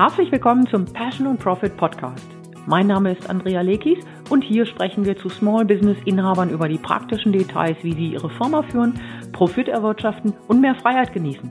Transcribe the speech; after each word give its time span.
Herzlich 0.00 0.32
willkommen 0.32 0.66
zum 0.66 0.86
Passion 0.86 1.26
und 1.26 1.40
Profit 1.40 1.76
Podcast. 1.76 2.26
Mein 2.64 2.86
Name 2.86 3.12
ist 3.12 3.28
Andrea 3.28 3.60
Lekis 3.60 3.98
und 4.30 4.42
hier 4.42 4.64
sprechen 4.64 5.04
wir 5.04 5.14
zu 5.14 5.28
Small 5.28 5.66
Business 5.66 5.98
Inhabern 6.06 6.48
über 6.48 6.70
die 6.70 6.78
praktischen 6.78 7.32
Details, 7.32 7.76
wie 7.82 7.92
sie 7.92 8.12
ihre 8.14 8.30
Firma 8.30 8.62
führen, 8.62 8.98
Profit 9.32 9.68
erwirtschaften 9.68 10.32
und 10.48 10.62
mehr 10.62 10.74
Freiheit 10.76 11.12
genießen. 11.12 11.50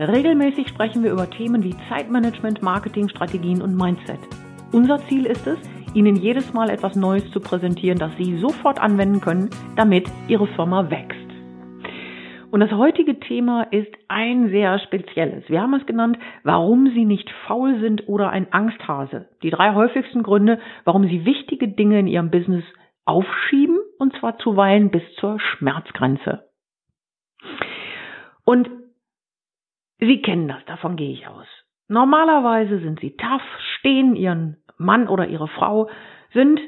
Regelmäßig 0.00 0.66
sprechen 0.66 1.04
wir 1.04 1.12
über 1.12 1.30
Themen 1.30 1.62
wie 1.62 1.76
Zeitmanagement, 1.88 2.60
Marketing, 2.60 3.08
Strategien 3.08 3.62
und 3.62 3.76
Mindset. 3.76 4.18
Unser 4.72 4.98
Ziel 5.06 5.24
ist 5.24 5.46
es, 5.46 5.58
Ihnen 5.94 6.16
jedes 6.16 6.52
Mal 6.54 6.70
etwas 6.70 6.96
Neues 6.96 7.30
zu 7.30 7.38
präsentieren, 7.38 8.00
das 8.00 8.10
Sie 8.16 8.36
sofort 8.38 8.80
anwenden 8.80 9.20
können, 9.20 9.48
damit 9.76 10.10
Ihre 10.26 10.48
Firma 10.48 10.90
wächst. 10.90 11.23
Und 12.54 12.60
das 12.60 12.70
heutige 12.70 13.18
Thema 13.18 13.64
ist 13.64 13.92
ein 14.06 14.48
sehr 14.48 14.78
spezielles. 14.78 15.42
Wir 15.48 15.60
haben 15.60 15.74
es 15.74 15.86
genannt, 15.86 16.20
warum 16.44 16.86
Sie 16.94 17.04
nicht 17.04 17.28
faul 17.48 17.80
sind 17.80 18.08
oder 18.08 18.30
ein 18.30 18.46
Angsthase. 18.52 19.28
Die 19.42 19.50
drei 19.50 19.74
häufigsten 19.74 20.22
Gründe, 20.22 20.60
warum 20.84 21.02
Sie 21.02 21.24
wichtige 21.24 21.66
Dinge 21.66 21.98
in 21.98 22.06
Ihrem 22.06 22.30
Business 22.30 22.62
aufschieben 23.04 23.80
und 23.98 24.14
zwar 24.20 24.38
zuweilen 24.38 24.92
bis 24.92 25.02
zur 25.16 25.40
Schmerzgrenze. 25.40 26.48
Und 28.44 28.70
Sie 29.98 30.22
kennen 30.22 30.46
das, 30.46 30.64
davon 30.66 30.94
gehe 30.94 31.10
ich 31.10 31.26
aus. 31.26 31.48
Normalerweise 31.88 32.78
sind 32.78 33.00
Sie 33.00 33.16
tough, 33.16 33.42
stehen 33.78 34.14
Ihren 34.14 34.58
Mann 34.78 35.08
oder 35.08 35.26
Ihre 35.26 35.48
Frau, 35.48 35.90
sind 36.32 36.60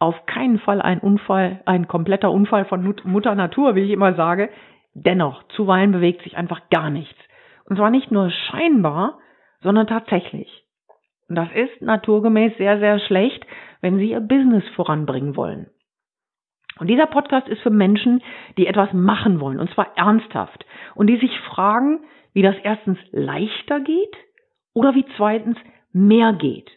auf 0.00 0.26
keinen 0.26 0.58
Fall 0.58 0.82
ein 0.82 0.98
Unfall, 0.98 1.62
ein 1.64 1.86
kompletter 1.86 2.32
Unfall 2.32 2.64
von 2.64 2.96
Mutter 3.04 3.36
Natur, 3.36 3.76
wie 3.76 3.82
ich 3.82 3.90
immer 3.92 4.14
sage. 4.14 4.50
Dennoch, 4.94 5.42
zuweilen 5.54 5.92
bewegt 5.92 6.22
sich 6.22 6.36
einfach 6.36 6.68
gar 6.70 6.90
nichts. 6.90 7.18
Und 7.64 7.76
zwar 7.76 7.90
nicht 7.90 8.10
nur 8.10 8.30
scheinbar, 8.30 9.18
sondern 9.62 9.86
tatsächlich. 9.86 10.64
Und 11.28 11.36
das 11.36 11.48
ist 11.54 11.80
naturgemäß 11.80 12.56
sehr, 12.58 12.78
sehr 12.78 12.98
schlecht, 12.98 13.46
wenn 13.80 13.98
Sie 13.98 14.10
Ihr 14.10 14.20
Business 14.20 14.64
voranbringen 14.74 15.36
wollen. 15.36 15.70
Und 16.78 16.88
dieser 16.88 17.06
Podcast 17.06 17.48
ist 17.48 17.62
für 17.62 17.70
Menschen, 17.70 18.22
die 18.56 18.66
etwas 18.66 18.92
machen 18.92 19.40
wollen, 19.40 19.60
und 19.60 19.70
zwar 19.72 19.96
ernsthaft, 19.96 20.64
und 20.94 21.06
die 21.06 21.18
sich 21.18 21.38
fragen, 21.40 22.00
wie 22.32 22.42
das 22.42 22.56
erstens 22.62 22.98
leichter 23.12 23.80
geht 23.80 24.16
oder 24.74 24.94
wie 24.94 25.04
zweitens 25.16 25.56
mehr 25.92 26.32
geht. 26.32 26.70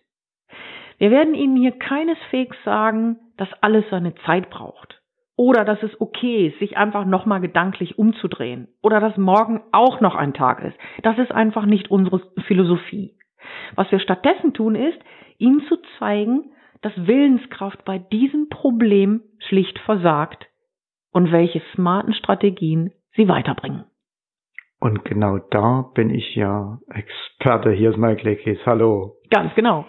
Wir 0.98 1.12
werden 1.12 1.34
Ihnen 1.34 1.58
hier 1.58 1.78
keineswegs 1.78 2.58
sagen, 2.64 3.20
dass 3.38 3.50
alles 3.62 3.86
seine 3.90 4.16
Zeit 4.26 4.50
braucht. 4.50 5.02
Oder 5.38 5.66
dass 5.66 5.82
es 5.84 6.00
okay 6.00 6.48
ist, 6.48 6.60
sich 6.60 6.78
einfach 6.78 7.06
nochmal 7.06 7.42
gedanklich 7.42 8.00
umzudrehen. 8.00 8.70
Oder 8.82 9.00
dass 9.00 9.18
morgen 9.18 9.62
auch 9.72 10.00
noch 10.00 10.16
ein 10.16 10.34
Tag 10.34 10.64
ist. 10.64 10.78
Das 11.04 11.18
ist 11.18 11.32
einfach 11.32 11.66
nicht 11.66 11.92
unsere 11.92 12.22
Philosophie. 12.48 13.18
Was 13.76 13.92
wir 13.92 14.00
stattdessen 14.00 14.54
tun 14.54 14.76
ist, 14.76 14.98
ihnen 15.38 15.62
zu 15.68 15.78
zeigen, 16.00 16.52
dass 16.82 16.94
Willenskraft 16.96 17.84
bei 17.84 17.98
diesem 17.98 18.48
Problem 18.50 19.22
schlicht 19.40 19.78
versagt 19.80 20.48
und 21.12 21.32
welche 21.32 21.62
smarten 21.74 22.14
Strategien 22.14 22.92
sie 23.16 23.28
weiterbringen. 23.28 23.86
Und 24.80 25.04
genau 25.06 25.40
da 25.50 25.90
bin 25.96 26.10
ich 26.10 26.36
ja 26.36 26.80
Experte. 26.90 27.72
Hier 27.72 27.92
ist 27.92 27.98
Mike 27.98 28.24
Lekis. 28.24 28.60
Hallo. 28.66 29.16
Ganz 29.32 29.54
genau. 29.56 29.86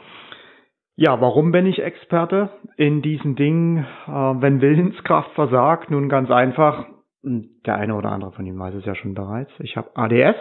Ja, 0.98 1.20
warum 1.20 1.52
bin 1.52 1.66
ich 1.66 1.82
Experte 1.82 2.48
in 2.78 3.02
diesen 3.02 3.36
Dingen, 3.36 3.84
äh, 4.06 4.10
wenn 4.10 4.62
Willenskraft 4.62 5.30
versagt? 5.32 5.90
Nun 5.90 6.08
ganz 6.08 6.30
einfach, 6.30 6.86
hm, 7.22 7.50
der 7.66 7.76
eine 7.76 7.94
oder 7.94 8.12
andere 8.12 8.32
von 8.32 8.46
Ihnen 8.46 8.58
weiß 8.58 8.74
es 8.76 8.86
ja 8.86 8.94
schon 8.94 9.12
bereits. 9.12 9.50
Ich 9.58 9.76
habe 9.76 9.90
ADS 9.94 10.36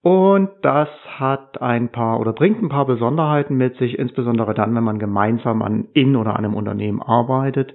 und 0.00 0.48
das 0.62 0.88
hat 1.18 1.60
ein 1.60 1.90
paar 1.90 2.18
oder 2.18 2.32
bringt 2.32 2.62
ein 2.62 2.70
paar 2.70 2.86
Besonderheiten 2.86 3.58
mit 3.58 3.76
sich, 3.76 3.98
insbesondere 3.98 4.54
dann, 4.54 4.74
wenn 4.74 4.84
man 4.84 4.98
gemeinsam 4.98 5.60
an 5.60 5.88
in 5.92 6.16
oder 6.16 6.30
an 6.30 6.46
einem 6.46 6.54
Unternehmen 6.54 7.02
arbeitet 7.02 7.74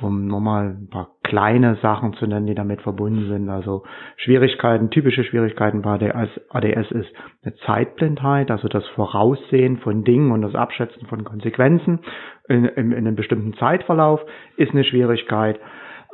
um 0.00 0.26
nochmal 0.26 0.76
ein 0.80 0.88
paar 0.88 1.13
kleine 1.24 1.76
Sachen 1.82 2.12
zu 2.14 2.26
nennen, 2.26 2.46
die 2.46 2.54
damit 2.54 2.82
verbunden 2.82 3.28
sind. 3.28 3.48
Also 3.48 3.82
Schwierigkeiten, 4.16 4.90
typische 4.90 5.24
Schwierigkeiten 5.24 5.82
bei 5.82 5.94
ADS 5.94 6.90
ist 6.92 7.12
eine 7.42 7.54
Zeitblindheit, 7.66 8.50
also 8.50 8.68
das 8.68 8.86
Voraussehen 8.88 9.78
von 9.78 10.04
Dingen 10.04 10.30
und 10.30 10.42
das 10.42 10.54
Abschätzen 10.54 11.08
von 11.08 11.24
Konsequenzen 11.24 12.00
in, 12.48 12.66
in, 12.66 12.92
in 12.92 12.98
einem 12.98 13.16
bestimmten 13.16 13.54
Zeitverlauf 13.54 14.20
ist 14.56 14.72
eine 14.72 14.84
Schwierigkeit. 14.84 15.58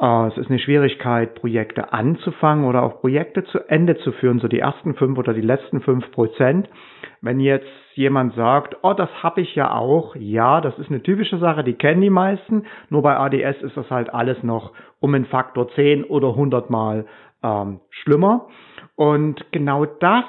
Äh, 0.00 0.28
es 0.28 0.38
ist 0.38 0.48
eine 0.48 0.58
Schwierigkeit, 0.58 1.34
Projekte 1.34 1.92
anzufangen 1.92 2.64
oder 2.64 2.82
auch 2.82 3.00
Projekte 3.00 3.44
zu 3.44 3.58
Ende 3.68 3.98
zu 3.98 4.12
führen, 4.12 4.40
so 4.40 4.48
die 4.48 4.60
ersten 4.60 4.94
fünf 4.94 5.18
oder 5.18 5.34
die 5.34 5.40
letzten 5.40 5.80
fünf 5.82 6.10
Prozent. 6.12 6.68
Wenn 7.20 7.38
jetzt 7.38 7.66
jemand 7.94 8.34
sagt, 8.34 8.76
oh, 8.82 8.94
das 8.94 9.10
habe 9.22 9.42
ich 9.42 9.54
ja 9.54 9.72
auch, 9.72 10.16
ja, 10.16 10.60
das 10.60 10.78
ist 10.78 10.88
eine 10.88 11.02
typische 11.02 11.38
Sache, 11.38 11.64
die 11.64 11.74
kennen 11.74 12.00
die 12.00 12.10
meisten, 12.10 12.64
nur 12.88 13.02
bei 13.02 13.16
ADS 13.16 13.62
ist 13.62 13.76
das 13.76 13.90
halt 13.90 14.12
alles 14.12 14.42
noch 14.42 14.72
um 15.00 15.14
einen 15.14 15.26
Faktor 15.26 15.68
10 15.74 16.04
oder 16.04 16.28
100 16.28 16.70
Mal 16.70 17.06
ähm, 17.42 17.80
schlimmer. 17.90 18.46
Und 18.96 19.44
genau 19.52 19.84
das 19.84 20.24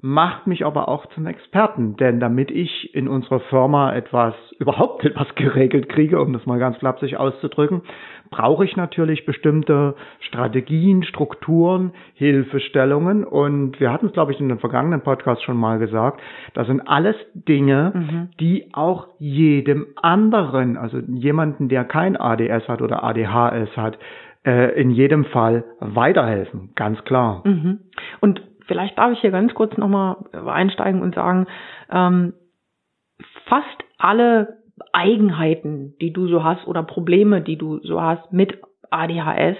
macht 0.00 0.46
mich 0.46 0.64
aber 0.64 0.88
auch 0.88 1.06
zum 1.14 1.26
Experten, 1.26 1.96
denn 1.96 2.20
damit 2.20 2.50
ich 2.50 2.94
in 2.94 3.08
unserer 3.08 3.40
Firma 3.40 3.92
etwas, 3.94 4.34
überhaupt 4.58 5.04
etwas 5.04 5.34
geregelt 5.34 5.88
kriege, 5.88 6.20
um 6.20 6.32
das 6.32 6.46
mal 6.46 6.58
ganz 6.58 6.76
flapsig 6.76 7.16
auszudrücken, 7.16 7.82
brauche 8.30 8.64
ich 8.64 8.76
natürlich 8.76 9.26
bestimmte 9.26 9.94
Strategien, 10.20 11.02
Strukturen, 11.04 11.92
Hilfestellungen 12.14 13.24
und 13.24 13.78
wir 13.80 13.92
hatten 13.92 14.06
es, 14.06 14.12
glaube 14.12 14.32
ich, 14.32 14.40
in 14.40 14.48
den 14.48 14.58
vergangenen 14.58 15.02
Podcast 15.02 15.42
schon 15.44 15.56
mal 15.56 15.78
gesagt, 15.78 16.20
das 16.54 16.66
sind 16.66 16.80
alles 16.86 17.16
Dinge, 17.34 17.92
mhm. 17.94 18.28
die 18.40 18.68
auch 18.72 19.08
jedem 19.18 19.86
anderen, 19.96 20.76
also 20.76 20.98
jemanden, 20.98 21.68
der 21.68 21.84
kein 21.84 22.16
ADS 22.16 22.68
hat 22.68 22.82
oder 22.82 23.02
ADHS 23.04 23.76
hat, 23.76 23.98
äh, 24.44 24.80
in 24.80 24.90
jedem 24.90 25.24
Fall 25.26 25.64
weiterhelfen, 25.80 26.70
ganz 26.74 27.02
klar. 27.04 27.42
Mhm. 27.44 27.80
Und 28.20 28.42
vielleicht 28.66 28.96
darf 28.98 29.12
ich 29.12 29.20
hier 29.20 29.30
ganz 29.30 29.54
kurz 29.54 29.76
nochmal 29.76 30.16
einsteigen 30.46 31.02
und 31.02 31.14
sagen, 31.14 31.46
ähm, 31.90 32.34
fast 33.46 33.84
alle 33.98 34.58
Eigenheiten, 34.92 35.94
die 36.00 36.12
du 36.12 36.28
so 36.28 36.44
hast 36.44 36.66
oder 36.66 36.82
Probleme, 36.82 37.40
die 37.40 37.56
du 37.56 37.78
so 37.80 38.00
hast 38.00 38.32
mit 38.32 38.58
ADHS, 38.90 39.56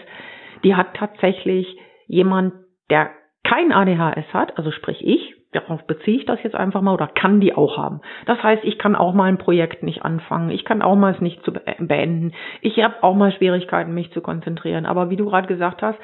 die 0.65 0.75
hat 0.75 0.95
tatsächlich 0.95 1.67
jemand, 2.07 2.55
der 2.91 3.11
kein 3.45 3.73
ADHS 3.73 4.33
hat, 4.33 4.59
also 4.59 4.71
sprich 4.71 5.07
ich, 5.07 5.35
darauf 5.53 5.87
beziehe 5.87 6.19
ich 6.19 6.27
das 6.27 6.43
jetzt 6.43 6.57
einfach 6.57 6.83
mal 6.83 6.95
oder 6.95 7.07
kann 7.07 7.41
die 7.41 7.55
auch 7.55 7.79
haben. 7.79 8.01
Das 8.27 8.43
heißt, 8.43 8.65
ich 8.65 8.79
kann 8.79 8.97
auch 8.97 9.15
mal 9.15 9.25
ein 9.25 9.39
Projekt 9.39 9.83
nicht 9.83 10.03
anfangen, 10.05 10.51
ich 10.51 10.65
kann 10.65 10.83
auch 10.83 10.97
mal 10.97 11.15
es 11.15 11.21
nicht 11.21 11.43
zu 11.45 11.53
beenden, 11.53 12.33
ich 12.61 12.79
habe 12.83 13.03
auch 13.03 13.15
mal 13.15 13.33
Schwierigkeiten, 13.33 13.95
mich 13.95 14.13
zu 14.13 14.21
konzentrieren. 14.21 14.87
Aber 14.87 15.11
wie 15.11 15.17
du 15.17 15.27
gerade 15.27 15.47
gesagt 15.47 15.83
hast, 15.83 15.99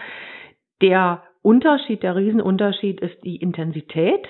der 0.80 1.22
Unterschied, 1.42 2.02
der 2.02 2.16
Riesenunterschied 2.16 3.00
ist 3.00 3.22
die 3.24 3.36
Intensität, 3.36 4.26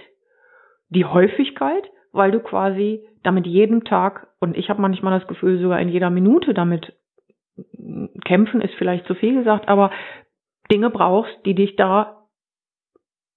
die 0.88 1.04
Häufigkeit, 1.04 1.84
weil 2.12 2.30
du 2.30 2.40
quasi 2.40 3.04
damit 3.22 3.46
jeden 3.46 3.84
Tag 3.84 4.28
und 4.40 4.56
ich 4.56 4.68
habe 4.68 4.80
manchmal 4.80 5.18
das 5.18 5.28
Gefühl, 5.28 5.60
sogar 5.60 5.80
in 5.80 5.88
jeder 5.88 6.10
Minute 6.10 6.54
damit 6.54 6.92
kämpfen 8.24 8.60
ist 8.60 8.74
vielleicht 8.74 9.06
zu 9.06 9.14
viel 9.14 9.34
gesagt, 9.34 9.68
aber 9.68 9.90
Dinge 10.70 10.90
brauchst, 10.90 11.34
die 11.44 11.54
dich 11.54 11.76
da, 11.76 12.26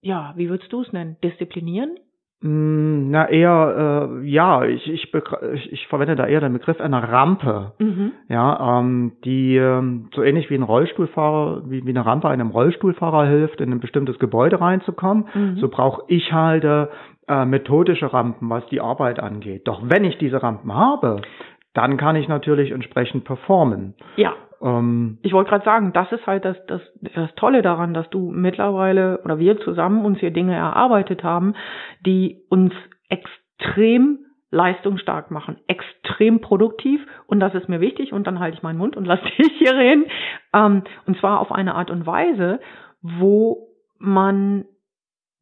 ja, 0.02 0.34
wie 0.36 0.50
würdest 0.50 0.72
du 0.72 0.82
es 0.82 0.94
nennen, 0.94 1.18
disziplinieren? 1.24 1.98
Mm, 2.42 3.10
na 3.10 3.30
eher 3.30 4.10
äh, 4.22 4.28
ja, 4.28 4.66
ich, 4.66 4.88
ich, 4.88 5.12
ich, 5.54 5.74
ich 5.74 5.88
verwende 5.88 6.16
da 6.16 6.28
eher 6.28 6.42
den 6.42 6.54
Begriff 6.54 6.80
einer 6.80 7.02
Rampe. 7.04 7.74
Mhm. 7.80 8.12
Ja, 8.30 8.80
ähm, 8.80 9.14
die 9.24 9.56
ähm, 9.56 10.10
so 10.14 10.22
ähnlich 10.22 10.50
wie 10.50 10.56
ein 10.56 10.64
Rollstuhlfahrer, 10.64 11.64
wie, 11.70 11.86
wie 11.86 11.90
eine 11.90 12.06
Rampe 12.06 12.30
einem 12.30 12.50
Rollstuhlfahrer 12.50 13.26
hilft, 13.26 13.62
in 13.62 13.72
ein 13.72 13.80
bestimmtes 13.80 14.20
Gebäude 14.20 14.62
reinzukommen, 14.62 15.26
mhm. 15.34 15.58
so 15.58 15.70
brauche 15.70 16.04
ich 16.08 16.32
halt 16.32 16.64
äh, 16.66 16.88
methodische 17.28 18.12
Rampen, 18.14 18.50
was 18.50 18.66
die 18.68 18.82
Arbeit 18.82 19.20
angeht. 19.20 19.68
Doch 19.68 19.82
wenn 19.84 20.04
ich 20.04 20.18
diese 20.18 20.42
Rampen 20.44 20.74
habe, 20.74 21.22
dann 21.74 21.98
kann 21.98 22.16
ich 22.16 22.28
natürlich 22.28 22.72
entsprechend 22.72 23.26
performen. 23.26 23.96
Ja. 24.16 24.34
Ähm, 24.62 25.20
ich 25.22 25.34
wollte 25.34 25.50
gerade 25.50 25.66
sagen, 25.66 25.94
das 25.94 26.12
ist 26.12 26.26
halt 26.26 26.46
das, 26.46 26.58
das, 26.68 26.82
das 27.14 27.34
Tolle 27.36 27.62
daran, 27.62 27.94
dass 27.94 28.10
du 28.10 28.32
mittlerweile 28.32 29.22
oder 29.24 29.40
wir 29.40 29.60
zusammen 29.60 30.06
uns 30.06 30.20
hier 30.20 30.32
Dinge 30.32 30.56
erarbeitet 30.56 31.24
haben, 31.24 31.54
die 32.06 32.44
uns 32.50 32.74
extrem 33.10 34.20
leistungsstark 34.52 35.32
machen, 35.32 35.58
extrem 35.68 36.40
produktiv 36.40 37.02
und 37.28 37.42
das 37.42 37.54
ist 37.56 37.68
mir 37.68 37.82
wichtig 37.82 38.14
und 38.14 38.26
dann 38.26 38.40
halte 38.40 38.58
ich 38.58 38.64
meinen 38.64 38.78
Mund 38.78 38.96
und 38.96 39.06
lasse 39.06 39.26
dich 39.38 39.52
hier 39.58 39.76
reden. 39.76 40.06
Ähm, 40.54 40.84
und 41.06 41.18
zwar 41.18 41.40
auf 41.40 41.52
eine 41.52 41.76
Art 41.76 41.92
und 41.92 42.06
Weise, 42.08 42.60
wo 43.02 43.68
man 43.98 44.66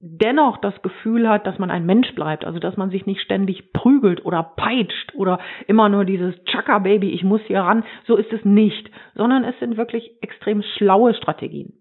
dennoch 0.05 0.57
das 0.57 0.79
Gefühl 0.81 1.29
hat, 1.29 1.47
dass 1.47 1.59
man 1.59 1.71
ein 1.71 1.85
Mensch 1.85 2.13
bleibt, 2.13 2.43
also 2.43 2.59
dass 2.59 2.75
man 2.75 2.89
sich 2.89 3.05
nicht 3.05 3.21
ständig 3.21 3.71
prügelt 3.71 4.25
oder 4.25 4.43
peitscht 4.43 5.15
oder 5.15 5.39
immer 5.65 5.87
nur 5.87 6.03
dieses 6.03 6.35
Chaka 6.43 6.79
Baby, 6.79 7.11
ich 7.11 7.23
muss 7.23 7.41
hier 7.47 7.61
ran, 7.61 7.85
so 8.05 8.17
ist 8.17 8.31
es 8.33 8.43
nicht, 8.43 8.91
sondern 9.15 9.45
es 9.45 9.57
sind 9.59 9.77
wirklich 9.77 10.11
extrem 10.21 10.61
schlaue 10.77 11.13
Strategien. 11.13 11.73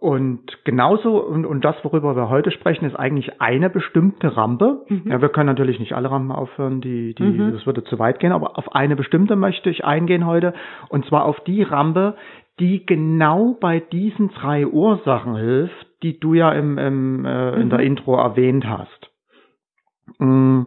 und 0.00 0.64
genauso, 0.64 1.18
und, 1.18 1.44
und 1.44 1.64
das, 1.64 1.76
worüber 1.82 2.16
wir 2.16 2.30
heute 2.30 2.50
sprechen, 2.50 2.86
ist 2.86 2.96
eigentlich 2.96 3.42
eine 3.42 3.68
bestimmte 3.68 4.36
Rampe. 4.36 4.84
Mhm. 4.88 5.10
Ja, 5.10 5.20
wir 5.20 5.28
können 5.28 5.46
natürlich 5.46 5.78
nicht 5.78 5.92
alle 5.92 6.10
Rampen 6.10 6.32
aufhören, 6.32 6.80
die, 6.80 7.14
die, 7.14 7.22
mhm. 7.24 7.52
das 7.52 7.66
würde 7.66 7.84
zu 7.84 7.98
weit 7.98 8.20
gehen, 8.20 8.32
aber 8.32 8.58
auf 8.58 8.74
eine 8.74 8.96
bestimmte 8.96 9.36
möchte 9.36 9.68
ich 9.68 9.84
eingehen 9.84 10.26
heute. 10.26 10.54
Und 10.88 11.04
zwar 11.06 11.24
auf 11.26 11.40
die 11.40 11.62
Rampe, 11.62 12.16
die 12.60 12.86
genau 12.86 13.56
bei 13.60 13.80
diesen 13.80 14.30
drei 14.30 14.66
Ursachen 14.66 15.36
hilft, 15.36 15.83
die 16.02 16.18
du 16.18 16.34
ja 16.34 16.52
im, 16.52 16.78
im, 16.78 17.24
äh, 17.24 17.60
in 17.60 17.70
der 17.70 17.80
mhm. 17.80 17.86
Intro 17.86 18.16
erwähnt 18.16 18.66
hast. 18.66 19.10
Hm, 20.18 20.66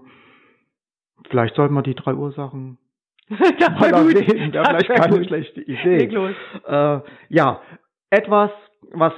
vielleicht 1.30 1.56
sollten 1.56 1.74
wir 1.74 1.84
die 1.84 1.96
drei 1.96 2.14
Ursachen 2.14 2.78
das 3.30 3.80
mal 3.80 3.92
erwähnen. 3.92 4.54
Ja, 4.54 4.64
vielleicht 4.64 4.90
keine 4.90 5.26
schlechte 5.26 5.62
Idee. 5.62 6.34
Äh, 6.66 7.00
ja, 7.30 7.62
etwas, 8.10 8.52
was, 8.94 9.14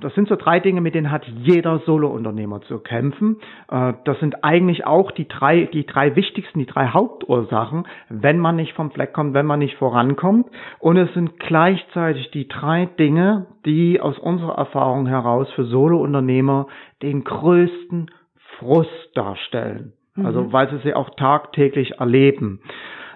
das 0.00 0.14
sind 0.14 0.28
so 0.28 0.36
drei 0.36 0.60
Dinge, 0.60 0.80
mit 0.80 0.94
denen 0.94 1.10
hat 1.10 1.26
jeder 1.26 1.80
Solo-Unternehmer 1.80 2.60
zu 2.62 2.78
kämpfen. 2.78 3.38
Äh, 3.70 3.94
das 4.04 4.18
sind 4.20 4.44
eigentlich 4.44 4.86
auch 4.86 5.10
die 5.10 5.28
drei, 5.28 5.64
die 5.64 5.86
drei 5.86 6.16
wichtigsten, 6.16 6.58
die 6.58 6.66
drei 6.66 6.88
Hauptursachen, 6.88 7.86
wenn 8.08 8.38
man 8.38 8.56
nicht 8.56 8.74
vom 8.74 8.90
Fleck 8.90 9.12
kommt, 9.12 9.34
wenn 9.34 9.46
man 9.46 9.58
nicht 9.58 9.76
vorankommt. 9.76 10.46
Und 10.78 10.96
es 10.96 11.12
sind 11.14 11.38
gleichzeitig 11.38 12.30
die 12.30 12.48
drei 12.48 12.86
Dinge, 12.86 13.46
die 13.64 14.00
aus 14.00 14.18
unserer 14.18 14.56
Erfahrung 14.56 15.06
heraus 15.06 15.50
für 15.52 15.64
Solo-Unternehmer 15.64 16.66
den 17.02 17.24
größten 17.24 18.10
Frust 18.58 19.10
darstellen. 19.14 19.94
Also, 20.16 20.42
mhm. 20.42 20.52
weil 20.52 20.68
sie 20.70 20.78
sie 20.78 20.94
auch 20.94 21.10
tagtäglich 21.10 21.98
erleben. 21.98 22.60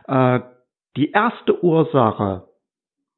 Äh, 0.06 0.40
die 0.96 1.10
erste 1.10 1.62
Ursache 1.62 2.44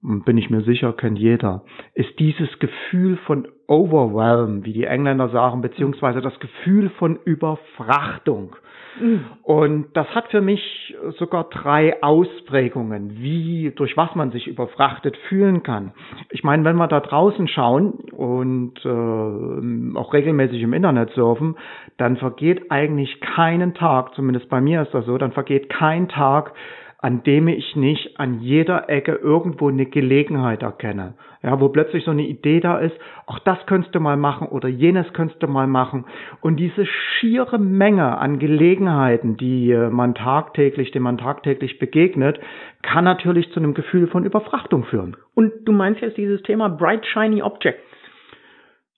bin 0.01 0.39
ich 0.39 0.49
mir 0.49 0.63
sicher, 0.63 0.93
kennt 0.93 1.19
jeder, 1.19 1.65
ist 1.95 2.19
dieses 2.19 2.59
Gefühl 2.61 3.17
von 3.27 3.49
Overwhelm, 3.67 4.65
wie 4.65 4.73
die 4.73 4.85
Engländer 4.85 5.29
sagen, 5.29 5.61
beziehungsweise 5.61 6.21
das 6.21 6.39
Gefühl 6.39 6.91
von 6.91 7.19
Überfrachtung. 7.25 8.55
Mhm. 9.01 9.25
Und 9.43 9.87
das 9.95 10.07
hat 10.15 10.31
für 10.31 10.41
mich 10.41 10.97
sogar 11.19 11.45
drei 11.51 12.03
Ausprägungen, 12.03 13.19
wie, 13.21 13.73
durch 13.75 13.97
was 13.97 14.15
man 14.15 14.31
sich 14.31 14.47
überfrachtet 14.47 15.17
fühlen 15.29 15.63
kann. 15.63 15.93
Ich 16.31 16.45
meine, 16.45 16.65
wenn 16.65 16.77
wir 16.77 16.87
da 16.87 17.01
draußen 17.01 17.49
schauen 17.49 17.93
und 18.13 18.75
äh, 18.85 19.99
auch 19.99 20.15
regelmäßig 20.15 20.63
im 20.63 20.73
Internet 20.73 21.11
surfen, 21.11 21.57
dann 21.97 22.17
vergeht 22.17 22.71
eigentlich 22.71 23.21
keinen 23.21 23.75
Tag, 23.75 24.15
zumindest 24.15 24.49
bei 24.49 24.61
mir 24.61 24.83
ist 24.83 24.95
das 24.95 25.07
so, 25.07 25.19
dann 25.19 25.33
vergeht 25.33 25.69
kein 25.69 26.09
Tag, 26.09 26.55
an 27.01 27.23
dem 27.23 27.47
ich 27.47 27.77
nicht 27.77 28.19
an 28.19 28.41
jeder 28.41 28.91
Ecke 28.91 29.13
irgendwo 29.13 29.69
eine 29.69 29.87
Gelegenheit 29.87 30.63
erkenne. 30.63 31.15
Ja, 31.45 31.61
wo 31.61 31.69
plötzlich 31.69 32.05
so 32.05 32.11
eine 32.11 32.27
Idee 32.27 32.59
da 32.59 32.79
ist, 32.79 32.97
auch 33.27 33.39
das 33.39 33.59
könntest 33.67 33.95
du 33.95 34.01
mal 34.01 34.17
machen 34.17 34.49
oder 34.49 34.69
jenes 34.69 35.13
könntest 35.13 35.41
du 35.41 35.47
mal 35.47 35.69
machen. 35.69 36.07
Und 36.41 36.57
diese 36.57 36.85
schiere 36.87 37.61
Menge 37.61 38.19
an 38.19 38.41
Gelegenheiten, 38.41 39.37
die 39.37 39.71
äh, 39.71 39.91
man 39.91 40.17
tagtäglich, 40.17 40.91
dem 40.91 41.05
man 41.05 41.19
tagtäglich 41.19 41.79
begegnet, 41.79 42.41
kann 42.83 43.05
natürlich 43.05 43.53
zu 43.53 43.61
einem 43.61 43.75
Gefühl 43.75 44.09
von 44.09 44.25
Überfrachtung 44.25 44.83
führen. 44.85 45.17
Und 45.35 45.53
du 45.65 45.73
meinst 45.73 46.01
jetzt 46.01 46.17
dieses 46.17 46.43
Thema 46.43 46.69
Bright 46.69 47.07
Shiny 47.07 47.43
Objects? 47.43 47.81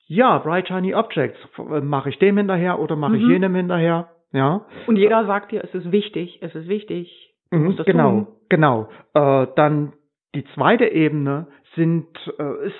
Ja, 0.06 0.38
Bright 0.38 0.68
Shiny 0.68 0.94
Objects. 0.94 1.38
Mache 1.82 2.08
ich 2.08 2.18
dem 2.18 2.38
hinterher 2.38 2.78
oder 2.78 2.96
mache 2.96 3.12
mhm. 3.12 3.20
ich 3.20 3.28
jenem 3.28 3.54
hinterher? 3.54 4.08
Ja. 4.32 4.64
Und 4.86 4.96
jeder 4.96 5.26
sagt 5.26 5.52
dir, 5.52 5.62
es 5.62 5.74
ist 5.74 5.92
wichtig, 5.92 6.38
es 6.40 6.54
ist 6.54 6.68
wichtig. 6.68 7.29
Mhm, 7.50 7.76
genau, 7.84 8.10
tun. 8.10 8.26
genau. 8.48 8.88
Äh, 9.14 9.46
dann 9.56 9.92
die 10.34 10.44
zweite 10.54 10.86
Ebene 10.86 11.46
sind 11.74 12.06
äh, 12.38 12.66
ist 12.66 12.74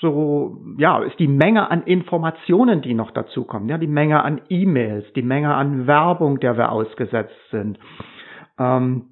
so 0.00 0.58
ja 0.76 1.02
ist 1.02 1.18
die 1.18 1.28
Menge 1.28 1.70
an 1.70 1.82
Informationen, 1.84 2.82
die 2.82 2.94
noch 2.94 3.10
dazukommen. 3.10 3.68
Ja, 3.68 3.78
die 3.78 3.86
Menge 3.86 4.22
an 4.22 4.42
E-Mails, 4.48 5.12
die 5.14 5.22
Menge 5.22 5.54
an 5.54 5.86
Werbung, 5.86 6.40
der 6.40 6.56
wir 6.56 6.70
ausgesetzt 6.70 7.34
sind. 7.50 7.78
Ähm, 8.58 9.06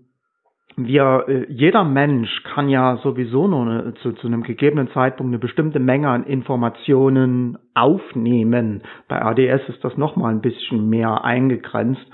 wir, 0.77 1.25
äh, 1.27 1.47
jeder 1.51 1.85
Mensch 1.85 2.43
kann 2.43 2.69
ja 2.69 2.99
sowieso 2.99 3.49
nur 3.49 3.63
eine, 3.63 3.95
zu, 3.95 4.13
zu 4.13 4.27
einem 4.27 4.43
gegebenen 4.43 4.91
Zeitpunkt 4.91 5.31
eine 5.31 5.39
bestimmte 5.39 5.79
Menge 5.79 6.11
an 6.11 6.25
Informationen 6.25 7.59
aufnehmen. 7.75 8.83
Bei 9.09 9.23
ADS 9.23 9.69
ist 9.69 9.83
das 9.83 9.97
nochmal 9.97 10.33
ein 10.33 10.43
bisschen 10.43 10.91
mehr 10.91 11.25
eingegrenzt 11.25 12.07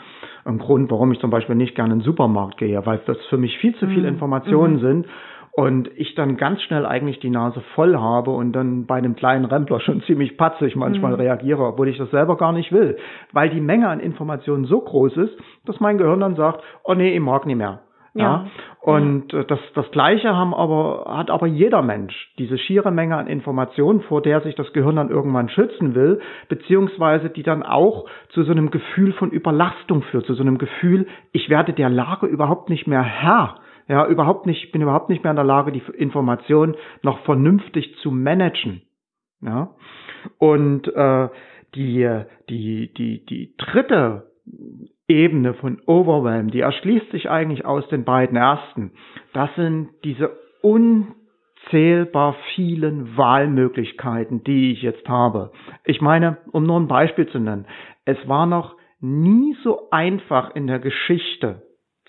ein 0.44 0.58
Grund, 0.58 0.90
warum 0.90 1.12
ich 1.12 1.20
zum 1.20 1.30
Beispiel 1.30 1.54
nicht 1.54 1.74
gerne 1.74 1.92
in 1.92 2.00
den 2.00 2.04
Supermarkt 2.04 2.58
gehe, 2.58 2.84
weil 2.84 3.00
das 3.06 3.18
für 3.28 3.36
mich 3.36 3.58
viel 3.58 3.74
zu 3.76 3.86
viele 3.86 4.02
mhm. 4.02 4.14
Informationen 4.14 4.74
mhm. 4.74 4.80
sind 4.80 5.06
und 5.52 5.90
ich 5.96 6.14
dann 6.14 6.38
ganz 6.38 6.62
schnell 6.62 6.86
eigentlich 6.86 7.20
die 7.20 7.30
Nase 7.30 7.60
voll 7.74 7.96
habe 7.96 8.30
und 8.30 8.52
dann 8.52 8.86
bei 8.86 8.96
einem 8.96 9.14
kleinen 9.14 9.44
Rempler 9.44 9.80
schon 9.80 10.02
ziemlich 10.06 10.36
patzig 10.36 10.76
manchmal 10.76 11.12
mhm. 11.12 11.20
reagiere, 11.20 11.66
obwohl 11.66 11.88
ich 11.88 11.98
das 11.98 12.10
selber 12.10 12.36
gar 12.36 12.52
nicht 12.52 12.72
will, 12.72 12.96
weil 13.32 13.50
die 13.50 13.60
Menge 13.60 13.88
an 13.88 14.00
Informationen 14.00 14.64
so 14.64 14.80
groß 14.80 15.16
ist, 15.18 15.36
dass 15.66 15.78
mein 15.80 15.98
Gehirn 15.98 16.20
dann 16.20 16.36
sagt, 16.36 16.62
oh 16.84 16.94
nee, 16.94 17.14
ich 17.14 17.20
mag 17.20 17.46
nicht 17.46 17.56
mehr. 17.56 17.80
Ja. 18.14 18.22
ja. 18.22 18.46
Und 18.80 19.32
äh, 19.32 19.44
das, 19.44 19.60
das 19.74 19.90
Gleiche 19.90 20.34
haben 20.34 20.54
aber, 20.54 21.04
hat 21.08 21.30
aber 21.30 21.46
jeder 21.46 21.82
Mensch. 21.82 22.32
Diese 22.38 22.58
schiere 22.58 22.90
Menge 22.90 23.16
an 23.16 23.26
Informationen, 23.26 24.02
vor 24.02 24.20
der 24.22 24.40
sich 24.42 24.54
das 24.54 24.72
Gehirn 24.72 24.96
dann 24.96 25.10
irgendwann 25.10 25.48
schützen 25.48 25.94
will, 25.94 26.20
beziehungsweise 26.48 27.30
die 27.30 27.42
dann 27.42 27.62
auch 27.62 28.06
zu 28.30 28.42
so 28.42 28.52
einem 28.52 28.70
Gefühl 28.70 29.12
von 29.12 29.30
Überlastung 29.30 30.02
führt, 30.02 30.26
zu 30.26 30.34
so 30.34 30.42
einem 30.42 30.58
Gefühl, 30.58 31.06
ich 31.32 31.48
werde 31.48 31.72
der 31.72 31.88
Lage 31.88 32.26
überhaupt 32.26 32.68
nicht 32.68 32.86
mehr 32.86 33.02
Herr. 33.02 33.56
Ja, 33.88 34.06
überhaupt 34.06 34.46
nicht, 34.46 34.72
bin 34.72 34.82
überhaupt 34.82 35.08
nicht 35.08 35.24
mehr 35.24 35.32
in 35.32 35.36
der 35.36 35.44
Lage, 35.44 35.72
die 35.72 35.82
Information 35.96 36.76
noch 37.02 37.18
vernünftig 37.24 37.96
zu 37.98 38.10
managen. 38.10 38.82
Ja. 39.40 39.70
Und 40.38 40.86
äh, 40.94 41.28
die, 41.74 42.22
die, 42.48 42.92
die, 42.92 43.24
die 43.24 43.54
dritte 43.56 44.30
Ebene 45.08 45.54
von 45.54 45.80
Overwhelm, 45.86 46.50
die 46.50 46.60
erschließt 46.60 47.10
sich 47.10 47.28
eigentlich 47.28 47.64
aus 47.64 47.86
den 47.88 48.04
beiden 48.04 48.36
ersten. 48.36 48.92
Das 49.32 49.54
sind 49.56 49.90
diese 50.04 50.30
unzählbar 50.62 52.36
vielen 52.54 53.16
Wahlmöglichkeiten, 53.16 54.44
die 54.44 54.72
ich 54.72 54.82
jetzt 54.82 55.08
habe. 55.08 55.52
Ich 55.84 56.00
meine, 56.00 56.38
um 56.52 56.64
nur 56.64 56.78
ein 56.78 56.88
Beispiel 56.88 57.26
zu 57.28 57.38
nennen, 57.38 57.66
es 58.04 58.16
war 58.28 58.46
noch 58.46 58.76
nie 59.00 59.56
so 59.64 59.90
einfach 59.90 60.54
in 60.54 60.66
der 60.66 60.78
Geschichte, 60.78 61.62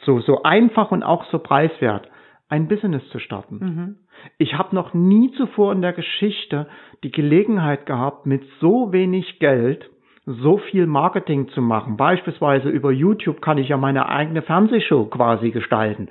so, 0.06 0.20
so 0.20 0.44
einfach 0.44 0.92
und 0.92 1.04
auch 1.04 1.26
so 1.32 1.40
preiswert, 1.40 2.08
ein 2.48 2.68
Business 2.68 3.02
zu 3.10 3.20
starten. 3.20 3.56
Mhm. 3.56 3.96
Ich 4.38 4.54
habe 4.54 4.76
noch 4.76 4.94
nie 4.94 5.32
zuvor 5.32 5.74
in 5.74 5.82
der 5.82 5.94
Geschichte 5.94 6.68
die 7.04 7.12
Gelegenheit 7.12 7.86
gehabt, 7.88 8.28
mit 8.28 8.44
so 8.60 8.92
wenig 8.92 9.40
Geld 9.40 9.90
so 10.26 10.58
viel 10.58 10.88
Marketing 10.88 11.50
zu 11.50 11.62
machen. 11.62 11.98
Beispielsweise 11.98 12.70
über 12.70 12.92
YouTube 12.92 13.42
kann 13.42 13.58
ich 13.58 13.68
ja 13.68 13.78
meine 13.78 14.08
eigene 14.08 14.42
Fernsehshow 14.42 15.06
quasi 15.06 15.52
gestalten. 15.52 16.08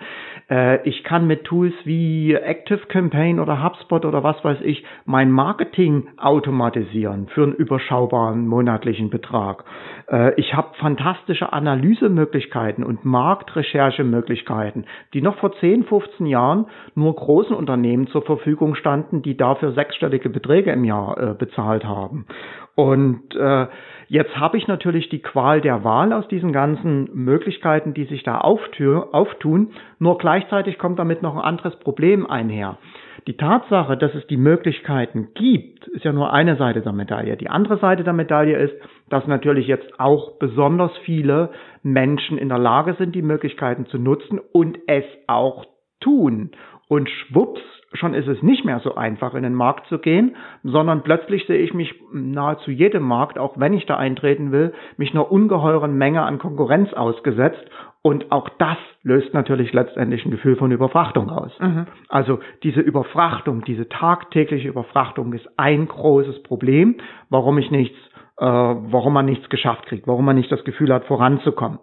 Äh, 0.51 0.87
ich 0.87 1.03
kann 1.03 1.27
mit 1.27 1.45
Tools 1.45 1.73
wie 1.85 2.35
Active 2.35 2.87
Campaign 2.89 3.41
oder 3.41 3.63
HubSpot 3.63 4.05
oder 4.05 4.23
was 4.23 4.43
weiß 4.45 4.59
ich 4.63 4.85
mein 5.07 5.31
Marketing 5.31 6.09
automatisieren 6.19 7.29
für 7.29 7.45
einen 7.45 7.55
überschaubaren 7.55 8.47
monatlichen 8.47 9.09
Betrag. 9.09 9.65
Äh, 10.11 10.35
ich 10.39 10.55
habe 10.55 10.75
fantastische 10.79 11.51
Analysemöglichkeiten 11.53 12.85
und 12.85 13.07
Marktrecherchemöglichkeiten, 13.07 14.85
die 15.15 15.23
noch 15.23 15.39
vor 15.39 15.53
10, 15.59 15.85
15 15.85 16.27
Jahren 16.27 16.67
nur 16.95 17.15
großen 17.15 17.57
Unternehmen 17.57 18.09
zur 18.09 18.23
Verfügung 18.23 18.75
standen, 18.75 19.23
die 19.23 19.39
dafür 19.39 19.73
sechsstellige 19.73 20.29
Beträge 20.29 20.71
im 20.71 20.85
Jahr 20.85 21.17
äh, 21.17 21.35
bezahlt 21.35 21.85
haben. 21.85 22.27
Und 22.75 23.35
äh, 23.37 23.67
jetzt 24.09 24.37
habe 24.37 24.57
ich 24.57 24.67
natürlich 24.67 25.09
die 25.11 25.21
Qual 25.21 25.61
der 25.61 25.85
Wahl 25.85 26.13
aus 26.13 26.27
diesen 26.29 26.53
ganzen 26.53 27.11
Möglichkeiten, 27.13 27.93
die 27.93 28.05
sich 28.05 28.23
da 28.23 28.39
auftun. 28.39 29.71
Nur 29.99 30.19
gleichzeitig 30.19 30.79
kommt 30.79 30.99
damit 30.99 31.23
noch 31.23 31.37
ein 31.37 31.43
anderes 31.43 31.77
Problem 31.81 32.27
einher. 32.27 32.79
Die 33.27 33.37
Tatsache, 33.37 33.97
dass 33.97 34.15
es 34.15 34.27
die 34.27 34.37
Möglichkeiten 34.37 35.29
gibt, 35.35 35.87
ist 35.89 36.05
ja 36.05 36.13
nur 36.13 36.33
eine 36.33 36.57
Seite 36.57 36.81
der 36.81 36.93
Medaille. 36.93 37.37
Die 37.37 37.51
andere 37.51 37.79
Seite 37.79 38.03
der 38.03 38.15
Medaille 38.15 38.57
ist, 38.57 38.75
dass 39.11 39.27
natürlich 39.27 39.67
jetzt 39.67 40.01
auch 40.01 40.39
besonders 40.39 40.91
viele 41.05 41.51
Menschen 41.83 42.39
in 42.39 42.49
der 42.49 42.59
Lage 42.59 42.95
sind, 42.95 43.15
die 43.15 43.23
Möglichkeiten 43.23 43.87
zu 43.87 43.99
nutzen 43.99 44.41
und 44.53 44.79
es 44.87 45.05
auch 45.29 45.67
tun. 46.01 46.51
Und 46.89 47.09
schwupps 47.09 47.61
schon 47.95 48.15
ist 48.15 48.29
es 48.29 48.43
nicht 48.43 48.65
mehr 48.65 48.81
so 48.81 48.95
einfach, 48.95 49.35
in 49.35 49.43
den 49.43 49.55
Markt 49.55 49.87
zu 49.89 49.99
gehen, 49.99 50.37
sondern 50.63 51.03
plötzlich 51.03 51.47
sehe 51.47 51.59
ich 51.59 51.75
mich 51.75 51.95
nahezu 52.13 52.71
jedem 52.71 53.03
Markt, 53.03 53.39
auch 53.39 53.59
wenn 53.59 53.75
ich 53.75 53.87
da 53.87 53.97
eintreten 53.97 54.53
will, 54.53 54.73
mich 54.97 55.13
einer 55.13 55.31
ungeheuren 55.31 55.97
Menge 55.97 56.23
an 56.23 56.39
Konkurrenz 56.39 56.93
ausgesetzt. 56.93 57.65
Und 58.03 58.33
auch 58.33 58.49
das 58.59 58.79
löst 59.03 59.33
natürlich 59.33 59.73
letztendlich 59.73 60.25
ein 60.25 60.33
Gefühl 60.33 60.57
von 60.57 60.73
Überfrachtung 60.73 61.31
aus. 61.31 61.53
Mhm. 61.61 61.87
Also 62.09 62.41
diese 62.65 62.81
Überfrachtung, 62.81 63.63
diese 63.65 63.89
tagtägliche 63.89 64.69
Überfrachtung 64.69 65.33
ist 65.35 65.49
ein 65.57 65.87
großes 65.87 66.43
Problem, 66.43 66.97
warum 67.31 67.59
ich 67.59 67.71
nichts, 67.71 67.97
äh, 68.39 68.45
warum 68.45 69.13
man 69.13 69.27
nichts 69.27 69.49
geschafft 69.51 69.87
kriegt, 69.87 70.09
warum 70.09 70.25
man 70.25 70.37
nicht 70.37 70.51
das 70.51 70.65
Gefühl 70.65 70.93
hat, 70.93 71.05
voranzukommen. 71.05 71.79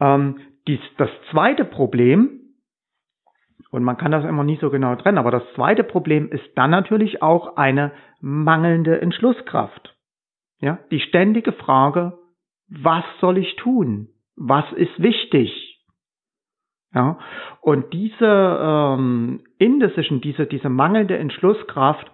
Ähm, 0.00 0.38
dies, 0.66 0.80
das 0.98 1.10
zweite 1.30 1.64
Problem, 1.64 2.39
Und 3.70 3.84
man 3.84 3.96
kann 3.96 4.10
das 4.10 4.24
immer 4.24 4.44
nicht 4.44 4.60
so 4.60 4.70
genau 4.70 4.96
trennen. 4.96 5.18
Aber 5.18 5.30
das 5.30 5.44
zweite 5.54 5.84
Problem 5.84 6.30
ist 6.30 6.44
dann 6.56 6.70
natürlich 6.70 7.22
auch 7.22 7.56
eine 7.56 7.92
mangelnde 8.20 9.00
Entschlusskraft. 9.00 9.94
Ja, 10.60 10.78
die 10.90 11.00
ständige 11.00 11.52
Frage, 11.52 12.18
was 12.68 13.04
soll 13.20 13.38
ich 13.38 13.56
tun? 13.56 14.08
Was 14.36 14.70
ist 14.72 15.00
wichtig? 15.00 15.78
Ja, 16.94 17.18
und 17.60 17.92
diese 17.92 18.58
ähm, 18.60 19.42
Indecision, 19.58 20.20
diese, 20.20 20.46
diese 20.46 20.68
mangelnde 20.68 21.16
Entschlusskraft 21.16 22.10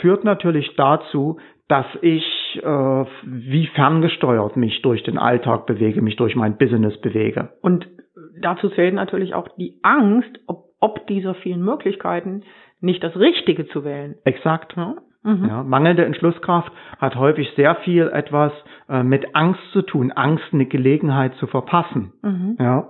führt 0.00 0.24
natürlich 0.24 0.76
dazu, 0.76 1.38
dass 1.68 1.86
ich 2.02 2.24
äh, 2.62 3.04
wie 3.24 3.66
ferngesteuert 3.68 4.56
mich 4.56 4.82
durch 4.82 5.02
den 5.04 5.18
Alltag 5.18 5.66
bewege, 5.66 6.02
mich 6.02 6.16
durch 6.16 6.36
mein 6.36 6.58
Business 6.58 7.00
bewege. 7.00 7.52
Und 7.62 7.88
dazu 8.40 8.68
zählt 8.70 8.94
natürlich 8.94 9.34
auch 9.34 9.48
die 9.56 9.78
Angst, 9.82 10.38
ob, 10.46 10.69
ob 10.80 11.06
dieser 11.06 11.34
vielen 11.34 11.62
Möglichkeiten 11.62 12.42
nicht 12.80 13.04
das 13.04 13.16
Richtige 13.16 13.68
zu 13.68 13.84
wählen. 13.84 14.16
Exakt. 14.24 14.74
Ja? 14.76 14.96
Mhm. 15.22 15.46
Ja, 15.48 15.62
mangelnde 15.62 16.04
Entschlusskraft 16.06 16.72
hat 16.98 17.14
häufig 17.16 17.50
sehr 17.54 17.74
viel 17.76 18.08
etwas 18.08 18.52
äh, 18.88 19.02
mit 19.02 19.34
Angst 19.34 19.60
zu 19.72 19.82
tun, 19.82 20.12
Angst, 20.12 20.44
eine 20.52 20.64
Gelegenheit 20.64 21.34
zu 21.34 21.46
verpassen. 21.46 22.14
Mhm. 22.22 22.56
Ja, 22.58 22.88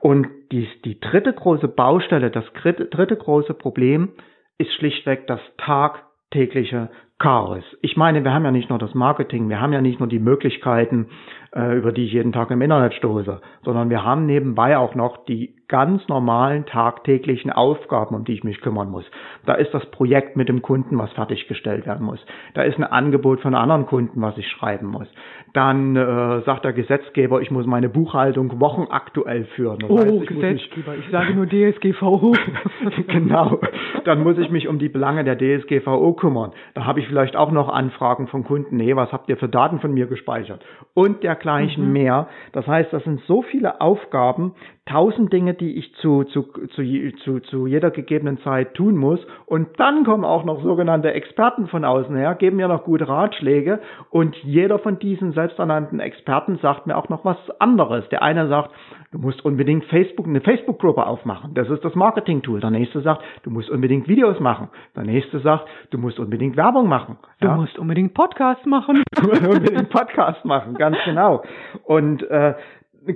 und 0.00 0.26
die, 0.50 0.68
die 0.84 0.98
dritte 0.98 1.32
große 1.32 1.68
Baustelle, 1.68 2.30
das 2.30 2.44
dritte, 2.54 2.86
dritte 2.86 3.16
große 3.16 3.54
Problem 3.54 4.10
ist 4.58 4.72
schlichtweg 4.74 5.28
das 5.28 5.40
tagtägliche 5.58 6.90
Chaos. 7.20 7.62
Ich 7.82 7.98
meine, 7.98 8.24
wir 8.24 8.32
haben 8.32 8.46
ja 8.46 8.50
nicht 8.50 8.70
nur 8.70 8.78
das 8.78 8.94
Marketing, 8.94 9.50
wir 9.50 9.60
haben 9.60 9.74
ja 9.74 9.82
nicht 9.82 10.00
nur 10.00 10.08
die 10.08 10.18
Möglichkeiten, 10.18 11.10
äh, 11.54 11.76
über 11.76 11.92
die 11.92 12.06
ich 12.06 12.12
jeden 12.14 12.32
Tag 12.32 12.50
im 12.50 12.62
Internet 12.62 12.94
stoße, 12.94 13.42
sondern 13.62 13.90
wir 13.90 14.02
haben 14.02 14.24
nebenbei 14.24 14.78
auch 14.78 14.94
noch 14.94 15.26
die 15.26 15.54
ganz 15.68 16.08
normalen 16.08 16.64
tagtäglichen 16.64 17.52
Aufgaben, 17.52 18.14
um 18.14 18.24
die 18.24 18.32
ich 18.32 18.42
mich 18.42 18.62
kümmern 18.62 18.90
muss. 18.90 19.04
Da 19.44 19.52
ist 19.52 19.74
das 19.74 19.84
Projekt 19.90 20.36
mit 20.36 20.48
dem 20.48 20.62
Kunden, 20.62 20.96
was 20.96 21.12
fertiggestellt 21.12 21.84
werden 21.84 22.06
muss. 22.06 22.24
Da 22.54 22.62
ist 22.62 22.78
ein 22.78 22.84
Angebot 22.84 23.40
von 23.42 23.54
anderen 23.54 23.84
Kunden, 23.84 24.22
was 24.22 24.38
ich 24.38 24.48
schreiben 24.48 24.86
muss. 24.86 25.08
Dann 25.52 25.96
äh, 25.96 26.42
sagt 26.42 26.64
der 26.64 26.72
Gesetzgeber, 26.72 27.40
ich 27.40 27.50
muss 27.50 27.66
meine 27.66 27.88
Buchhaltung 27.88 28.60
wochenaktuell 28.60 29.44
führen. 29.56 29.78
Das 29.80 29.90
oh, 29.90 29.98
heißt, 29.98 30.12
ich 30.12 30.26
Gesetzgeber, 30.26 30.94
ich 30.96 31.10
sage 31.10 31.34
nur 31.34 31.46
DSGVO. 31.46 32.34
genau. 33.08 33.60
Dann 34.04 34.22
muss 34.22 34.38
ich 34.38 34.50
mich 34.50 34.68
um 34.68 34.78
die 34.78 34.88
Belange 34.88 35.24
der 35.24 35.36
DSGVO 35.36 36.12
kümmern. 36.14 36.52
Da 36.74 36.84
habe 36.84 37.00
ich 37.00 37.08
vielleicht 37.08 37.36
auch 37.36 37.50
noch 37.50 37.68
Anfragen 37.68 38.28
von 38.28 38.44
Kunden. 38.44 38.76
Nee, 38.76 38.94
was 38.96 39.12
habt 39.12 39.28
ihr 39.28 39.36
für 39.36 39.48
Daten 39.48 39.80
von 39.80 39.92
mir 39.92 40.06
gespeichert? 40.06 40.64
Und 40.94 41.22
dergleichen 41.22 41.86
mhm. 41.86 41.92
mehr. 41.92 42.28
Das 42.52 42.66
heißt, 42.66 42.92
das 42.92 43.02
sind 43.04 43.20
so 43.26 43.42
viele 43.42 43.80
Aufgaben, 43.80 44.54
tausend 44.90 45.32
Dinge, 45.32 45.54
die 45.54 45.78
ich 45.78 45.94
zu, 45.96 46.24
zu, 46.24 46.42
zu, 46.74 46.82
zu, 47.24 47.40
zu 47.40 47.66
jeder 47.66 47.90
gegebenen 47.90 48.38
Zeit 48.38 48.74
tun 48.74 48.96
muss. 48.96 49.20
Und 49.46 49.68
dann 49.78 50.04
kommen 50.04 50.24
auch 50.24 50.44
noch 50.44 50.62
sogenannte 50.62 51.12
Experten 51.12 51.68
von 51.68 51.84
außen 51.84 52.16
her, 52.16 52.34
geben 52.34 52.56
mir 52.56 52.68
noch 52.68 52.84
gute 52.84 53.06
Ratschläge. 53.08 53.80
Und 54.10 54.36
jeder 54.42 54.78
von 54.78 54.98
diesen 54.98 55.32
selbsternannten 55.40 56.00
Experten 56.00 56.58
sagt 56.58 56.86
mir 56.86 56.96
auch 56.96 57.08
noch 57.08 57.24
was 57.24 57.38
anderes. 57.58 58.06
Der 58.10 58.22
eine 58.22 58.48
sagt, 58.48 58.72
du 59.10 59.18
musst 59.18 59.42
unbedingt 59.42 59.84
Facebook, 59.86 60.26
eine 60.26 60.42
Facebook-Gruppe 60.42 61.06
aufmachen. 61.06 61.54
Das 61.54 61.70
ist 61.70 61.82
das 61.82 61.94
Marketing-Tool. 61.94 62.60
Der 62.60 62.70
nächste 62.70 63.00
sagt, 63.00 63.22
du 63.42 63.50
musst 63.50 63.70
unbedingt 63.70 64.06
Videos 64.06 64.38
machen. 64.38 64.68
Der 64.94 65.04
nächste 65.04 65.40
sagt, 65.40 65.66
du 65.90 65.96
musst 65.96 66.18
unbedingt 66.18 66.58
Werbung 66.58 66.88
machen. 66.88 67.16
Du 67.40 67.48
ja? 67.48 67.56
musst 67.56 67.78
unbedingt 67.78 68.12
Podcast 68.14 68.66
machen. 68.66 69.02
Du 69.16 69.28
musst 69.28 69.46
unbedingt 69.46 69.90
Podcast 69.90 70.44
machen, 70.44 70.74
ganz 70.74 70.96
genau. 71.04 71.42
Und 71.84 72.22
äh, 72.22 72.54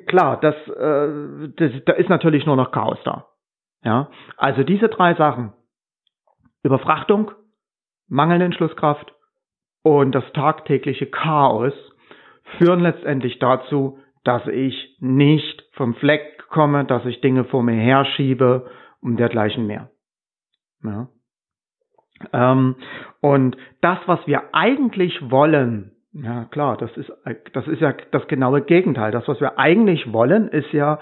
klar, 0.06 0.38
das, 0.40 0.54
äh, 0.68 1.48
das, 1.56 1.72
da 1.86 1.92
ist 1.94 2.08
natürlich 2.08 2.46
nur 2.46 2.56
noch 2.56 2.72
Chaos 2.72 2.98
da. 3.04 3.26
Ja, 3.84 4.08
also 4.36 4.64
diese 4.64 4.88
drei 4.88 5.14
Sachen: 5.14 5.52
Überfrachtung, 6.62 7.30
mangelnde 8.08 8.46
Entschlusskraft 8.46 9.14
und 9.82 10.14
das 10.14 10.24
tagtägliche 10.32 11.06
Chaos 11.06 11.72
führen 12.58 12.80
letztendlich 12.80 13.38
dazu, 13.38 13.98
dass 14.24 14.46
ich 14.46 14.96
nicht 15.00 15.64
vom 15.72 15.94
Fleck 15.94 16.48
komme, 16.48 16.84
dass 16.84 17.04
ich 17.04 17.20
Dinge 17.20 17.44
vor 17.44 17.62
mir 17.62 17.74
herschiebe 17.74 18.70
und 19.00 19.18
dergleichen 19.18 19.66
mehr. 19.66 19.90
Ja. 20.82 21.08
Ähm, 22.32 22.76
und 23.20 23.56
das, 23.80 23.98
was 24.06 24.26
wir 24.26 24.54
eigentlich 24.54 25.30
wollen, 25.30 25.92
ja, 26.12 26.44
klar, 26.44 26.76
das 26.76 26.96
ist, 26.96 27.12
das 27.52 27.66
ist 27.66 27.80
ja 27.80 27.92
das 28.12 28.26
genaue 28.28 28.62
Gegenteil. 28.62 29.10
Das, 29.10 29.26
was 29.26 29.40
wir 29.40 29.58
eigentlich 29.58 30.12
wollen, 30.12 30.48
ist 30.48 30.72
ja 30.72 31.00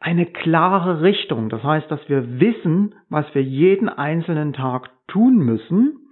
eine 0.00 0.26
klare 0.26 1.02
Richtung. 1.02 1.50
Das 1.50 1.62
heißt, 1.62 1.90
dass 1.90 2.00
wir 2.08 2.40
wissen, 2.40 2.94
was 3.08 3.26
wir 3.34 3.42
jeden 3.42 3.88
einzelnen 3.88 4.52
Tag 4.52 4.90
tun 5.06 5.36
müssen 5.36 6.08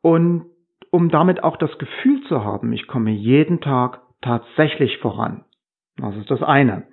und 0.00 0.46
um 0.90 1.08
damit 1.08 1.42
auch 1.42 1.56
das 1.56 1.76
Gefühl 1.78 2.22
zu 2.28 2.44
haben, 2.44 2.72
ich 2.72 2.86
komme 2.86 3.10
jeden 3.10 3.60
Tag 3.60 4.02
tatsächlich 4.22 4.98
voran. 4.98 5.44
Das 5.96 6.16
ist 6.16 6.30
das 6.30 6.42
eine. 6.42 6.84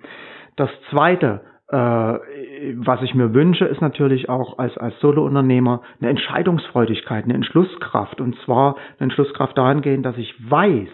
Das 0.58 0.70
zweite, 0.90 1.42
äh, 1.70 1.76
was 1.76 3.02
ich 3.02 3.16
mir 3.16 3.34
wünsche, 3.34 3.66
ist 3.66 3.82
natürlich 3.82 4.28
auch 4.28 4.58
als, 4.60 4.78
als 4.78 5.00
Solo-Unternehmer 5.00 5.82
eine 6.02 6.10
Entscheidungsfreudigkeit, 6.10 7.24
eine 7.24 7.36
Entschlusskraft. 7.36 8.20
Und 8.20 8.36
zwar 8.44 8.76
eine 8.98 9.06
Entschlusskraft 9.06 9.58
dahingehend, 9.58 10.06
dass 10.06 10.18
ich 10.18 10.34
weiß, 10.50 10.90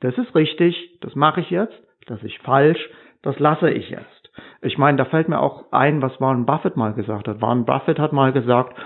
das 0.00 0.16
ist 0.16 0.34
richtig, 0.34 0.98
das 1.00 1.16
mache 1.16 1.40
ich 1.40 1.50
jetzt, 1.50 1.82
das 2.06 2.22
ist 2.22 2.36
falsch, 2.44 2.78
das 3.22 3.38
lasse 3.40 3.70
ich 3.70 3.90
jetzt. 3.90 4.30
Ich 4.62 4.78
meine, 4.78 4.98
da 4.98 5.04
fällt 5.04 5.28
mir 5.28 5.40
auch 5.40 5.72
ein, 5.72 6.00
was 6.02 6.20
Warren 6.20 6.46
Buffett 6.46 6.76
mal 6.76 6.94
gesagt 6.94 7.26
hat. 7.26 7.40
Warren 7.40 7.64
Buffett 7.64 7.98
hat 7.98 8.12
mal 8.12 8.32
gesagt, 8.32 8.78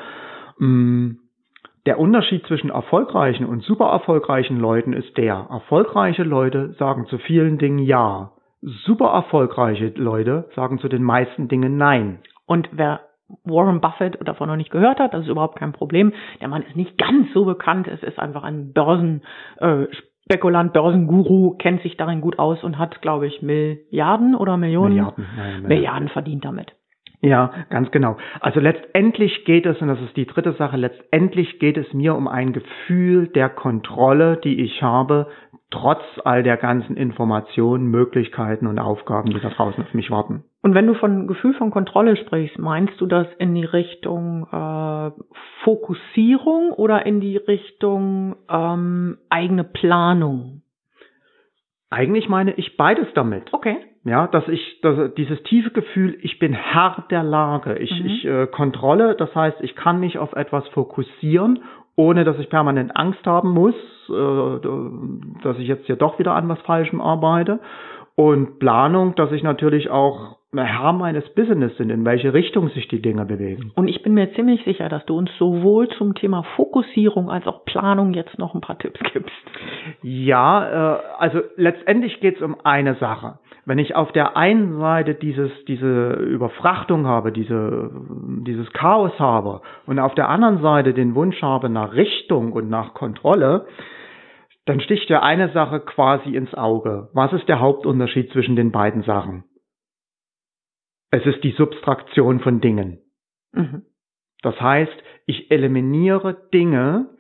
mh, 0.59 0.67
mm, 0.67 1.19
der 1.87 1.99
Unterschied 1.99 2.47
zwischen 2.47 2.71
erfolgreichen 2.71 3.45
und 3.47 3.63
super 3.63 3.87
erfolgreichen 3.87 4.59
Leuten 4.59 4.93
ist 4.93 5.17
der, 5.17 5.49
erfolgreiche 5.51 6.23
Leute 6.23 6.75
sagen 6.79 7.07
zu 7.07 7.19
vielen 7.19 7.59
Dingen 7.59 7.81
Ja 7.81 8.33
super 8.63 9.09
erfolgreiche 9.13 9.93
Leute 9.97 10.49
sagen 10.55 10.79
zu 10.79 10.89
den 10.89 11.03
meisten 11.03 11.49
Dingen 11.49 11.77
Nein. 11.77 12.21
Und 12.47 12.69
wer 12.73 13.01
Warren 13.45 13.81
Buffett 13.81 14.19
davon 14.27 14.49
noch 14.49 14.57
nicht 14.57 14.71
gehört 14.71 14.99
hat, 15.01 15.15
das 15.15 15.23
ist 15.23 15.31
überhaupt 15.31 15.59
kein 15.59 15.73
Problem. 15.73 16.13
Der 16.41 16.49
Mann 16.49 16.63
ist 16.63 16.77
nicht 16.77 16.99
ganz 16.99 17.33
so 17.33 17.45
bekannt. 17.45 17.89
Es 17.89 18.03
ist 18.03 18.19
einfach 18.19 18.43
ein 18.43 18.73
Börsenspekulant, 18.73 20.71
äh, 20.71 20.73
Börsenguru, 20.73 21.57
kennt 21.57 21.83
sich 21.83 21.97
darin 21.97 22.21
gut 22.21 22.39
aus 22.39 22.63
und 22.63 22.79
hat, 22.79 23.01
glaube 23.01 23.27
ich, 23.27 23.41
Milliarden 23.43 24.35
oder 24.35 24.57
Millionen 24.57 24.95
Milliarden, 24.95 25.27
nein, 25.37 25.63
Milliarden 25.63 26.09
verdient 26.09 26.45
damit. 26.45 26.73
Ja, 27.25 27.53
ganz 27.71 27.93
genau. 27.93 28.17
Also 28.41 28.59
letztendlich 28.59 29.45
geht 29.45 29.65
es, 29.65 29.81
und 29.81 29.87
das 29.87 30.01
ist 30.01 30.17
die 30.17 30.27
dritte 30.27 30.55
Sache, 30.55 30.77
letztendlich 30.77 31.61
geht 31.61 31.77
es 31.77 31.93
mir 31.93 32.17
um 32.17 32.27
ein 32.27 32.53
Gefühl 32.53 33.29
der 33.29 33.49
Kontrolle, 33.49 34.39
die 34.43 34.61
ich 34.61 34.83
habe, 34.83 35.29
trotz 35.71 36.03
all 36.25 36.43
der 36.43 36.57
ganzen 36.57 36.97
Informationen, 36.97 37.87
Möglichkeiten 37.87 38.67
und 38.67 38.81
Aufgaben, 38.81 39.31
die 39.31 39.41
da 39.41 39.51
draußen 39.51 39.85
auf 39.85 39.95
mich 39.95 40.11
warten. 40.11 40.43
Und 40.63 40.75
wenn 40.75 40.89
du 40.89 40.95
von 40.95 41.29
Gefühl 41.29 41.55
von 41.55 41.71
Kontrolle 41.71 42.17
sprichst, 42.17 42.59
meinst 42.59 43.01
du 43.01 43.07
das 43.07 43.29
in 43.39 43.55
die 43.55 43.65
Richtung 43.65 44.49
äh, 44.51 45.11
Fokussierung 45.63 46.73
oder 46.73 47.07
in 47.07 47.21
die 47.21 47.37
Richtung 47.37 48.35
ähm, 48.51 49.19
eigene 49.31 49.63
Planung? 49.63 50.63
Eigentlich 51.89 52.29
meine 52.29 52.55
ich 52.55 52.77
beides 52.77 53.07
damit. 53.15 53.53
Okay. 53.53 53.77
Ja, 54.05 54.27
dass 54.27 54.49
ich 54.49 54.81
dass 54.81 55.15
dieses 55.15 55.41
tiefe 55.45 55.71
Gefühl, 55.71 56.19
ich 56.23 56.41
bin 56.41 56.53
Herr 56.53 57.05
der 57.11 57.23
Lage, 57.23 57.79
ich, 57.79 57.91
mhm. 58.01 58.07
ich 58.07 58.25
äh, 58.25 58.47
Kontrolle, 58.49 59.15
das 59.15 59.33
heißt, 59.35 59.59
ich 59.61 59.77
kann 59.77 60.01
mich 60.01 60.19
auf 60.19 60.33
etwas 60.33 60.67
fokussieren 60.69 61.61
ohne 61.97 62.25
dass 62.25 62.39
ich 62.39 62.49
permanent 62.49 62.97
Angst 62.97 63.25
haben 63.27 63.51
muss, 63.51 63.75
äh, 64.09 65.43
dass 65.43 65.59
ich 65.59 65.69
jetzt 65.69 65.87
hier 65.87 65.97
doch 65.97 66.19
wieder 66.19 66.35
an 66.35 66.49
was 66.49 66.61
Falschem 66.63 67.01
arbeite. 67.01 67.61
Und 68.15 68.59
Planung, 68.59 69.15
dass 69.15 69.33
ich 69.33 69.43
natürlich 69.43 69.91
auch 69.91 70.37
Herr 70.55 70.93
meines 70.93 71.27
Business 71.31 71.75
sind, 71.79 71.89
in 71.89 72.05
welche 72.05 72.35
Richtung 72.35 72.69
sich 72.69 72.87
die 72.87 73.01
Dinge 73.01 73.25
bewegen. 73.25 73.73
Und 73.75 73.89
ich 73.89 74.03
bin 74.03 74.13
mir 74.13 74.35
ziemlich 74.35 74.63
sicher, 74.65 74.91
dass 74.91 75.03
du 75.07 75.17
uns 75.17 75.31
sowohl 75.39 75.89
zum 75.97 76.15
Thema 76.15 76.43
Fokussierung 76.57 77.31
als 77.31 77.47
auch 77.47 77.65
Planung 77.65 78.13
jetzt 78.13 78.39
noch 78.39 78.55
ein 78.55 78.61
paar 78.61 78.79
Tipps 78.79 79.01
gibst. 79.15 79.33
Ja, 80.03 80.99
äh, 80.99 81.01
also 81.19 81.41
letztendlich 81.57 82.21
geht 82.21 82.37
es 82.37 82.43
um 82.43 82.57
eine 82.65 82.97
Sache. 82.97 83.39
Wenn 83.65 83.79
ich 83.79 83.97
auf 83.97 84.13
der 84.13 84.37
einen 84.37 84.79
Seite 84.79 85.15
dieses, 85.15 85.51
diese 85.67 86.15
Überfrachtung 86.17 87.07
habe, 87.07 87.33
diese, 87.33 87.91
dieses 88.45 88.71
Chaos 88.75 89.19
habe 89.19 89.63
und 89.87 89.99
auf 89.99 90.15
der 90.15 90.29
anderen 90.29 90.61
Seite 90.61 90.93
den 90.93 91.15
Wunsch 91.15 91.41
habe 91.41 91.71
nach 91.71 91.95
Richtung 91.95 92.53
und 92.53 92.69
nach 92.69 92.93
Kontrolle, 92.93 93.65
dann 94.67 94.81
sticht 94.81 95.09
ja 95.09 95.23
eine 95.23 95.49
Sache 95.53 95.81
quasi 95.81 96.37
ins 96.37 96.53
Auge. 96.55 97.09
Was 97.15 97.33
ist 97.33 97.49
der 97.49 97.61
Hauptunterschied 97.61 98.31
zwischen 98.33 98.55
den 98.55 98.71
beiden 98.71 99.03
Sachen? 99.03 99.45
Es 101.13 101.25
ist 101.27 101.45
die 101.45 101.53
Substraktion 101.53 102.41
von 102.41 102.61
Dingen. 102.61 102.99
Mhm. 103.53 103.83
Das 104.43 104.61
heißt, 104.61 104.93
ich 105.27 105.51
eliminiere 105.53 106.49
Dinge, 106.53 107.11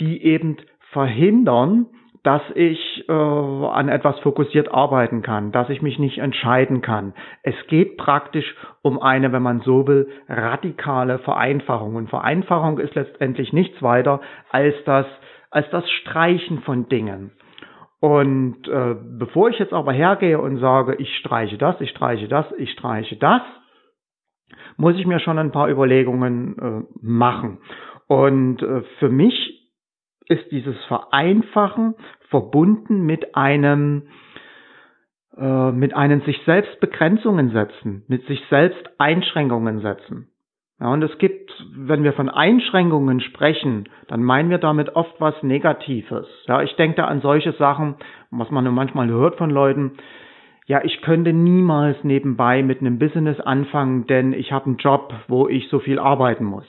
die 0.00 0.24
eben 0.24 0.56
verhindern, 0.90 1.86
dass 2.22 2.42
ich 2.54 3.04
äh, 3.08 3.12
an 3.12 3.88
etwas 3.88 4.18
fokussiert 4.20 4.72
arbeiten 4.72 5.22
kann, 5.22 5.52
dass 5.52 5.68
ich 5.70 5.82
mich 5.82 5.98
nicht 5.98 6.18
entscheiden 6.18 6.80
kann. 6.80 7.14
Es 7.42 7.54
geht 7.66 7.96
praktisch 7.98 8.54
um 8.80 9.00
eine, 9.00 9.32
wenn 9.32 9.42
man 9.42 9.60
so 9.60 9.86
will, 9.86 10.08
radikale 10.28 11.18
Vereinfachung. 11.18 11.96
Und 11.96 12.08
Vereinfachung 12.10 12.78
ist 12.78 12.94
letztendlich 12.94 13.52
nichts 13.52 13.82
weiter 13.82 14.20
als 14.50 14.74
das, 14.86 15.06
als 15.50 15.68
das 15.70 15.88
Streichen 15.90 16.60
von 16.60 16.88
Dingen. 16.88 17.32
Und 18.02 18.66
äh, 18.66 18.96
bevor 19.16 19.50
ich 19.50 19.60
jetzt 19.60 19.72
aber 19.72 19.92
hergehe 19.92 20.40
und 20.40 20.58
sage, 20.58 20.96
ich 20.96 21.16
streiche 21.18 21.56
das, 21.56 21.80
ich 21.80 21.90
streiche 21.90 22.26
das, 22.26 22.46
ich 22.58 22.72
streiche 22.72 23.14
das, 23.16 23.42
muss 24.76 24.96
ich 24.96 25.06
mir 25.06 25.20
schon 25.20 25.38
ein 25.38 25.52
paar 25.52 25.70
Überlegungen 25.70 26.58
äh, 26.58 26.82
machen. 27.00 27.58
Und 28.08 28.60
äh, 28.60 28.82
für 28.98 29.08
mich 29.08 29.70
ist 30.26 30.50
dieses 30.50 30.74
Vereinfachen 30.86 31.94
verbunden 32.28 33.02
mit 33.02 33.36
einem 33.36 34.08
äh, 35.36 35.70
mit 35.70 35.94
einem 35.94 36.22
sich 36.22 36.42
selbst 36.44 36.80
Begrenzungen 36.80 37.52
setzen, 37.52 38.04
mit 38.08 38.26
sich 38.26 38.42
selbst 38.50 38.82
Einschränkungen 38.98 39.80
setzen. 39.80 40.31
Ja, 40.80 40.92
und 40.92 41.02
es 41.02 41.16
gibt, 41.18 41.50
wenn 41.76 42.02
wir 42.02 42.12
von 42.12 42.28
Einschränkungen 42.28 43.20
sprechen, 43.20 43.88
dann 44.08 44.22
meinen 44.22 44.50
wir 44.50 44.58
damit 44.58 44.96
oft 44.96 45.20
was 45.20 45.40
Negatives. 45.42 46.26
Ja, 46.46 46.62
ich 46.62 46.74
denke 46.76 46.96
da 46.96 47.04
an 47.06 47.20
solche 47.20 47.52
Sachen, 47.52 47.96
was 48.30 48.50
man 48.50 48.72
manchmal 48.74 49.08
hört 49.08 49.36
von 49.36 49.50
Leuten. 49.50 49.92
Ja, 50.66 50.82
ich 50.84 51.02
könnte 51.02 51.32
niemals 51.32 52.02
nebenbei 52.02 52.62
mit 52.62 52.80
einem 52.80 52.98
Business 52.98 53.40
anfangen, 53.40 54.06
denn 54.06 54.32
ich 54.32 54.52
habe 54.52 54.66
einen 54.66 54.76
Job, 54.76 55.12
wo 55.28 55.48
ich 55.48 55.68
so 55.68 55.78
viel 55.78 55.98
arbeiten 55.98 56.44
muss. 56.44 56.66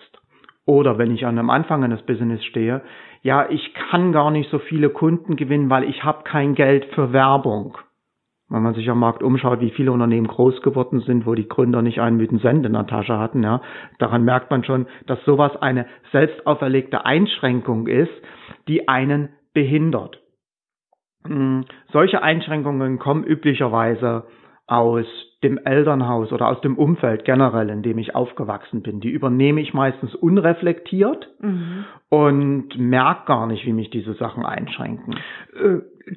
Oder 0.65 0.97
wenn 0.97 1.11
ich 1.11 1.25
an 1.25 1.37
einem 1.37 1.49
Anfang 1.49 1.83
eines 1.83 2.01
Business 2.03 2.43
stehe, 2.45 2.81
ja, 3.21 3.49
ich 3.49 3.73
kann 3.73 4.11
gar 4.11 4.31
nicht 4.31 4.49
so 4.49 4.59
viele 4.59 4.89
Kunden 4.89 5.35
gewinnen, 5.35 5.69
weil 5.69 5.83
ich 5.85 6.03
habe 6.03 6.23
kein 6.23 6.55
Geld 6.55 6.85
für 6.93 7.13
Werbung. 7.13 7.77
Wenn 8.53 8.61
man 8.61 8.75
sich 8.75 8.87
am 8.87 8.99
Markt 8.99 9.23
umschaut, 9.23 9.61
wie 9.61 9.71
viele 9.71 9.91
Unternehmen 9.91 10.27
groß 10.27 10.61
geworden 10.61 10.99
sind, 10.99 11.25
wo 11.25 11.33
die 11.33 11.47
Gründer 11.47 11.81
nicht 11.81 11.99
einen 11.99 12.17
Mythen 12.17 12.39
Cent 12.39 12.63
in 12.67 12.73
der 12.73 12.85
Tasche 12.85 13.17
hatten, 13.17 13.41
ja, 13.41 13.61
daran 13.97 14.23
merkt 14.23 14.51
man 14.51 14.63
schon, 14.63 14.85
dass 15.07 15.17
sowas 15.25 15.59
eine 15.59 15.87
selbst 16.11 16.45
auferlegte 16.45 17.03
Einschränkung 17.03 17.87
ist, 17.87 18.11
die 18.67 18.87
einen 18.87 19.29
behindert. 19.53 20.21
Hm, 21.25 21.65
solche 21.91 22.21
Einschränkungen 22.21 22.99
kommen 22.99 23.23
üblicherweise 23.23 24.25
aus 24.67 25.07
dem 25.43 25.57
Elternhaus 25.57 26.31
oder 26.31 26.47
aus 26.47 26.61
dem 26.61 26.77
Umfeld 26.77 27.25
generell, 27.25 27.69
in 27.69 27.81
dem 27.81 27.97
ich 27.97 28.15
aufgewachsen 28.15 28.81
bin. 28.81 28.99
Die 28.99 29.09
übernehme 29.09 29.61
ich 29.61 29.73
meistens 29.73 30.15
unreflektiert 30.15 31.27
mhm. 31.39 31.85
und 32.09 32.77
merke 32.77 33.25
gar 33.25 33.47
nicht, 33.47 33.65
wie 33.65 33.73
mich 33.73 33.89
diese 33.89 34.13
Sachen 34.13 34.45
einschränken. 34.45 35.15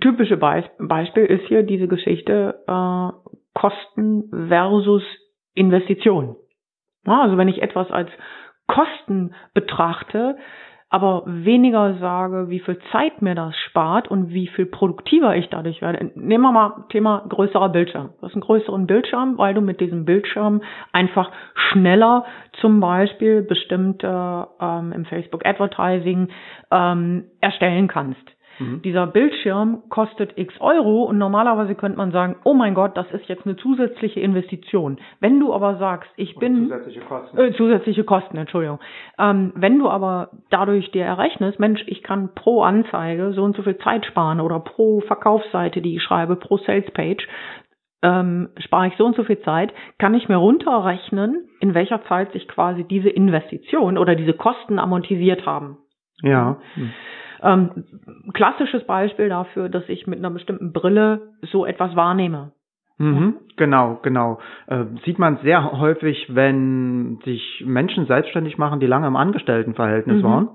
Typische 0.00 0.36
Be 0.36 0.64
Beispiel 0.78 1.24
ist 1.24 1.46
hier 1.46 1.62
diese 1.62 1.88
Geschichte 1.88 2.62
äh, 2.66 3.32
Kosten 3.54 4.48
versus 4.48 5.02
Investition. 5.54 6.36
Ja, 7.06 7.22
also 7.22 7.36
wenn 7.36 7.48
ich 7.48 7.62
etwas 7.62 7.90
als 7.90 8.10
Kosten 8.66 9.34
betrachte, 9.54 10.36
aber 10.88 11.24
weniger 11.26 11.98
sage, 11.98 12.48
wie 12.48 12.60
viel 12.60 12.78
Zeit 12.92 13.20
mir 13.20 13.34
das 13.34 13.56
spart 13.68 14.08
und 14.08 14.30
wie 14.30 14.46
viel 14.46 14.66
produktiver 14.66 15.34
ich 15.36 15.48
dadurch 15.48 15.82
werde. 15.82 16.12
Nehmen 16.14 16.44
wir 16.44 16.52
mal 16.52 16.84
Thema 16.90 17.24
größerer 17.28 17.70
Bildschirm. 17.70 18.10
Du 18.20 18.26
hast 18.26 18.34
einen 18.34 18.42
größeren 18.42 18.86
Bildschirm, 18.86 19.36
weil 19.36 19.54
du 19.54 19.60
mit 19.60 19.80
diesem 19.80 20.04
Bildschirm 20.04 20.62
einfach 20.92 21.32
schneller 21.54 22.24
zum 22.60 22.78
Beispiel 22.78 23.42
bestimmte 23.42 24.46
ähm, 24.60 24.92
im 24.92 25.04
Facebook 25.06 25.44
Advertising 25.44 26.28
ähm, 26.70 27.24
erstellen 27.40 27.88
kannst. 27.88 28.35
Mhm. 28.58 28.82
Dieser 28.82 29.06
Bildschirm 29.06 29.82
kostet 29.88 30.36
x 30.36 30.54
Euro 30.60 31.04
und 31.04 31.18
normalerweise 31.18 31.74
könnte 31.74 31.98
man 31.98 32.12
sagen, 32.12 32.36
oh 32.44 32.54
mein 32.54 32.74
Gott, 32.74 32.96
das 32.96 33.10
ist 33.12 33.28
jetzt 33.28 33.46
eine 33.46 33.56
zusätzliche 33.56 34.20
Investition. 34.20 34.98
Wenn 35.20 35.40
du 35.40 35.52
aber 35.52 35.76
sagst, 35.76 36.10
ich 36.16 36.36
bin 36.36 36.68
zusätzliche 36.68 37.00
Kosten, 37.00 37.38
äh, 37.38 37.52
zusätzliche 37.52 38.04
Kosten, 38.04 38.36
Entschuldigung. 38.36 38.78
Ähm, 39.18 39.52
wenn 39.54 39.78
du 39.78 39.88
aber 39.88 40.30
dadurch 40.50 40.90
dir 40.90 41.04
errechnest, 41.04 41.58
Mensch, 41.58 41.82
ich 41.86 42.02
kann 42.02 42.34
pro 42.34 42.62
Anzeige 42.62 43.32
so 43.32 43.42
und 43.42 43.56
so 43.56 43.62
viel 43.62 43.78
Zeit 43.78 44.06
sparen 44.06 44.40
oder 44.40 44.60
pro 44.60 45.00
Verkaufsseite, 45.00 45.80
die 45.80 45.96
ich 45.96 46.02
schreibe, 46.02 46.36
pro 46.36 46.58
Salespage, 46.58 47.26
ähm, 48.02 48.50
spare 48.58 48.88
ich 48.88 48.96
so 48.96 49.06
und 49.06 49.16
so 49.16 49.24
viel 49.24 49.40
Zeit, 49.40 49.72
kann 49.98 50.14
ich 50.14 50.28
mir 50.28 50.36
runterrechnen, 50.36 51.48
in 51.60 51.74
welcher 51.74 52.04
Zeit 52.04 52.32
sich 52.32 52.46
quasi 52.48 52.84
diese 52.84 53.08
Investition 53.08 53.98
oder 53.98 54.14
diese 54.14 54.34
Kosten 54.34 54.78
amortisiert 54.78 55.46
haben. 55.46 55.78
Ja. 56.22 56.58
Hm. 56.74 56.92
Ähm, 57.46 57.84
klassisches 58.32 58.84
Beispiel 58.84 59.28
dafür, 59.28 59.68
dass 59.68 59.88
ich 59.88 60.06
mit 60.06 60.18
einer 60.18 60.30
bestimmten 60.30 60.72
Brille 60.72 61.32
so 61.42 61.64
etwas 61.64 61.94
wahrnehme. 61.94 62.52
Mhm, 62.98 63.36
genau, 63.56 64.00
genau. 64.02 64.38
Äh, 64.66 64.84
sieht 65.04 65.18
man 65.18 65.38
sehr 65.42 65.72
häufig, 65.72 66.34
wenn 66.34 67.18
sich 67.24 67.62
Menschen 67.64 68.06
selbstständig 68.06 68.58
machen, 68.58 68.80
die 68.80 68.86
lange 68.86 69.06
im 69.06 69.16
Angestelltenverhältnis 69.16 70.22
mhm. 70.22 70.26
waren 70.26 70.48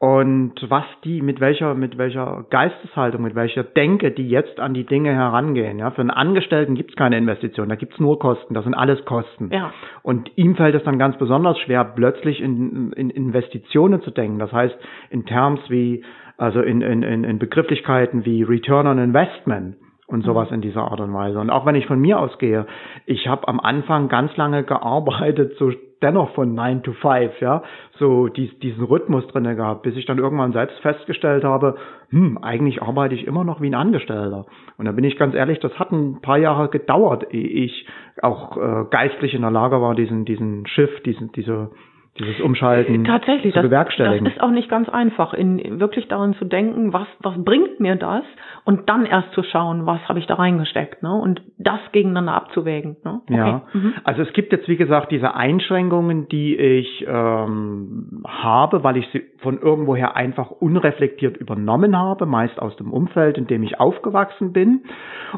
und 0.00 0.54
was 0.70 0.84
die, 1.04 1.20
mit 1.20 1.40
welcher, 1.40 1.74
mit 1.74 1.98
welcher 1.98 2.46
Geisteshaltung, 2.48 3.20
mit 3.20 3.34
welcher 3.34 3.62
Denke 3.62 4.12
die 4.12 4.30
jetzt 4.30 4.58
an 4.58 4.72
die 4.72 4.86
Dinge 4.86 5.12
herangehen. 5.12 5.78
Ja, 5.78 5.90
für 5.90 6.00
einen 6.00 6.10
Angestellten 6.10 6.74
gibt 6.74 6.92
es 6.92 6.96
keine 6.96 7.18
Investition, 7.18 7.68
da 7.68 7.74
gibt 7.74 7.92
es 7.92 8.00
nur 8.00 8.18
Kosten, 8.18 8.54
das 8.54 8.64
sind 8.64 8.72
alles 8.72 9.04
Kosten. 9.04 9.50
Ja. 9.52 9.74
Und 10.02 10.30
ihm 10.36 10.56
fällt 10.56 10.74
es 10.74 10.82
dann 10.84 10.98
ganz 10.98 11.18
besonders 11.18 11.58
schwer, 11.58 11.84
plötzlich 11.84 12.40
in, 12.40 12.92
in 12.92 13.10
Investitionen 13.10 14.00
zu 14.00 14.10
denken. 14.10 14.38
Das 14.38 14.50
heißt, 14.52 14.74
in 15.10 15.26
Terms 15.26 15.60
wie, 15.68 16.02
also 16.38 16.62
in, 16.62 16.80
in, 16.80 17.02
in 17.02 17.38
Begrifflichkeiten 17.38 18.24
wie 18.24 18.42
Return 18.42 18.86
on 18.86 18.98
Investment 18.98 19.76
und 20.06 20.24
sowas 20.24 20.48
mhm. 20.48 20.54
in 20.54 20.60
dieser 20.62 20.90
Art 20.90 21.00
und 21.00 21.12
Weise. 21.12 21.38
Und 21.38 21.50
auch 21.50 21.66
wenn 21.66 21.74
ich 21.74 21.84
von 21.84 22.00
mir 22.00 22.18
ausgehe, 22.20 22.66
ich 23.04 23.28
habe 23.28 23.46
am 23.48 23.60
Anfang 23.60 24.08
ganz 24.08 24.34
lange 24.38 24.64
gearbeitet, 24.64 25.58
so 25.58 25.70
dennoch 26.02 26.34
von 26.34 26.54
9 26.54 26.82
to 26.82 26.92
5, 26.92 27.40
ja, 27.40 27.62
so 27.98 28.28
dies, 28.28 28.58
diesen 28.60 28.84
Rhythmus 28.84 29.26
drinne 29.28 29.56
gehabt, 29.56 29.82
bis 29.82 29.96
ich 29.96 30.06
dann 30.06 30.18
irgendwann 30.18 30.52
selbst 30.52 30.78
festgestellt 30.80 31.44
habe, 31.44 31.76
hm, 32.10 32.38
eigentlich 32.38 32.82
arbeite 32.82 33.14
ich 33.14 33.26
immer 33.26 33.44
noch 33.44 33.60
wie 33.60 33.68
ein 33.68 33.74
Angestellter. 33.74 34.46
Und 34.78 34.86
da 34.86 34.92
bin 34.92 35.04
ich 35.04 35.16
ganz 35.16 35.34
ehrlich, 35.34 35.60
das 35.60 35.78
hat 35.78 35.92
ein 35.92 36.20
paar 36.20 36.38
Jahre 36.38 36.68
gedauert, 36.68 37.32
ehe 37.32 37.64
ich 37.64 37.86
auch 38.22 38.56
äh, 38.56 38.84
geistlich 38.90 39.34
in 39.34 39.42
der 39.42 39.50
Lage 39.50 39.80
war, 39.80 39.94
diesen, 39.94 40.24
diesen 40.24 40.66
Shift, 40.66 41.06
diesen, 41.06 41.32
diese, 41.32 41.70
dieses 42.20 42.40
Umschalten 42.40 43.04
Tatsächlich, 43.04 43.54
zu 43.54 43.62
bewerkstelligen. 43.62 44.24
Das, 44.24 44.34
das 44.34 44.42
ist 44.42 44.46
auch 44.46 44.52
nicht 44.52 44.68
ganz 44.68 44.88
einfach, 44.88 45.34
in 45.34 45.80
wirklich 45.80 46.06
daran 46.08 46.34
zu 46.34 46.44
denken, 46.44 46.92
was, 46.92 47.06
was 47.20 47.34
bringt 47.42 47.80
mir 47.80 47.96
das 47.96 48.22
und 48.64 48.88
dann 48.88 49.06
erst 49.06 49.32
zu 49.32 49.42
schauen, 49.42 49.86
was 49.86 50.00
habe 50.08 50.18
ich 50.18 50.26
da 50.26 50.34
reingesteckt 50.34 51.02
ne? 51.02 51.12
und 51.12 51.42
das 51.58 51.80
gegeneinander 51.92 52.34
abzuwägen. 52.34 52.96
Ne? 53.04 53.20
Okay. 53.24 53.36
Ja, 53.36 53.62
mhm. 53.72 53.94
also 54.04 54.22
es 54.22 54.32
gibt 54.32 54.52
jetzt 54.52 54.68
wie 54.68 54.76
gesagt 54.76 55.10
diese 55.10 55.34
Einschränkungen, 55.34 56.28
die 56.28 56.56
ich 56.56 57.06
ähm, 57.08 58.22
habe, 58.26 58.84
weil 58.84 58.98
ich 58.98 59.08
sie 59.12 59.22
von 59.38 59.58
irgendwoher 59.58 60.16
einfach 60.16 60.50
unreflektiert 60.50 61.36
übernommen 61.38 61.96
habe, 61.96 62.26
meist 62.26 62.60
aus 62.60 62.76
dem 62.76 62.92
Umfeld, 62.92 63.38
in 63.38 63.46
dem 63.46 63.62
ich 63.62 63.80
aufgewachsen 63.80 64.52
bin. 64.52 64.82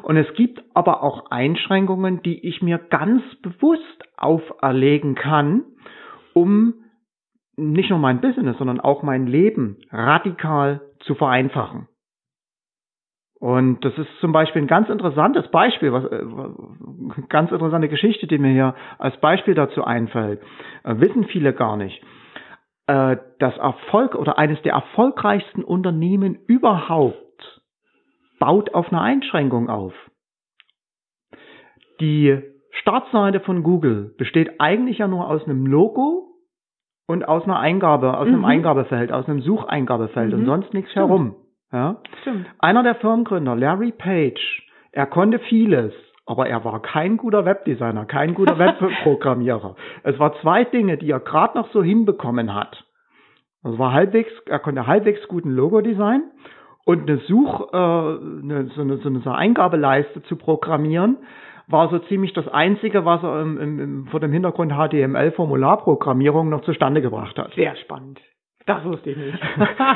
Und 0.02 0.16
es 0.16 0.32
gibt 0.34 0.62
aber 0.74 1.02
auch 1.02 1.30
Einschränkungen, 1.30 2.22
die 2.22 2.46
ich 2.46 2.62
mir 2.62 2.78
ganz 2.78 3.22
bewusst 3.42 3.82
auferlegen 4.16 5.14
kann, 5.14 5.64
um 6.34 6.74
nicht 7.56 7.90
nur 7.90 7.98
mein 7.98 8.20
Business, 8.20 8.56
sondern 8.58 8.80
auch 8.80 9.02
mein 9.02 9.26
Leben 9.26 9.78
radikal 9.90 10.80
zu 11.00 11.14
vereinfachen. 11.14 11.88
Und 13.38 13.84
das 13.84 13.98
ist 13.98 14.08
zum 14.20 14.30
Beispiel 14.30 14.62
ein 14.62 14.68
ganz 14.68 14.88
interessantes 14.88 15.48
Beispiel, 15.50 15.92
was, 15.92 16.04
äh, 16.04 17.22
ganz 17.28 17.50
interessante 17.50 17.88
Geschichte, 17.88 18.28
die 18.28 18.38
mir 18.38 18.52
hier 18.52 18.74
als 18.98 19.16
Beispiel 19.18 19.54
dazu 19.54 19.82
einfällt. 19.82 20.40
Äh, 20.84 21.00
wissen 21.00 21.24
viele 21.24 21.52
gar 21.52 21.76
nicht. 21.76 22.00
Äh, 22.86 23.16
das 23.40 23.56
Erfolg 23.58 24.14
oder 24.14 24.38
eines 24.38 24.62
der 24.62 24.74
erfolgreichsten 24.74 25.64
Unternehmen 25.64 26.38
überhaupt 26.46 27.62
baut 28.38 28.74
auf 28.74 28.92
einer 28.92 29.02
Einschränkung 29.02 29.68
auf. 29.68 29.92
Die 32.00 32.51
Startseite 32.72 33.40
von 33.40 33.62
Google 33.62 34.14
besteht 34.18 34.60
eigentlich 34.60 34.98
ja 34.98 35.08
nur 35.08 35.28
aus 35.28 35.44
einem 35.44 35.66
Logo 35.66 36.32
und 37.06 37.26
aus 37.26 37.44
einer 37.44 37.58
Eingabe, 37.58 38.16
aus 38.16 38.26
mhm. 38.26 38.34
einem 38.34 38.44
Eingabefeld, 38.44 39.12
aus 39.12 39.28
einem 39.28 39.42
Sucheingabefeld 39.42 40.32
mhm. 40.32 40.40
und 40.40 40.46
sonst 40.46 40.74
nichts 40.74 40.90
Stimmt. 40.90 41.08
herum. 41.08 41.34
Ja? 41.72 41.96
Stimmt. 42.22 42.46
Einer 42.58 42.82
der 42.82 42.94
Firmengründer, 42.96 43.56
Larry 43.56 43.92
Page, 43.92 44.62
er 44.92 45.06
konnte 45.06 45.38
vieles, 45.38 45.92
aber 46.26 46.48
er 46.48 46.64
war 46.64 46.80
kein 46.80 47.16
guter 47.16 47.44
Webdesigner, 47.44 48.04
kein 48.06 48.34
guter 48.34 48.58
Webprogrammierer. 48.58 49.76
es 50.04 50.18
war 50.18 50.34
zwei 50.40 50.64
Dinge, 50.64 50.96
die 50.98 51.10
er 51.10 51.20
gerade 51.20 51.58
noch 51.58 51.70
so 51.72 51.82
hinbekommen 51.82 52.54
hat. 52.54 52.84
Also 53.62 53.78
war 53.78 53.92
halbwegs, 53.92 54.32
er 54.46 54.58
konnte 54.58 54.86
halbwegs 54.86 55.26
guten 55.28 55.50
Logo-Design 55.50 56.22
und 56.84 57.08
eine 57.08 57.18
Such, 57.18 57.72
äh, 57.72 57.76
eine, 57.76 58.70
so, 58.74 58.80
eine, 58.80 58.96
so 58.98 59.08
eine 59.08 59.34
Eingabeleiste 59.34 60.22
zu 60.24 60.36
programmieren, 60.36 61.18
war 61.72 61.88
so 61.88 61.98
ziemlich 62.00 62.32
das 62.32 62.46
Einzige, 62.48 63.04
was 63.04 63.22
er 63.22 63.40
im, 63.40 63.58
im, 63.58 63.80
im, 63.80 64.06
vor 64.06 64.20
dem 64.20 64.32
Hintergrund 64.32 64.72
HTML-Formularprogrammierung 64.72 66.48
noch 66.48 66.62
zustande 66.62 67.02
gebracht 67.02 67.38
hat. 67.38 67.52
Sehr 67.54 67.74
spannend. 67.76 68.20
Das 68.66 68.84
wusste 68.84 69.10
ich 69.10 69.16
nicht. 69.16 69.38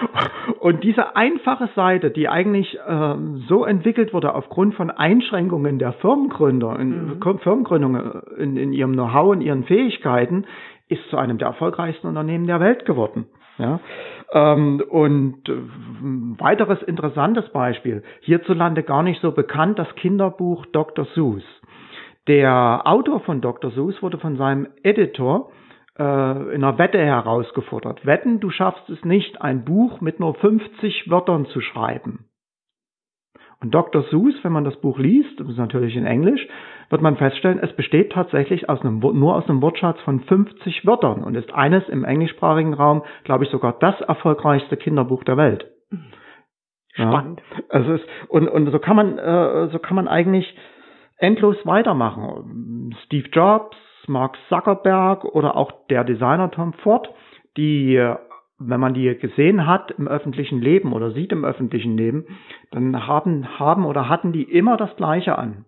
und 0.60 0.82
diese 0.82 1.14
einfache 1.14 1.68
Seite, 1.76 2.10
die 2.10 2.28
eigentlich 2.28 2.76
ähm, 2.88 3.44
so 3.48 3.64
entwickelt 3.64 4.12
wurde 4.12 4.34
aufgrund 4.34 4.74
von 4.74 4.90
Einschränkungen 4.90 5.78
der 5.78 5.92
Firmengründer, 5.92 6.78
in, 6.80 7.18
mhm. 7.20 7.38
Firmengründungen 7.38 8.22
in, 8.38 8.56
in 8.56 8.72
ihrem 8.72 8.94
Know-how 8.94 9.30
und 9.30 9.40
ihren 9.40 9.64
Fähigkeiten, 9.64 10.46
ist 10.88 11.08
zu 11.10 11.16
einem 11.16 11.38
der 11.38 11.48
erfolgreichsten 11.48 12.08
Unternehmen 12.08 12.46
der 12.46 12.60
Welt 12.60 12.86
geworden. 12.86 13.26
Ja? 13.58 13.80
Ähm, 14.32 14.82
und 14.88 15.48
äh, 15.48 15.52
weiteres 16.38 16.82
interessantes 16.82 17.48
Beispiel, 17.50 18.02
hierzulande 18.20 18.82
gar 18.82 19.02
nicht 19.02 19.20
so 19.20 19.32
bekannt, 19.32 19.78
das 19.78 19.92
Kinderbuch 19.94 20.66
Dr. 20.66 21.06
Seuss. 21.14 21.44
Der 22.28 22.82
Autor 22.84 23.20
von 23.20 23.40
Dr. 23.40 23.70
Seuss 23.70 24.02
wurde 24.02 24.18
von 24.18 24.36
seinem 24.36 24.68
Editor 24.82 25.52
äh, 25.98 26.02
in 26.54 26.64
einer 26.64 26.78
Wette 26.78 26.98
herausgefordert. 26.98 28.04
Wetten, 28.04 28.40
du 28.40 28.50
schaffst 28.50 28.88
es 28.90 29.04
nicht, 29.04 29.40
ein 29.40 29.64
Buch 29.64 30.00
mit 30.00 30.18
nur 30.18 30.34
50 30.34 31.08
Wörtern 31.08 31.46
zu 31.46 31.60
schreiben. 31.60 32.26
Und 33.60 33.74
Dr. 33.74 34.02
Seuss, 34.10 34.34
wenn 34.42 34.52
man 34.52 34.64
das 34.64 34.76
Buch 34.80 34.98
liest, 34.98 35.38
das 35.40 35.48
ist 35.48 35.56
natürlich 35.56 35.96
in 35.96 36.04
Englisch, 36.04 36.46
wird 36.90 37.00
man 37.00 37.16
feststellen, 37.16 37.58
es 37.60 37.74
besteht 37.74 38.12
tatsächlich 38.12 38.68
aus 38.68 38.80
einem, 38.82 38.98
nur 38.98 39.34
aus 39.34 39.48
einem 39.48 39.62
Wortschatz 39.62 39.98
von 40.00 40.20
50 40.20 40.84
Wörtern 40.84 41.24
und 41.24 41.36
ist 41.36 41.54
eines 41.54 41.88
im 41.88 42.04
englischsprachigen 42.04 42.74
Raum, 42.74 43.02
glaube 43.24 43.44
ich, 43.44 43.50
sogar 43.50 43.78
das 43.78 43.98
erfolgreichste 44.02 44.76
Kinderbuch 44.76 45.24
der 45.24 45.36
Welt. 45.36 45.70
Spannend. 46.92 47.40
Ja, 47.50 47.64
also 47.70 47.94
es, 47.94 48.00
und, 48.28 48.48
und 48.48 48.70
so 48.70 48.78
kann 48.78 48.96
man, 48.96 49.18
äh, 49.18 49.68
so 49.68 49.78
kann 49.78 49.96
man 49.96 50.08
eigentlich 50.08 50.46
endlos 51.18 51.56
weitermachen. 51.64 52.94
Steve 53.04 53.28
Jobs, 53.32 53.76
Mark 54.06 54.36
Zuckerberg 54.48 55.24
oder 55.24 55.56
auch 55.56 55.72
der 55.90 56.04
Designer 56.04 56.50
Tom 56.50 56.72
Ford, 56.74 57.08
die 57.56 58.00
wenn 58.58 58.80
man 58.80 58.94
die 58.94 59.14
gesehen 59.18 59.66
hat 59.66 59.90
im 59.92 60.08
öffentlichen 60.08 60.60
Leben 60.60 60.92
oder 60.92 61.10
sieht 61.10 61.32
im 61.32 61.44
öffentlichen 61.44 61.96
Leben, 61.96 62.24
dann 62.70 63.06
haben, 63.06 63.58
haben 63.58 63.84
oder 63.84 64.08
hatten 64.08 64.32
die 64.32 64.44
immer 64.44 64.76
das 64.76 64.94
Gleiche 64.96 65.36
an. 65.36 65.66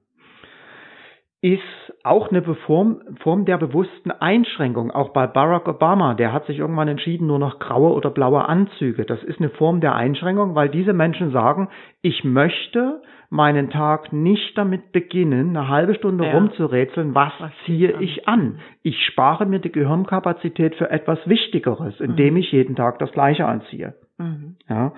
Ist 1.41 1.63
auch 2.03 2.31
eine 2.31 2.43
Form, 2.43 3.01
Form 3.23 3.45
der 3.45 3.59
bewussten 3.59 4.11
Einschränkung. 4.11 4.91
Auch 4.91 5.11
bei 5.11 5.29
Barack 5.29 5.69
Obama, 5.69 6.15
der 6.15 6.33
hat 6.33 6.47
sich 6.47 6.59
irgendwann 6.59 6.89
entschieden, 6.89 7.29
nur 7.29 7.39
noch 7.39 7.61
graue 7.61 7.93
oder 7.93 8.11
blaue 8.11 8.49
Anzüge. 8.49 9.05
Das 9.05 9.23
ist 9.23 9.39
eine 9.39 9.51
Form 9.51 9.81
der 9.81 9.95
Einschränkung, 9.95 10.57
weil 10.57 10.69
diese 10.69 10.95
Menschen 10.95 11.31
sagen, 11.31 11.69
ich 12.03 12.25
möchte 12.25 13.03
meinen 13.31 13.71
Tag 13.71 14.13
nicht 14.13 14.57
damit 14.57 14.93
beginnen, 14.93 15.57
eine 15.57 15.69
halbe 15.69 15.95
Stunde 15.95 16.25
ja. 16.25 16.33
rumzurätseln, 16.33 17.15
was, 17.15 17.33
was 17.39 17.51
ziehe 17.67 18.01
ich 18.01 18.27
an. 18.27 18.61
Ich 18.83 19.05
spare 19.05 19.45
mir 19.47 19.59
die 19.59 19.73
Gehirnkapazität 19.73 20.75
für 20.77 20.91
etwas 20.91 21.19
Wichtigeres, 21.27 22.01
indem 22.01 22.35
mhm. 22.35 22.41
ich 22.41 22.53
jeden 22.53 22.75
Tag 22.75 22.99
das 22.99 23.13
Gleiche 23.13 23.47
anziehe. 23.47 23.95
Mhm. 24.17 24.57
Ja. 24.69 24.93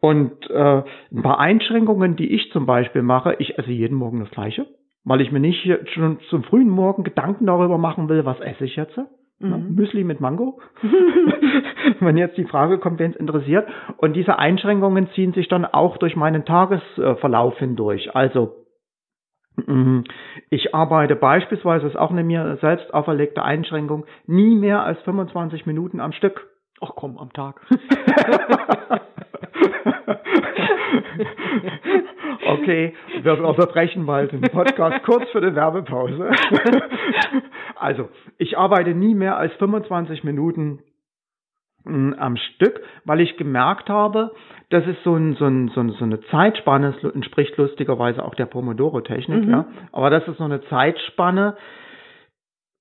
Und 0.00 0.50
äh, 0.50 0.82
ein 1.12 1.22
paar 1.22 1.38
Einschränkungen, 1.38 2.16
die 2.16 2.32
ich 2.34 2.50
zum 2.52 2.66
Beispiel 2.66 3.02
mache, 3.02 3.36
ich 3.38 3.58
esse 3.58 3.70
jeden 3.70 3.96
Morgen 3.96 4.20
das 4.20 4.30
Gleiche, 4.30 4.66
weil 5.04 5.20
ich 5.20 5.30
mir 5.30 5.40
nicht 5.40 5.68
schon 5.92 6.18
zum 6.30 6.44
frühen 6.44 6.70
Morgen 6.70 7.04
Gedanken 7.04 7.46
darüber 7.46 7.78
machen 7.78 8.08
will, 8.08 8.24
was 8.24 8.40
esse 8.40 8.64
ich 8.64 8.76
jetzt. 8.76 8.98
Mhm. 9.38 9.74
Müsli 9.74 10.04
mit 10.04 10.20
Mango. 10.20 10.60
Wenn 12.00 12.16
jetzt 12.16 12.38
die 12.38 12.44
Frage 12.46 12.78
kommt, 12.78 12.98
wen 12.98 13.10
es 13.10 13.16
interessiert. 13.16 13.68
Und 13.98 14.14
diese 14.14 14.38
Einschränkungen 14.38 15.08
ziehen 15.14 15.32
sich 15.32 15.48
dann 15.48 15.64
auch 15.64 15.98
durch 15.98 16.16
meinen 16.16 16.44
Tagesverlauf 16.44 17.58
hindurch. 17.58 18.14
Also 18.14 18.54
mm, 19.56 20.00
ich 20.50 20.74
arbeite 20.74 21.16
beispielsweise, 21.16 21.84
das 21.84 21.94
ist 21.94 21.98
auch 21.98 22.10
eine 22.10 22.24
mir 22.24 22.56
selbst 22.60 22.94
auferlegte 22.94 23.42
Einschränkung, 23.42 24.06
nie 24.26 24.54
mehr 24.56 24.82
als 24.82 25.00
25 25.02 25.66
Minuten 25.66 26.00
am 26.00 26.12
Stück. 26.12 26.48
Ach 26.80 26.92
komm, 26.94 27.18
am 27.18 27.32
Tag. 27.32 27.60
okay, 32.46 32.94
wir 33.22 33.44
unterbrechen 33.44 34.04
mal 34.04 34.28
den 34.28 34.40
Podcast 34.42 35.04
kurz 35.04 35.28
für 35.30 35.40
die 35.40 35.54
Werbepause. 35.54 36.30
also, 37.76 38.08
ich 38.38 38.56
arbeite 38.58 38.94
nie 38.94 39.14
mehr 39.14 39.36
als 39.36 39.52
25 39.54 40.24
Minuten 40.24 40.80
hm, 41.84 42.14
am 42.18 42.36
Stück, 42.36 42.80
weil 43.04 43.20
ich 43.20 43.36
gemerkt 43.36 43.88
habe, 43.88 44.32
das 44.70 44.86
ist 44.86 45.02
so, 45.04 45.14
ein, 45.14 45.34
so, 45.34 45.46
ein, 45.46 45.68
so, 45.68 46.04
eine 46.04 46.20
Zeitspanne, 46.30 46.94
es 46.96 47.14
entspricht 47.14 47.56
lustigerweise 47.56 48.24
auch 48.24 48.34
der 48.34 48.46
Pomodoro-Technik, 48.46 49.44
mhm. 49.44 49.50
ja. 49.50 49.66
Aber 49.92 50.10
das 50.10 50.26
ist 50.26 50.38
so 50.38 50.44
eine 50.44 50.62
Zeitspanne, 50.62 51.56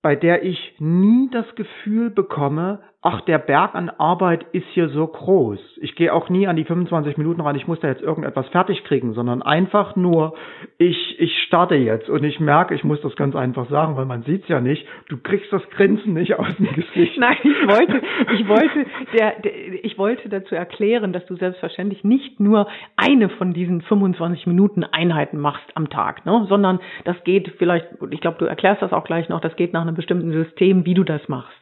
bei 0.02 0.16
der 0.16 0.44
ich 0.44 0.76
nie 0.80 1.30
das 1.32 1.46
Gefühl 1.56 2.10
bekomme, 2.10 2.80
ach, 3.06 3.22
der 3.22 3.38
Berg 3.38 3.76
an 3.76 3.92
Arbeit 3.92 4.48
ist 4.52 4.66
hier 4.74 4.90
so 4.90 5.06
groß. 5.06 5.60
Ich 5.78 5.96
gehe 5.96 6.12
auch 6.12 6.28
nie 6.30 6.48
an 6.48 6.56
die 6.56 6.64
25 6.64 7.18
Minuten 7.18 7.40
ran, 7.40 7.56
ich 7.56 7.68
muss 7.68 7.80
da 7.80 7.88
jetzt 7.88 8.02
irgendetwas 8.02 8.48
fertig 8.48 8.84
kriegen, 8.84 9.14
sondern 9.14 9.44
einfach 9.44 9.96
nur, 9.96 10.34
ich, 10.80 11.20
ich 11.20 11.32
starte 11.44 11.76
jetzt 11.76 12.10
und 12.10 12.24
ich 12.24 12.40
merke, 12.40 12.74
ich 12.74 12.84
muss 12.84 13.00
das 13.02 13.16
ganz 13.16 13.36
einfach 13.36 13.70
sagen, 13.70 13.96
weil 13.96 14.06
man 14.06 14.24
sieht's 14.24 14.48
ja 14.48 14.60
nicht, 14.60 14.88
du 15.08 15.18
kriegst 15.18 15.54
das 15.54 15.62
Grinsen 15.70 16.14
nicht 16.14 16.34
aus 16.40 16.48
dem 16.58 16.74
Gesicht. 16.74 17.20
Nein, 17.20 17.38
ich 17.44 17.68
wollte, 17.68 18.02
ich 18.34 18.48
wollte, 18.48 18.86
der, 19.14 19.40
der, 19.40 19.86
ich 19.86 20.00
wollte 20.00 20.28
dazu 20.28 20.56
erklären, 20.56 21.14
dass 21.14 21.28
du 21.28 21.36
selbstverständlich 21.36 22.04
nicht 22.04 22.40
nur 22.40 22.68
eine 22.98 23.30
von 23.30 23.54
diesen 23.54 23.82
25 23.84 24.48
Minuten 24.48 24.84
Einheiten 24.84 25.38
machst 25.38 25.70
am 25.76 25.92
Tag, 25.92 26.26
ne, 26.26 26.48
sondern 26.50 26.80
das 27.04 27.24
geht 27.24 27.54
vielleicht, 27.60 27.86
ich 28.10 28.22
glaube, 28.22 28.40
du 28.40 28.46
erklärst 28.46 28.82
das 28.82 28.94
auch 28.94 29.04
gleich 29.04 29.30
noch, 29.30 29.42
das 29.42 29.56
geht 29.56 29.74
nach 29.74 29.84
einem 29.84 29.96
bestimmten 29.96 30.32
System, 30.32 30.88
wie 30.88 30.96
du 30.96 31.04
das 31.04 31.30
machst. 31.30 31.56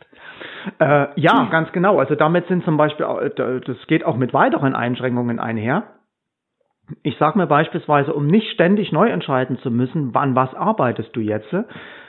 Äh, 0.80 1.20
ja, 1.20 1.48
ganz 1.52 1.72
genau. 1.72 2.00
Also 2.00 2.16
damit 2.16 2.48
sind 2.48 2.64
zum 2.64 2.78
Beispiel, 2.78 3.06
das 3.36 3.88
geht 3.88 4.06
auch 4.06 4.16
mit 4.16 4.34
weiteren 4.34 4.76
Einschränkungen 4.76 5.40
einher. 5.40 5.84
Ich 7.02 7.18
sage 7.18 7.38
mir 7.38 7.48
beispielsweise, 7.48 8.14
um 8.14 8.28
nicht 8.28 8.52
ständig 8.52 8.92
neu 8.92 9.10
entscheiden 9.10 9.58
zu 9.60 9.72
müssen, 9.72 10.14
wann 10.14 10.36
was 10.36 10.54
arbeitest 10.54 11.16
du 11.16 11.22
jetzt, 11.22 11.54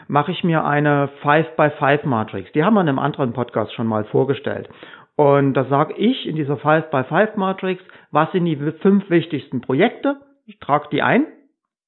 mache 0.08 0.32
ich 0.32 0.44
mir 0.44 0.64
eine 0.64 1.08
5 1.22 1.56
by 1.56 1.70
5 1.70 2.04
Matrix. 2.04 2.52
Die 2.52 2.64
haben 2.64 2.74
wir 2.74 2.80
in 2.80 2.88
einem 2.88 2.98
anderen 2.98 3.32
Podcast 3.32 3.72
schon 3.74 3.86
mal 3.86 4.04
vorgestellt. 4.04 4.68
Und 5.16 5.54
da 5.54 5.64
sage 5.66 5.94
ich 5.94 6.26
in 6.26 6.36
dieser 6.36 6.56
5 6.56 6.86
by 6.90 7.04
5 7.04 7.36
Matrix, 7.36 7.82
was 8.10 8.30
sind 8.32 8.44
die 8.46 8.56
fünf 8.56 9.08
wichtigsten 9.10 9.60
Projekte? 9.60 10.16
Ich 10.46 10.58
trage 10.58 10.88
die 10.90 11.02
ein. 11.02 11.26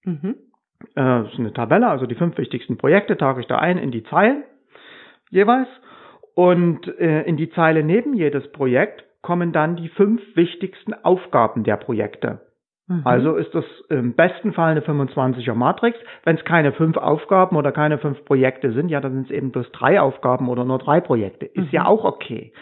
Mhm. 0.05 0.37
Äh, 0.95 1.25
das 1.25 1.33
ist 1.33 1.39
eine 1.39 1.53
Tabelle, 1.53 1.89
also 1.89 2.07
die 2.07 2.15
fünf 2.15 2.39
wichtigsten 2.39 2.77
Projekte 2.79 3.17
trage 3.17 3.41
ich 3.41 3.47
da 3.47 3.59
ein 3.59 3.79
in 3.79 3.91
die 3.91 4.05
Zeilen 4.05 4.45
jeweils. 5.31 5.69
Und 6.37 6.87
äh, 6.99 7.23
in 7.23 7.39
die 7.39 7.49
Zeile 7.51 7.83
neben 7.83 8.13
jedes 8.13 8.47
Projekt 8.53 9.05
kommen 9.23 9.53
dann 9.53 9.77
die 9.77 9.89
fünf 9.89 10.21
wichtigsten 10.37 10.93
Aufgaben 10.93 11.65
der 11.65 11.79
Projekte. 11.79 12.43
Mhm. 12.89 13.01
Also 13.05 13.37
ist 13.37 13.55
das 13.55 13.65
im 13.89 14.15
besten 14.15 14.53
Fall 14.53 14.73
eine 14.73 14.83
25er 14.83 15.55
Matrix. 15.55 15.99
Wenn 16.25 16.37
es 16.37 16.45
keine 16.45 16.73
fünf 16.73 16.99
Aufgaben 16.99 17.57
oder 17.57 17.73
keine 17.73 17.97
fünf 17.97 18.23
Projekte 18.27 18.73
sind, 18.73 18.91
ja, 18.91 19.01
dann 19.01 19.15
sind 19.15 19.25
es 19.25 19.31
eben 19.31 19.51
bloß 19.51 19.73
drei 19.73 19.99
Aufgaben 19.99 20.51
oder 20.51 20.67
nur 20.67 20.79
drei 20.79 21.01
Projekte. 21.01 21.47
Ist 21.47 21.57
mhm. 21.57 21.69
ja 21.73 21.87
auch 21.87 22.05
okay. 22.05 22.53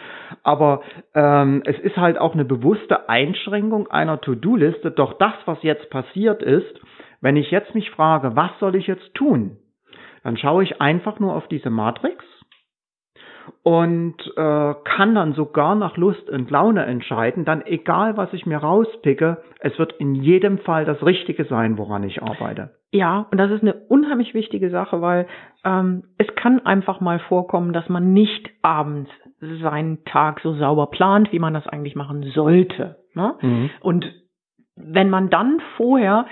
Aber 0.41 0.79
ähm, 1.13 1.61
es 1.65 1.77
ist 1.79 1.97
halt 1.97 2.17
auch 2.17 2.33
eine 2.33 2.45
bewusste 2.45 3.09
Einschränkung 3.09 3.87
einer 3.87 4.21
To-Do-Liste. 4.21 4.91
Doch 4.91 5.17
das, 5.17 5.33
was 5.43 5.61
jetzt 5.63 5.89
passiert 5.89 6.41
ist, 6.41 6.79
wenn 7.19 7.35
ich 7.35 7.51
jetzt 7.51 7.75
mich 7.75 7.91
frage, 7.91 8.37
was 8.37 8.51
soll 8.61 8.75
ich 8.75 8.87
jetzt 8.87 9.13
tun, 9.15 9.57
dann 10.23 10.37
schaue 10.37 10.63
ich 10.63 10.79
einfach 10.79 11.19
nur 11.19 11.35
auf 11.35 11.49
diese 11.49 11.69
Matrix 11.69 12.23
und 13.63 14.15
äh, 14.37 14.73
kann 14.83 15.15
dann 15.15 15.33
sogar 15.33 15.75
nach 15.75 15.97
Lust 15.97 16.29
und 16.29 16.49
Laune 16.51 16.85
entscheiden, 16.85 17.45
dann 17.45 17.65
egal 17.65 18.17
was 18.17 18.31
ich 18.33 18.45
mir 18.45 18.57
rauspicke, 18.57 19.37
es 19.59 19.77
wird 19.79 19.93
in 19.93 20.15
jedem 20.15 20.59
Fall 20.59 20.85
das 20.85 21.03
Richtige 21.05 21.45
sein, 21.45 21.77
woran 21.77 22.03
ich 22.03 22.21
arbeite. 22.21 22.71
Ja, 22.91 23.27
und 23.31 23.37
das 23.37 23.51
ist 23.51 23.61
eine 23.61 23.73
unheimlich 23.73 24.33
wichtige 24.33 24.69
Sache, 24.69 25.01
weil 25.01 25.27
ähm, 25.63 26.03
es 26.17 26.27
kann 26.35 26.65
einfach 26.65 27.01
mal 27.01 27.19
vorkommen, 27.19 27.73
dass 27.73 27.89
man 27.89 28.13
nicht 28.13 28.49
abends 28.61 29.09
seinen 29.61 30.05
Tag 30.05 30.39
so 30.41 30.53
sauber 30.53 30.87
plant, 30.87 31.31
wie 31.31 31.39
man 31.39 31.53
das 31.53 31.67
eigentlich 31.67 31.95
machen 31.95 32.23
sollte. 32.33 32.97
Ne? 33.13 33.35
Mhm. 33.41 33.69
Und 33.81 34.13
wenn 34.75 35.09
man 35.09 35.29
dann 35.29 35.61
vorher, 35.77 36.25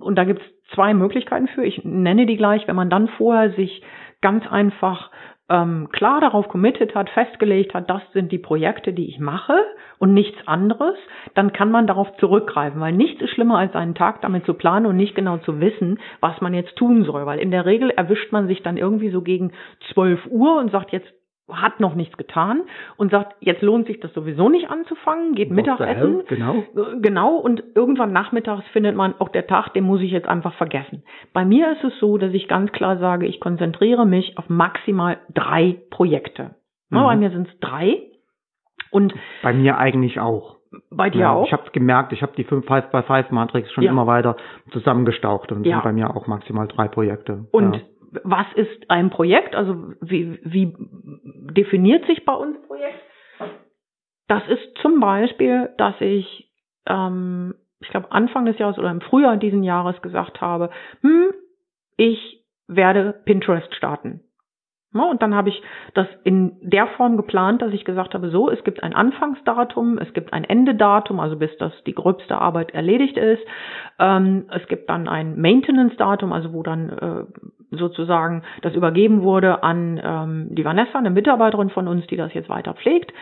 und 0.00 0.16
da 0.16 0.24
gibt 0.24 0.40
es 0.40 0.74
zwei 0.74 0.94
Möglichkeiten 0.94 1.48
für, 1.48 1.64
ich 1.64 1.84
nenne 1.84 2.26
die 2.26 2.36
gleich, 2.36 2.66
wenn 2.68 2.76
man 2.76 2.90
dann 2.90 3.08
vorher 3.08 3.52
sich 3.52 3.82
ganz 4.20 4.46
einfach 4.46 5.10
ähm, 5.48 5.88
klar 5.90 6.20
darauf 6.20 6.48
committed 6.48 6.94
hat, 6.94 7.08
festgelegt 7.10 7.74
hat, 7.74 7.88
das 7.88 8.02
sind 8.12 8.32
die 8.32 8.38
Projekte, 8.38 8.92
die 8.92 9.08
ich 9.08 9.18
mache 9.18 9.56
und 9.98 10.12
nichts 10.12 10.36
anderes, 10.46 10.96
dann 11.34 11.52
kann 11.52 11.70
man 11.70 11.86
darauf 11.86 12.14
zurückgreifen, 12.18 12.80
weil 12.80 12.92
nichts 12.92 13.22
ist 13.22 13.30
schlimmer 13.30 13.58
als 13.58 13.74
einen 13.74 13.94
Tag 13.94 14.20
damit 14.20 14.44
zu 14.44 14.54
planen 14.54 14.86
und 14.86 14.96
nicht 14.96 15.14
genau 15.14 15.38
zu 15.38 15.60
wissen, 15.60 15.98
was 16.20 16.40
man 16.40 16.54
jetzt 16.54 16.76
tun 16.76 17.04
soll, 17.04 17.26
weil 17.26 17.38
in 17.38 17.50
der 17.50 17.66
Regel 17.66 17.90
erwischt 17.90 18.30
man 18.32 18.46
sich 18.46 18.62
dann 18.62 18.76
irgendwie 18.76 19.10
so 19.10 19.22
gegen 19.22 19.52
12 19.92 20.26
Uhr 20.26 20.58
und 20.58 20.70
sagt, 20.70 20.92
jetzt 20.92 21.12
hat 21.50 21.80
noch 21.80 21.94
nichts 21.94 22.16
getan 22.16 22.62
und 22.96 23.10
sagt, 23.10 23.36
jetzt 23.40 23.62
lohnt 23.62 23.86
sich 23.86 24.00
das 24.00 24.12
sowieso 24.12 24.48
nicht 24.48 24.70
anzufangen, 24.70 25.34
geht 25.34 25.50
What 25.50 25.56
Mittagessen. 25.56 26.22
Genau. 26.28 26.64
Genau, 27.00 27.36
und 27.36 27.62
irgendwann 27.74 28.12
nachmittags 28.12 28.66
findet 28.72 28.94
man, 28.94 29.14
auch 29.18 29.30
der 29.30 29.46
Tag, 29.46 29.72
den 29.74 29.84
muss 29.84 30.00
ich 30.00 30.10
jetzt 30.10 30.28
einfach 30.28 30.54
vergessen. 30.54 31.02
Bei 31.32 31.44
mir 31.44 31.72
ist 31.72 31.84
es 31.84 31.98
so, 32.00 32.18
dass 32.18 32.32
ich 32.32 32.48
ganz 32.48 32.72
klar 32.72 32.98
sage, 32.98 33.26
ich 33.26 33.40
konzentriere 33.40 34.06
mich 34.06 34.36
auf 34.38 34.48
maximal 34.48 35.18
drei 35.34 35.76
Projekte. 35.90 36.54
Mhm. 36.90 36.96
Bei 36.96 37.16
mir 37.16 37.30
sind 37.30 37.48
es 37.48 37.60
drei. 37.60 38.02
Und 38.90 39.14
bei 39.42 39.52
mir 39.52 39.78
eigentlich 39.78 40.20
auch. 40.20 40.56
Bei 40.90 41.08
dir 41.08 41.20
ja, 41.20 41.32
auch? 41.32 41.46
Ich 41.46 41.52
habe 41.52 41.70
gemerkt, 41.72 42.12
ich 42.12 42.22
habe 42.22 42.32
die 42.36 42.44
5 42.44 42.66
5 42.66 42.90
by 42.90 43.02
5 43.02 43.30
Matrix 43.30 43.72
schon 43.72 43.84
ja. 43.84 43.90
immer 43.90 44.06
weiter 44.06 44.36
zusammengestaucht 44.70 45.50
und 45.50 45.64
ja. 45.64 45.76
sind 45.76 45.84
bei 45.84 45.92
mir 45.92 46.14
auch 46.14 46.26
maximal 46.26 46.68
drei 46.68 46.88
Projekte. 46.88 47.46
Und 47.52 47.76
ja. 47.76 47.82
Was 48.24 48.46
ist 48.54 48.90
ein 48.90 49.10
Projekt? 49.10 49.54
Also 49.54 49.92
wie, 50.00 50.38
wie 50.44 50.74
definiert 51.52 52.06
sich 52.06 52.24
bei 52.24 52.34
uns 52.34 52.56
Projekt? 52.66 53.00
Das 54.28 54.42
ist 54.48 54.76
zum 54.82 55.00
Beispiel, 55.00 55.70
dass 55.78 55.94
ich, 56.00 56.50
ähm, 56.86 57.54
ich 57.80 57.88
glaube 57.88 58.12
Anfang 58.12 58.44
des 58.44 58.58
Jahres 58.58 58.78
oder 58.78 58.90
im 58.90 59.00
Frühjahr 59.00 59.36
diesen 59.36 59.62
Jahres 59.62 60.00
gesagt 60.02 60.40
habe, 60.40 60.70
hm, 61.00 61.32
ich 61.96 62.44
werde 62.66 63.20
Pinterest 63.24 63.74
starten. 63.74 64.20
Ja, 64.94 65.04
und 65.04 65.20
dann 65.20 65.34
habe 65.34 65.50
ich 65.50 65.62
das 65.92 66.06
in 66.24 66.56
der 66.62 66.86
Form 66.86 67.18
geplant, 67.18 67.60
dass 67.60 67.74
ich 67.74 67.84
gesagt 67.84 68.14
habe, 68.14 68.30
so, 68.30 68.50
es 68.50 68.64
gibt 68.64 68.82
ein 68.82 68.94
Anfangsdatum, 68.94 69.98
es 69.98 70.12
gibt 70.14 70.32
ein 70.32 70.44
Endedatum, 70.44 71.20
also 71.20 71.36
bis 71.36 71.54
das 71.58 71.72
die 71.86 71.94
gröbste 71.94 72.38
Arbeit 72.38 72.72
erledigt 72.72 73.18
ist. 73.18 73.42
Ähm, 73.98 74.46
es 74.50 74.66
gibt 74.68 74.88
dann 74.88 75.06
ein 75.06 75.38
Maintenance-Datum, 75.38 76.32
also 76.32 76.54
wo 76.54 76.62
dann 76.62 76.88
äh, 76.88 77.24
sozusagen 77.70 78.42
das 78.62 78.74
übergeben 78.74 79.22
wurde 79.22 79.62
an 79.62 80.00
ähm, 80.02 80.48
die 80.50 80.64
Vanessa, 80.64 80.98
eine 80.98 81.10
Mitarbeiterin 81.10 81.70
von 81.70 81.88
uns, 81.88 82.06
die 82.06 82.16
das 82.16 82.34
jetzt 82.34 82.48
weiter 82.48 82.74
pflegt. 82.74 83.12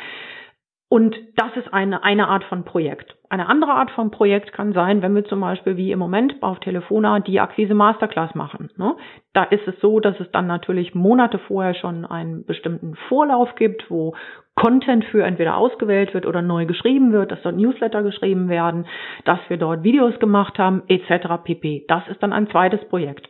Und 0.88 1.16
das 1.34 1.56
ist 1.56 1.72
eine, 1.74 2.04
eine 2.04 2.28
Art 2.28 2.44
von 2.44 2.64
Projekt. 2.64 3.16
Eine 3.28 3.48
andere 3.48 3.72
Art 3.72 3.90
von 3.90 4.12
Projekt 4.12 4.52
kann 4.52 4.72
sein, 4.72 5.02
wenn 5.02 5.16
wir 5.16 5.24
zum 5.24 5.40
Beispiel 5.40 5.76
wie 5.76 5.90
im 5.90 5.98
Moment 5.98 6.40
auf 6.42 6.60
Telefona 6.60 7.18
die 7.18 7.40
Akquise 7.40 7.74
Masterclass 7.74 8.36
machen. 8.36 8.70
Ne? 8.76 8.94
Da 9.32 9.42
ist 9.42 9.66
es 9.66 9.74
so, 9.80 9.98
dass 9.98 10.18
es 10.20 10.30
dann 10.30 10.46
natürlich 10.46 10.94
Monate 10.94 11.40
vorher 11.40 11.74
schon 11.74 12.04
einen 12.04 12.44
bestimmten 12.46 12.94
Vorlauf 13.08 13.56
gibt, 13.56 13.90
wo 13.90 14.14
Content 14.54 15.04
für 15.06 15.24
entweder 15.24 15.56
ausgewählt 15.56 16.14
wird 16.14 16.24
oder 16.24 16.40
neu 16.40 16.66
geschrieben 16.66 17.12
wird, 17.12 17.32
dass 17.32 17.42
dort 17.42 17.56
Newsletter 17.56 18.04
geschrieben 18.04 18.48
werden, 18.48 18.86
dass 19.24 19.40
wir 19.48 19.56
dort 19.56 19.82
Videos 19.82 20.16
gemacht 20.20 20.56
haben, 20.56 20.84
etc. 20.86 21.42
pp. 21.42 21.84
Das 21.88 22.06
ist 22.06 22.22
dann 22.22 22.32
ein 22.32 22.48
zweites 22.48 22.82
Projekt. 22.88 23.28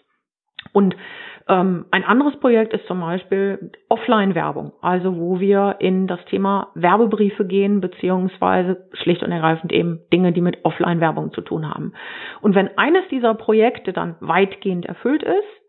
Und 0.73 0.97
ähm, 1.49 1.87
ein 1.93 2.05
anderes 2.05 2.39
Projekt 2.41 2.73
ist 2.73 2.87
zum 2.87 3.01
Beispiel 3.01 3.71
Offline-Werbung, 3.89 4.73
also 4.81 5.17
wo 5.17 5.39
wir 5.39 5.77
in 5.79 6.07
das 6.09 6.25
Thema 6.25 6.69
Werbebriefe 6.75 7.45
gehen, 7.45 7.81
beziehungsweise 7.81 8.89
schlicht 8.95 9.23
und 9.23 9.31
ergreifend 9.31 9.73
eben 9.73 10.01
Dinge, 10.13 10.33
die 10.33 10.41
mit 10.41 10.65
Offline-Werbung 10.65 11.33
zu 11.33 11.43
tun 11.43 11.69
haben. 11.69 11.93
Und 12.41 12.55
wenn 12.55 12.77
eines 12.77 13.07
dieser 13.11 13.35
Projekte 13.35 13.93
dann 13.93 14.17
weitgehend 14.21 14.87
erfüllt 14.87 15.23
ist, 15.23 15.67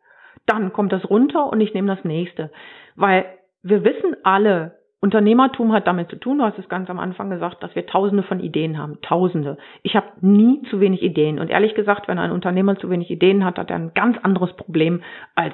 dann 0.47 0.73
kommt 0.73 0.93
das 0.93 1.07
runter 1.09 1.47
und 1.47 1.61
ich 1.61 1.73
nehme 1.73 1.93
das 1.93 2.03
nächste. 2.03 2.51
Weil 2.95 3.25
wir 3.61 3.83
wissen 3.83 4.15
alle, 4.23 4.76
Unternehmertum 4.99 5.73
hat 5.73 5.85
damit 5.85 6.09
zu 6.09 6.15
tun, 6.15 6.39
du 6.39 6.43
hast 6.43 6.57
es 6.57 6.69
ganz 6.69 6.89
am 6.89 6.97
Anfang 6.97 7.29
gesagt, 7.29 7.61
dass 7.61 7.75
wir 7.75 7.85
tausende 7.85 8.23
von 8.23 8.39
Ideen 8.39 8.79
haben. 8.79 8.99
Tausende. 9.01 9.57
Ich 9.83 9.95
habe 9.95 10.07
nie 10.21 10.63
zu 10.69 10.79
wenig 10.79 11.03
Ideen. 11.03 11.39
Und 11.39 11.49
ehrlich 11.49 11.75
gesagt, 11.75 12.07
wenn 12.07 12.17
ein 12.17 12.31
Unternehmer 12.31 12.77
zu 12.77 12.89
wenig 12.89 13.11
Ideen 13.11 13.45
hat, 13.45 13.59
hat 13.59 13.69
er 13.69 13.75
ein 13.75 13.93
ganz 13.93 14.17
anderes 14.23 14.55
Problem 14.55 15.03
als 15.35 15.53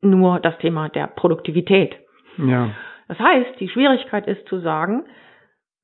nur 0.00 0.40
das 0.40 0.56
Thema 0.58 0.88
der 0.88 1.08
Produktivität. 1.08 1.96
Ja. 2.38 2.70
Das 3.08 3.18
heißt, 3.18 3.60
die 3.60 3.68
Schwierigkeit 3.68 4.26
ist 4.26 4.48
zu 4.48 4.60
sagen, 4.60 5.04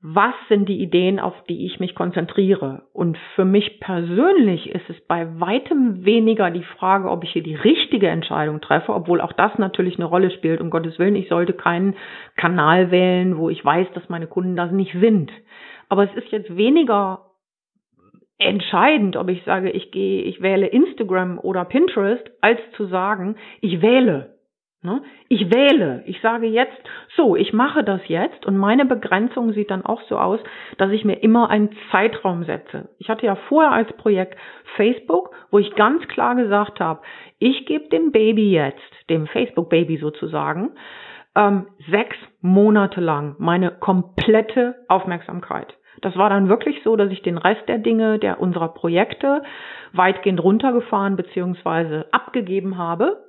was 0.03 0.33
sind 0.49 0.67
die 0.69 0.81
Ideen, 0.81 1.21
auf 1.21 1.35
die 1.47 1.67
ich 1.67 1.79
mich 1.79 1.95
konzentriere? 1.95 2.85
Und 2.95 3.19
für 3.35 3.45
mich 3.45 3.81
persönlich 3.81 4.71
ist 4.71 4.89
es 4.89 4.99
bei 5.07 5.39
weitem 5.39 6.07
weniger 6.07 6.51
die 6.51 6.63
Frage, 6.63 7.11
ob 7.11 7.23
ich 7.23 7.33
hier 7.33 7.43
die 7.43 7.55
richtige 7.55 8.09
Entscheidung 8.09 8.63
treffe, 8.63 8.95
obwohl 8.95 9.21
auch 9.21 9.35
das 9.35 9.59
natürlich 9.59 9.97
eine 9.97 10.07
Rolle 10.07 10.31
spielt. 10.31 10.63
Um 10.63 10.71
Gottes 10.71 10.99
Willen, 10.99 11.17
ich 11.17 11.29
sollte 11.29 11.53
keinen 11.53 11.97
Kanal 12.37 12.91
wählen, 12.91 13.37
wo 13.37 13.51
ich 13.51 13.63
weiß, 13.63 13.89
dass 13.93 14.09
meine 14.09 14.27
Kunden 14.27 14.57
da 14.57 14.67
nicht 14.67 14.95
sind. 14.99 15.31
Aber 15.91 16.05
es 16.05 16.15
ist 16.15 16.33
jetzt 16.33 16.57
weniger 16.57 17.27
entscheidend, 18.39 19.17
ob 19.17 19.29
ich 19.29 19.45
sage, 19.45 19.71
ich 19.71 19.91
gehe, 19.91 20.23
ich 20.23 20.41
wähle 20.41 20.67
Instagram 20.67 21.39
oder 21.39 21.67
Pinterest, 21.67 22.25
als 22.41 22.59
zu 22.75 22.87
sagen, 22.87 23.37
ich 23.61 23.83
wähle. 23.83 24.40
Ne? 24.83 25.03
Ich 25.29 25.53
wähle. 25.53 26.03
Ich 26.07 26.23
sage 26.23 26.47
jetzt, 26.47 26.81
so, 27.15 27.37
ich 27.37 27.53
mache 27.53 27.85
das 27.85 28.01
jetzt 28.09 28.47
und 28.47 28.57
meine 28.57 28.87
Begrenzung 28.87 29.53
sieht 29.53 29.71
dann 29.71 29.85
auch 29.85 30.01
so 30.09 30.17
aus, 30.17 30.41
dass 30.79 30.91
ich 30.91 31.05
mir 31.05 31.23
immer 31.23 31.51
einen 31.51 31.77
Zeitraum 31.91 32.45
setze. 32.45 32.89
Ich 32.99 33.11
hatte 33.11 33.27
ja 33.27 33.37
vorher 33.49 33.73
als 33.73 33.93
Projekt 33.99 34.39
Facebook, 34.77 35.35
wo 35.51 35.59
ich 35.59 35.75
ganz 35.75 36.09
klar 36.09 36.35
gesagt 36.35 36.81
habe, 36.81 37.03
ich 37.39 37.67
gebe 37.67 37.91
dem 37.91 38.11
Baby 38.11 38.53
jetzt, 38.53 38.81
dem 39.11 39.27
Facebook-Baby 39.27 39.99
sozusagen, 39.99 40.71
ähm, 41.37 41.67
sechs 41.91 42.17
Monate 42.41 43.03
lang 43.03 43.37
meine 43.39 43.73
komplette 43.73 44.77
Aufmerksamkeit. 44.89 45.75
Das 46.01 46.17
war 46.17 46.31
dann 46.31 46.49
wirklich 46.49 46.83
so, 46.85 46.97
dass 46.97 47.11
ich 47.11 47.21
den 47.21 47.37
Rest 47.37 47.69
der 47.69 47.79
Dinge, 47.79 48.19
der 48.19 48.41
unserer 48.41 48.73
Projekte 48.73 49.43
weitgehend 49.93 50.43
runtergefahren 50.43 51.17
bzw. 51.17 52.05
abgegeben 52.13 52.79
habe. 52.79 53.25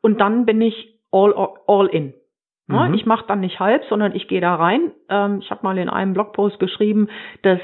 Und 0.00 0.20
dann 0.20 0.46
bin 0.46 0.60
ich 0.60 0.93
all, 1.14 1.32
all 1.66 1.86
in. 1.86 2.12
Ja, 2.68 2.88
mhm. 2.88 2.94
Ich 2.94 3.06
mache 3.06 3.26
dann 3.28 3.40
nicht 3.40 3.60
halb, 3.60 3.84
sondern 3.88 4.14
ich 4.14 4.26
gehe 4.26 4.40
da 4.40 4.54
rein. 4.54 4.92
Ähm, 5.08 5.40
ich 5.40 5.50
habe 5.50 5.60
mal 5.62 5.78
in 5.78 5.88
einem 5.88 6.14
Blogpost 6.14 6.58
geschrieben, 6.58 7.08
dass 7.42 7.60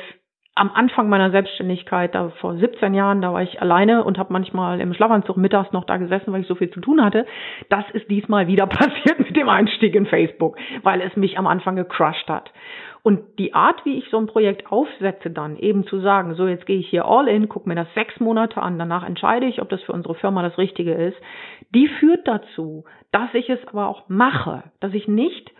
am 0.54 0.70
Anfang 0.74 1.08
meiner 1.08 1.30
Selbstständigkeit, 1.30 2.14
da 2.14 2.30
vor 2.40 2.56
17 2.56 2.92
Jahren, 2.92 3.22
da 3.22 3.32
war 3.32 3.42
ich 3.42 3.62
alleine 3.62 4.04
und 4.04 4.18
habe 4.18 4.32
manchmal 4.32 4.80
im 4.80 4.92
Schlafanzug 4.92 5.36
mittags 5.36 5.72
noch 5.72 5.84
da 5.84 5.96
gesessen, 5.96 6.32
weil 6.32 6.42
ich 6.42 6.48
so 6.48 6.54
viel 6.54 6.70
zu 6.70 6.80
tun 6.80 7.02
hatte. 7.02 7.24
Das 7.70 7.84
ist 7.92 8.10
diesmal 8.10 8.46
wieder 8.46 8.66
passiert 8.66 9.18
mit 9.18 9.34
dem 9.34 9.48
Einstieg 9.48 9.94
in 9.94 10.06
Facebook, 10.06 10.58
weil 10.82 11.00
es 11.00 11.16
mich 11.16 11.38
am 11.38 11.46
Anfang 11.46 11.76
gecrushed 11.76 12.28
hat. 12.28 12.50
Und 13.02 13.38
die 13.38 13.54
Art, 13.54 13.84
wie 13.84 13.96
ich 13.96 14.08
so 14.10 14.18
ein 14.18 14.26
Projekt 14.26 14.70
aufsetze, 14.70 15.30
dann 15.30 15.56
eben 15.56 15.86
zu 15.86 16.00
sagen, 16.00 16.34
so 16.34 16.46
jetzt 16.46 16.66
gehe 16.66 16.78
ich 16.78 16.88
hier 16.88 17.06
all 17.06 17.28
in, 17.28 17.48
gucke 17.48 17.68
mir 17.68 17.74
das 17.74 17.92
sechs 17.94 18.20
Monate 18.20 18.60
an, 18.60 18.78
danach 18.78 19.06
entscheide 19.06 19.46
ich, 19.46 19.62
ob 19.62 19.68
das 19.70 19.82
für 19.82 19.92
unsere 19.92 20.14
Firma 20.14 20.42
das 20.42 20.58
Richtige 20.58 20.92
ist, 20.92 21.16
die 21.74 21.88
führt 21.88 22.28
dazu, 22.28 22.84
dass 23.10 23.32
ich 23.32 23.48
es 23.48 23.66
aber 23.68 23.88
auch 23.88 24.08
mache, 24.08 24.64
dass 24.80 24.92
ich 24.92 25.08
nicht 25.08 25.50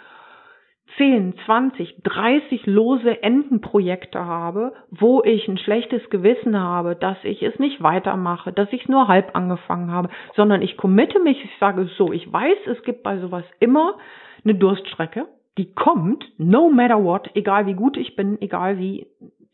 10, 0.97 1.35
20, 1.47 2.03
30 2.03 2.67
lose 2.67 3.23
Endenprojekte 3.23 4.25
habe, 4.25 4.73
wo 4.91 5.23
ich 5.23 5.47
ein 5.49 5.59
schlechtes 5.59 6.11
Gewissen 6.11 6.59
habe, 6.59 6.97
dass 6.97 7.17
ich 7.23 7.43
es 7.43 7.59
nicht 7.59 7.83
weitermache, 7.83 8.53
dass 8.53 8.73
ich 8.73 8.83
es 8.83 8.89
nur 8.89 9.09
halb 9.09 9.35
angefangen 9.35 9.93
habe, 9.93 10.11
sondern 10.35 10.63
ich 10.63 10.77
committe 10.77 11.21
mich, 11.21 11.43
ich 11.45 11.59
sage 11.59 11.89
so, 11.97 12.13
ich 12.13 12.31
weiß, 12.31 12.67
es 12.67 12.83
gibt 12.83 13.03
bei 13.03 13.19
sowas 13.19 13.45
immer 13.61 13.97
eine 14.45 14.55
Durststrecke, 14.57 15.27
die 15.61 15.75
kommt, 15.75 16.25
no 16.39 16.71
matter 16.71 17.05
what, 17.05 17.31
egal 17.35 17.67
wie 17.67 17.75
gut 17.75 17.99
ich 17.99 18.17
bin, 18.17 18.41
egal 18.41 18.79
wie 18.79 19.07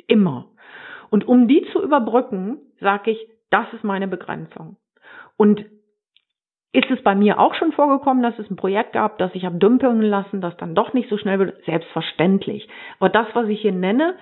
immer. 0.06 0.46
Und 1.10 1.26
um 1.26 1.48
die 1.48 1.66
zu 1.72 1.82
überbrücken, 1.82 2.58
sage 2.80 3.10
ich, 3.10 3.18
das 3.50 3.66
ist 3.72 3.82
meine 3.82 4.06
Begrenzung. 4.06 4.76
Und 5.36 5.64
ist 6.72 6.90
es 6.90 7.02
bei 7.02 7.16
mir 7.16 7.40
auch 7.40 7.54
schon 7.54 7.72
vorgekommen, 7.72 8.22
dass 8.22 8.38
es 8.38 8.48
ein 8.48 8.56
Projekt 8.56 8.92
gab, 8.92 9.18
das 9.18 9.34
ich 9.34 9.44
habe 9.44 9.58
dümpeln 9.58 10.00
lassen, 10.00 10.40
das 10.40 10.56
dann 10.58 10.76
doch 10.76 10.92
nicht 10.92 11.08
so 11.08 11.18
schnell 11.18 11.40
wird? 11.40 11.64
Selbstverständlich. 11.64 12.68
Aber 13.00 13.08
das, 13.08 13.26
was 13.34 13.48
ich 13.48 13.62
hier 13.62 13.72
nenne, 13.72 14.14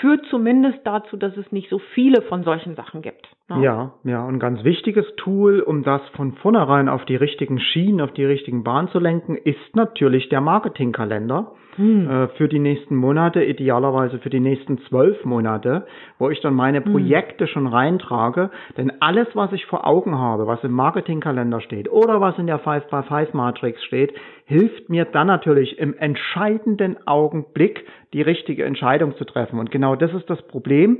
führt 0.00 0.24
zumindest 0.26 0.78
dazu, 0.84 1.16
dass 1.16 1.36
es 1.36 1.50
nicht 1.52 1.68
so 1.68 1.78
viele 1.94 2.22
von 2.22 2.42
solchen 2.42 2.74
Sachen 2.74 3.02
gibt. 3.02 3.28
Ne? 3.48 3.62
Ja, 3.62 3.92
ja, 4.04 4.24
und 4.24 4.34
ein 4.34 4.40
ganz 4.40 4.64
wichtiges 4.64 5.06
Tool, 5.16 5.60
um 5.60 5.82
das 5.82 6.00
von 6.16 6.32
vornherein 6.34 6.88
auf 6.88 7.04
die 7.04 7.16
richtigen 7.16 7.58
Schienen, 7.58 8.00
auf 8.00 8.12
die 8.12 8.24
richtigen 8.24 8.64
Bahnen 8.64 8.88
zu 8.88 8.98
lenken, 8.98 9.36
ist 9.36 9.74
natürlich 9.74 10.28
der 10.28 10.40
Marketingkalender 10.40 11.52
hm. 11.76 12.10
äh, 12.10 12.28
für 12.28 12.48
die 12.48 12.58
nächsten 12.58 12.96
Monate, 12.96 13.42
idealerweise 13.44 14.18
für 14.18 14.30
die 14.30 14.40
nächsten 14.40 14.78
zwölf 14.88 15.24
Monate, 15.24 15.86
wo 16.18 16.30
ich 16.30 16.40
dann 16.40 16.54
meine 16.54 16.84
hm. 16.84 16.92
Projekte 16.92 17.44
hm. 17.44 17.50
schon 17.50 17.66
reintrage. 17.66 18.50
Denn 18.76 18.92
alles, 19.00 19.28
was 19.34 19.52
ich 19.52 19.66
vor 19.66 19.86
Augen 19.86 20.18
habe, 20.18 20.46
was 20.46 20.62
im 20.64 20.72
Marketingkalender 20.72 21.60
steht 21.60 21.90
oder 21.90 22.20
was 22.20 22.38
in 22.38 22.46
der 22.46 22.60
5x5 22.60 23.28
Matrix 23.36 23.82
steht, 23.84 24.12
hilft 24.52 24.88
mir 24.88 25.04
dann 25.04 25.26
natürlich 25.26 25.78
im 25.78 25.96
entscheidenden 25.96 27.06
Augenblick 27.06 27.84
die 28.12 28.22
richtige 28.22 28.64
Entscheidung 28.64 29.16
zu 29.16 29.24
treffen. 29.24 29.58
Und 29.58 29.70
genau 29.70 29.96
das 29.96 30.12
ist 30.12 30.28
das 30.28 30.40
Problem, 30.42 30.98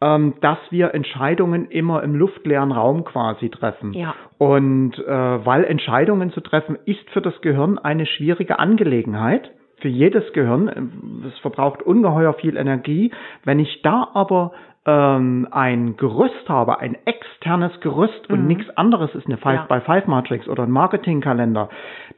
ähm, 0.00 0.34
dass 0.40 0.58
wir 0.70 0.94
Entscheidungen 0.94 1.70
immer 1.70 2.02
im 2.02 2.14
luftleeren 2.14 2.72
Raum 2.72 3.04
quasi 3.04 3.48
treffen. 3.48 3.94
Ja. 3.94 4.14
Und 4.38 4.98
äh, 4.98 5.06
weil 5.06 5.64
Entscheidungen 5.64 6.30
zu 6.32 6.40
treffen 6.40 6.78
ist 6.84 7.08
für 7.10 7.22
das 7.22 7.40
Gehirn 7.40 7.78
eine 7.78 8.06
schwierige 8.06 8.58
Angelegenheit 8.58 9.50
für 9.82 9.88
jedes 9.88 10.32
Gehirn. 10.32 11.22
Es 11.26 11.38
verbraucht 11.40 11.82
ungeheuer 11.82 12.34
viel 12.34 12.56
Energie. 12.56 13.10
Wenn 13.44 13.58
ich 13.58 13.82
da 13.82 14.08
aber 14.14 14.52
ähm, 14.84 15.46
ein 15.52 15.96
Gerüst 15.96 16.48
habe, 16.48 16.80
ein 16.80 16.96
externes 17.04 17.78
Gerüst 17.80 18.28
und 18.28 18.42
mhm. 18.42 18.46
nichts 18.48 18.76
anderes 18.76 19.14
ist 19.14 19.26
eine 19.26 19.36
5x5-Matrix 19.36 20.48
oder 20.48 20.64
ein 20.64 20.70
Marketingkalender, 20.70 21.68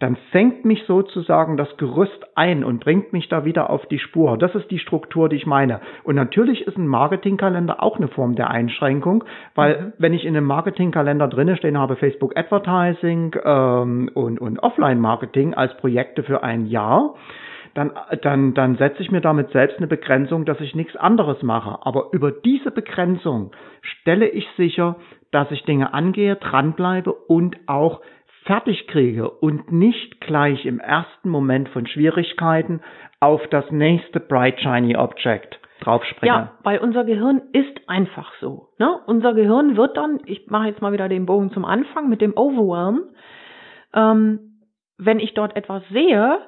dann 0.01 0.17
senkt 0.33 0.65
mich 0.65 0.83
sozusagen 0.87 1.59
das 1.59 1.77
Gerüst 1.77 2.25
ein 2.35 2.65
und 2.65 2.81
bringt 2.81 3.13
mich 3.13 3.29
da 3.29 3.45
wieder 3.45 3.69
auf 3.69 3.85
die 3.87 3.99
Spur. 3.99 4.39
Das 4.39 4.55
ist 4.55 4.71
die 4.71 4.79
Struktur, 4.79 5.29
die 5.29 5.37
ich 5.37 5.47
meine. 5.47 5.81
Und 6.05 6.15
natürlich 6.15 6.67
ist 6.67 6.79
ein 6.79 6.87
Marketingkalender 6.87 7.83
auch 7.83 7.99
eine 7.99 8.09
Form 8.09 8.35
der 8.35 8.51
Einschränkung, 8.51 9.25
weil 9.55 9.81
mhm. 9.81 9.93
wenn 9.99 10.15
ich 10.15 10.25
in 10.25 10.35
einem 10.35 10.47
Marketingkalender 10.47 11.29
drinne 11.29 11.57
stehen 11.57 11.79
habe, 11.79 11.97
Facebook 11.97 12.35
Advertising 12.37 13.37
ähm, 13.45 14.11
und, 14.15 14.41
und 14.41 14.59
Offline-Marketing 14.59 15.53
als 15.53 15.77
Projekte 15.77 16.23
für 16.23 16.43
ein 16.43 16.67
Jahr, 16.67 17.15
dann, 17.75 17.93
dann, 18.23 18.55
dann 18.55 18.77
setze 18.77 19.03
ich 19.03 19.11
mir 19.11 19.21
damit 19.21 19.51
selbst 19.51 19.79
eine 19.79 19.87
Begrenzung, 19.87 20.45
dass 20.45 20.61
ich 20.61 20.75
nichts 20.75 20.97
anderes 20.97 21.43
mache. 21.43 21.79
Aber 21.85 22.09
über 22.13 22.31
diese 22.31 22.71
Begrenzung 22.71 23.51
stelle 23.83 24.29
ich 24.29 24.47
sicher, 24.57 24.97
dass 25.33 25.51
ich 25.51 25.65
Dinge 25.65 25.93
angehe, 25.93 26.37
dranbleibe 26.37 27.13
und 27.13 27.57
auch 27.67 28.01
fertig 28.45 28.87
kriege 28.87 29.29
und 29.29 29.73
nicht 29.73 30.21
gleich 30.21 30.65
im 30.67 30.79
ersten 30.79 31.29
Moment 31.29 31.69
von 31.71 31.87
Schwierigkeiten 31.87 32.81
auf 33.21 33.41
das 33.49 33.71
nächste 33.71 34.21
Bright 34.21 34.61
Shiny 34.61 34.97
Object 34.97 35.59
draufspringe. 35.81 36.33
Ja, 36.33 36.53
weil 36.63 36.79
unser 36.79 37.05
Gehirn 37.05 37.43
ist 37.53 37.89
einfach 37.89 38.33
so. 38.41 38.69
Ne? 38.79 39.01
Unser 39.07 39.35
Gehirn 39.35 39.77
wird 39.77 39.97
dann, 39.97 40.21
ich 40.27 40.47
mache 40.49 40.69
jetzt 40.69 40.83
mal 40.83 40.93
wieder 40.93 41.09
den 41.09 41.27
Bogen 41.27 41.51
zum 41.53 41.65
Anfang 41.65 42.09
mit 42.09 42.21
dem 42.21 42.37
Overwhelm, 42.37 43.05
ähm, 43.95 44.61
wenn 44.99 45.19
ich 45.19 45.35
dort 45.35 45.57
etwas 45.57 45.83
sehe 45.89 46.39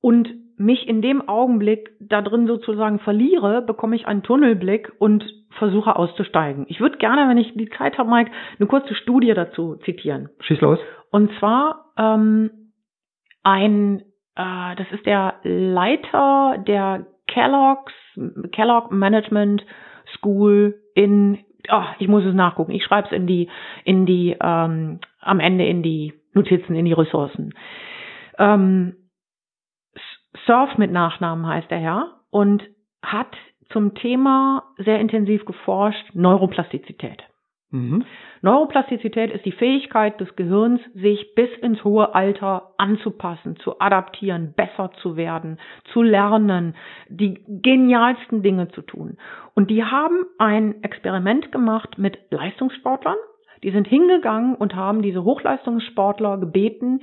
und 0.00 0.28
mich 0.56 0.86
in 0.86 1.00
dem 1.00 1.26
Augenblick 1.26 1.90
da 2.00 2.20
drin 2.20 2.46
sozusagen 2.46 2.98
verliere, 2.98 3.62
bekomme 3.62 3.96
ich 3.96 4.06
einen 4.06 4.22
Tunnelblick 4.22 4.92
und 4.98 5.24
versuche 5.58 5.96
auszusteigen. 5.96 6.66
Ich 6.68 6.80
würde 6.80 6.98
gerne, 6.98 7.28
wenn 7.28 7.38
ich 7.38 7.54
die 7.54 7.70
Zeit 7.70 7.96
habe, 7.98 8.10
Mike, 8.10 8.30
eine 8.58 8.66
kurze 8.68 8.94
Studie 8.94 9.32
dazu 9.34 9.76
zitieren. 9.84 10.28
Schieß 10.40 10.60
los. 10.60 10.78
Und 11.10 11.30
zwar 11.38 11.86
ähm, 11.96 12.50
ein, 13.42 14.00
äh, 14.36 14.76
das 14.76 14.86
ist 14.92 15.06
der 15.06 15.34
Leiter 15.42 16.62
der 16.66 17.06
Kellogg's, 17.26 17.94
Kellogg 18.52 18.94
Management 18.94 19.64
School 20.16 20.74
in, 20.94 21.38
oh, 21.70 21.84
ich 21.98 22.08
muss 22.08 22.24
es 22.24 22.34
nachgucken, 22.34 22.72
ich 22.72 22.84
schreibe 22.84 23.08
es 23.08 23.12
in 23.12 23.26
die, 23.26 23.48
in 23.84 24.04
die, 24.04 24.36
ähm, 24.40 25.00
am 25.20 25.40
Ende 25.40 25.64
in 25.66 25.82
die 25.82 26.12
Notizen, 26.34 26.74
in 26.74 26.84
die 26.84 26.92
Ressourcen. 26.92 27.54
Ähm, 28.38 28.96
Surf 30.46 30.78
mit 30.78 30.90
Nachnamen 30.90 31.46
heißt 31.46 31.70
er 31.70 31.80
ja 31.80 32.20
und 32.30 32.62
hat 33.02 33.36
zum 33.70 33.94
Thema 33.94 34.64
sehr 34.78 35.00
intensiv 35.00 35.44
geforscht 35.44 36.14
Neuroplastizität. 36.14 37.22
Mhm. 37.72 38.04
Neuroplastizität 38.42 39.30
ist 39.30 39.44
die 39.44 39.52
Fähigkeit 39.52 40.20
des 40.20 40.34
Gehirns, 40.34 40.80
sich 40.94 41.34
bis 41.34 41.50
ins 41.60 41.84
hohe 41.84 42.14
Alter 42.14 42.72
anzupassen, 42.78 43.56
zu 43.56 43.78
adaptieren, 43.80 44.54
besser 44.56 44.90
zu 45.02 45.16
werden, 45.16 45.58
zu 45.92 46.02
lernen, 46.02 46.74
die 47.08 47.44
genialsten 47.46 48.42
Dinge 48.42 48.68
zu 48.68 48.82
tun. 48.82 49.18
Und 49.54 49.70
die 49.70 49.84
haben 49.84 50.24
ein 50.38 50.82
Experiment 50.82 51.52
gemacht 51.52 51.96
mit 51.96 52.18
Leistungssportlern. 52.30 53.16
Die 53.62 53.70
sind 53.70 53.86
hingegangen 53.86 54.56
und 54.56 54.74
haben 54.74 55.02
diese 55.02 55.22
Hochleistungssportler 55.22 56.38
gebeten, 56.38 57.02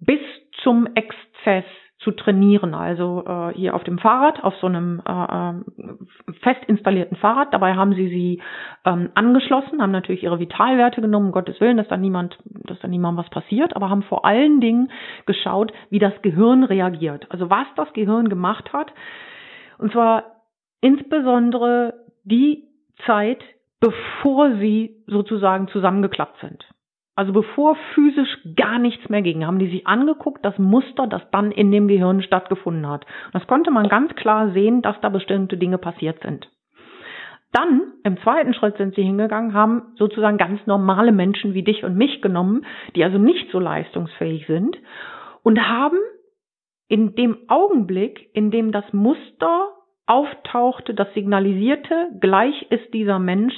bis 0.00 0.20
zum 0.62 0.86
Exzess 0.94 1.64
zu 1.98 2.12
trainieren. 2.12 2.74
Also 2.74 3.24
äh, 3.26 3.54
hier 3.54 3.74
auf 3.74 3.82
dem 3.82 3.98
Fahrrad, 3.98 4.44
auf 4.44 4.54
so 4.60 4.68
einem 4.68 5.02
äh, 5.04 5.12
äh, 5.12 6.34
fest 6.42 6.60
installierten 6.68 7.16
Fahrrad. 7.16 7.52
Dabei 7.52 7.74
haben 7.74 7.92
sie 7.94 8.08
sie 8.08 8.42
ähm, 8.84 9.10
angeschlossen, 9.14 9.82
haben 9.82 9.90
natürlich 9.90 10.22
ihre 10.22 10.38
Vitalwerte 10.38 11.00
genommen, 11.00 11.26
um 11.26 11.32
Gottes 11.32 11.60
Willen, 11.60 11.76
dass 11.76 11.88
da 11.88 11.96
niemand, 11.96 12.38
dass 12.44 12.78
da 12.78 12.86
niemand 12.86 13.18
was 13.18 13.28
passiert, 13.30 13.74
aber 13.74 13.90
haben 13.90 14.02
vor 14.02 14.24
allen 14.24 14.60
Dingen 14.60 14.92
geschaut, 15.26 15.72
wie 15.90 15.98
das 15.98 16.14
Gehirn 16.22 16.62
reagiert. 16.62 17.26
Also 17.30 17.50
was 17.50 17.66
das 17.74 17.92
Gehirn 17.94 18.28
gemacht 18.28 18.72
hat. 18.72 18.92
Und 19.78 19.92
zwar 19.92 20.24
insbesondere 20.80 21.94
die 22.22 22.64
Zeit, 23.06 23.42
bevor 23.80 24.56
sie 24.56 25.02
sozusagen 25.06 25.66
zusammengeklappt 25.68 26.40
sind. 26.40 26.64
Also 27.18 27.32
bevor 27.32 27.76
physisch 27.94 28.28
gar 28.54 28.78
nichts 28.78 29.08
mehr 29.08 29.22
ging, 29.22 29.44
haben 29.44 29.58
die 29.58 29.66
sich 29.66 29.88
angeguckt, 29.88 30.44
das 30.44 30.56
Muster, 30.56 31.08
das 31.08 31.20
dann 31.32 31.50
in 31.50 31.72
dem 31.72 31.88
Gehirn 31.88 32.22
stattgefunden 32.22 32.88
hat. 32.88 33.06
Das 33.32 33.44
konnte 33.48 33.72
man 33.72 33.88
ganz 33.88 34.14
klar 34.14 34.52
sehen, 34.52 34.82
dass 34.82 35.00
da 35.00 35.08
bestimmte 35.08 35.56
Dinge 35.56 35.78
passiert 35.78 36.22
sind. 36.22 36.48
Dann, 37.50 37.94
im 38.04 38.18
zweiten 38.18 38.54
Schritt 38.54 38.76
sind 38.76 38.94
sie 38.94 39.02
hingegangen, 39.02 39.52
haben 39.52 39.94
sozusagen 39.96 40.38
ganz 40.38 40.64
normale 40.68 41.10
Menschen 41.10 41.54
wie 41.54 41.64
dich 41.64 41.82
und 41.82 41.96
mich 41.96 42.22
genommen, 42.22 42.64
die 42.94 43.02
also 43.02 43.18
nicht 43.18 43.50
so 43.50 43.58
leistungsfähig 43.58 44.46
sind, 44.46 44.78
und 45.42 45.58
haben 45.58 45.98
in 46.86 47.16
dem 47.16 47.36
Augenblick, 47.48 48.30
in 48.32 48.52
dem 48.52 48.70
das 48.70 48.84
Muster 48.92 49.70
auftauchte, 50.06 50.94
das 50.94 51.12
signalisierte, 51.14 52.10
gleich 52.20 52.70
ist 52.70 52.94
dieser 52.94 53.18
Mensch 53.18 53.56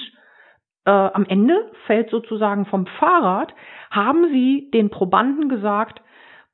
äh, 0.85 0.91
am 0.91 1.25
Ende 1.27 1.71
fällt 1.87 2.11
sozusagen 2.11 2.67
vom 2.67 2.87
Fahrrad, 2.87 3.55
haben 3.91 4.29
sie 4.33 4.71
den 4.73 4.91
Probanden 4.91 5.49
gesagt, 5.49 6.03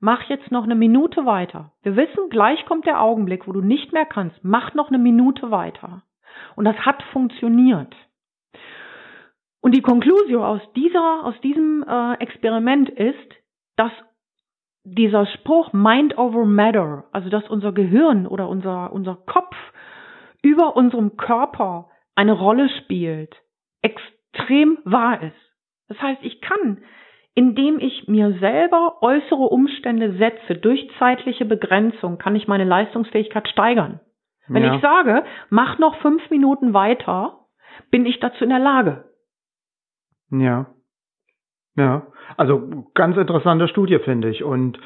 mach 0.01 0.23
jetzt 0.25 0.51
noch 0.51 0.65
eine 0.65 0.75
Minute 0.75 1.27
weiter. 1.27 1.73
Wir 1.83 1.97
wissen, 1.97 2.29
gleich 2.31 2.65
kommt 2.67 2.87
der 2.87 3.01
Augenblick, 3.01 3.47
wo 3.47 3.53
du 3.53 3.61
nicht 3.61 3.93
mehr 3.93 4.07
kannst. 4.07 4.37
Mach 4.43 4.75
noch 4.75 4.89
eine 4.89 4.99
Minute 4.99 5.51
weiter. 5.51 6.03
Und 6.55 6.65
das 6.65 6.77
hat 6.77 7.03
funktioniert. 7.13 7.95
Und 9.61 9.75
die 9.75 9.83
Konklusion 9.83 10.43
aus 10.43 10.61
dieser, 10.75 11.25
aus 11.25 11.35
diesem 11.43 11.85
äh, 11.89 12.15
Experiment 12.21 12.89
ist, 12.89 13.35
dass 13.77 13.91
dieser 14.85 15.27
Spruch 15.27 15.73
Mind 15.73 16.17
over 16.17 16.45
Matter, 16.45 17.05
also 17.11 17.29
dass 17.29 17.49
unser 17.49 17.73
Gehirn 17.73 18.27
oder 18.27 18.49
unser, 18.49 18.93
unser 18.93 19.17
Kopf 19.17 19.57
über 20.43 20.77
unserem 20.77 21.17
Körper 21.17 21.91
eine 22.15 22.33
Rolle 22.33 22.69
spielt, 22.81 23.35
wahr 24.85 25.23
ist. 25.23 25.37
Das 25.89 26.01
heißt, 26.01 26.23
ich 26.23 26.41
kann, 26.41 26.79
indem 27.35 27.79
ich 27.79 28.09
mir 28.09 28.33
selber 28.39 29.03
äußere 29.03 29.49
Umstände 29.49 30.17
setze, 30.17 30.55
durch 30.55 30.91
zeitliche 30.99 31.45
Begrenzung, 31.45 32.19
kann 32.19 32.37
ich 32.37 32.49
meine 32.49 32.65
Leistungsfähigkeit 32.65 33.49
steigern. 33.49 34.01
Wenn 34.49 34.63
ja. 34.63 34.77
ich 34.77 34.81
sage, 34.81 35.25
mach 35.51 35.79
noch 35.79 35.97
fünf 36.01 36.31
Minuten 36.31 36.73
weiter, 36.73 37.47
bin 37.91 38.07
ich 38.07 38.21
dazu 38.21 38.45
in 38.45 38.51
der 38.51 38.59
Lage. 38.59 39.05
Ja. 40.31 40.67
Ja. 41.77 42.07
Also 42.37 42.87
ganz 42.95 43.17
interessante 43.17 43.69
Studie, 43.69 43.99
finde 43.99 44.31
ich. 44.31 44.43
Und 44.43 44.79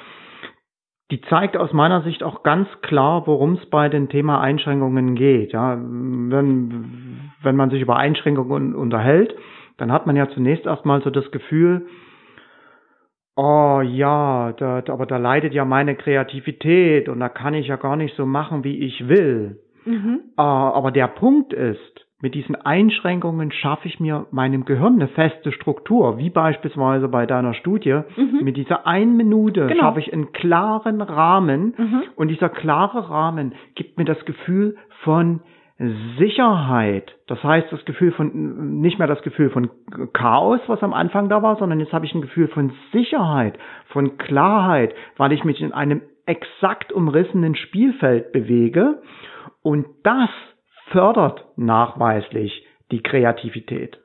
die 1.10 1.20
zeigt 1.22 1.56
aus 1.56 1.72
meiner 1.72 2.02
Sicht 2.02 2.22
auch 2.22 2.42
ganz 2.42 2.68
klar, 2.82 3.26
worum 3.26 3.54
es 3.54 3.66
bei 3.66 3.88
dem 3.88 4.08
Thema 4.08 4.40
Einschränkungen 4.40 5.14
geht. 5.14 5.52
Ja, 5.52 5.76
wenn, 5.76 7.30
wenn 7.42 7.56
man 7.56 7.70
sich 7.70 7.82
über 7.82 7.96
Einschränkungen 7.96 8.74
unterhält, 8.74 9.34
dann 9.76 9.92
hat 9.92 10.06
man 10.06 10.16
ja 10.16 10.28
zunächst 10.28 10.66
erstmal 10.66 11.02
so 11.02 11.10
das 11.10 11.30
Gefühl, 11.30 11.86
oh 13.36 13.80
ja, 13.82 14.52
da, 14.52 14.82
aber 14.88 15.06
da 15.06 15.16
leidet 15.16 15.54
ja 15.54 15.64
meine 15.64 15.96
Kreativität 15.96 17.08
und 17.08 17.20
da 17.20 17.28
kann 17.28 17.54
ich 17.54 17.68
ja 17.68 17.76
gar 17.76 17.96
nicht 17.96 18.14
so 18.16 18.26
machen, 18.26 18.64
wie 18.64 18.78
ich 18.78 19.08
will. 19.08 19.60
Mhm. 19.86 20.20
Uh, 20.38 20.42
aber 20.42 20.90
der 20.90 21.08
Punkt 21.08 21.52
ist, 21.52 22.06
mit 22.20 22.34
diesen 22.34 22.54
Einschränkungen 22.54 23.50
schaffe 23.50 23.88
ich 23.88 23.98
mir 23.98 24.26
meinem 24.30 24.64
Gehirn 24.64 24.94
eine 24.94 25.08
feste 25.08 25.52
Struktur, 25.52 26.18
wie 26.18 26.30
beispielsweise 26.30 27.08
bei 27.08 27.26
deiner 27.26 27.54
Studie. 27.54 28.00
Mhm. 28.16 28.40
Mit 28.42 28.56
dieser 28.56 28.86
einen 28.86 29.16
Minute 29.16 29.66
genau. 29.66 29.80
schaffe 29.80 30.00
ich 30.00 30.12
einen 30.12 30.32
klaren 30.32 31.00
Rahmen 31.00 31.74
mhm. 31.76 32.02
und 32.16 32.28
dieser 32.28 32.50
klare 32.50 33.08
Rahmen 33.08 33.54
gibt 33.74 33.96
mir 33.96 34.04
das 34.04 34.22
Gefühl 34.24 34.76
von 35.02 35.40
Sicherheit. 36.18 37.16
Das 37.26 37.42
heißt, 37.42 37.72
das 37.72 37.82
Gefühl 37.86 38.12
von, 38.12 38.80
nicht 38.80 38.98
mehr 38.98 39.08
das 39.08 39.22
Gefühl 39.22 39.48
von 39.48 39.70
Chaos, 40.12 40.60
was 40.66 40.82
am 40.82 40.92
Anfang 40.92 41.30
da 41.30 41.42
war, 41.42 41.56
sondern 41.56 41.80
jetzt 41.80 41.94
habe 41.94 42.04
ich 42.04 42.14
ein 42.14 42.20
Gefühl 42.20 42.48
von 42.48 42.72
Sicherheit, 42.92 43.58
von 43.86 44.18
Klarheit, 44.18 44.94
weil 45.16 45.32
ich 45.32 45.42
mich 45.42 45.62
in 45.62 45.72
einem 45.72 46.02
exakt 46.26 46.92
umrissenen 46.92 47.54
Spielfeld 47.54 48.30
bewege. 48.32 49.00
Und 49.62 49.86
das 50.02 50.28
fördert 50.90 51.44
nachweislich 51.56 52.66
die 52.90 53.02
Kreativität. 53.02 53.98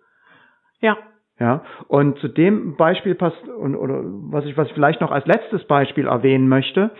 Ja. 0.79 0.97
Ja, 1.37 1.63
und 1.89 2.17
zu 2.19 2.29
dem 2.29 2.77
Beispiel 2.77 3.13
passt, 3.13 3.45
und, 3.45 3.75
oder 3.75 4.03
was 4.05 4.45
ich, 4.45 4.55
was 4.55 4.69
ich 4.69 4.73
vielleicht 4.73 5.01
noch 5.01 5.11
als 5.11 5.25
letztes 5.25 5.65
Beispiel 5.65 6.07
erwähnen 6.07 6.47
möchte, 6.47 6.91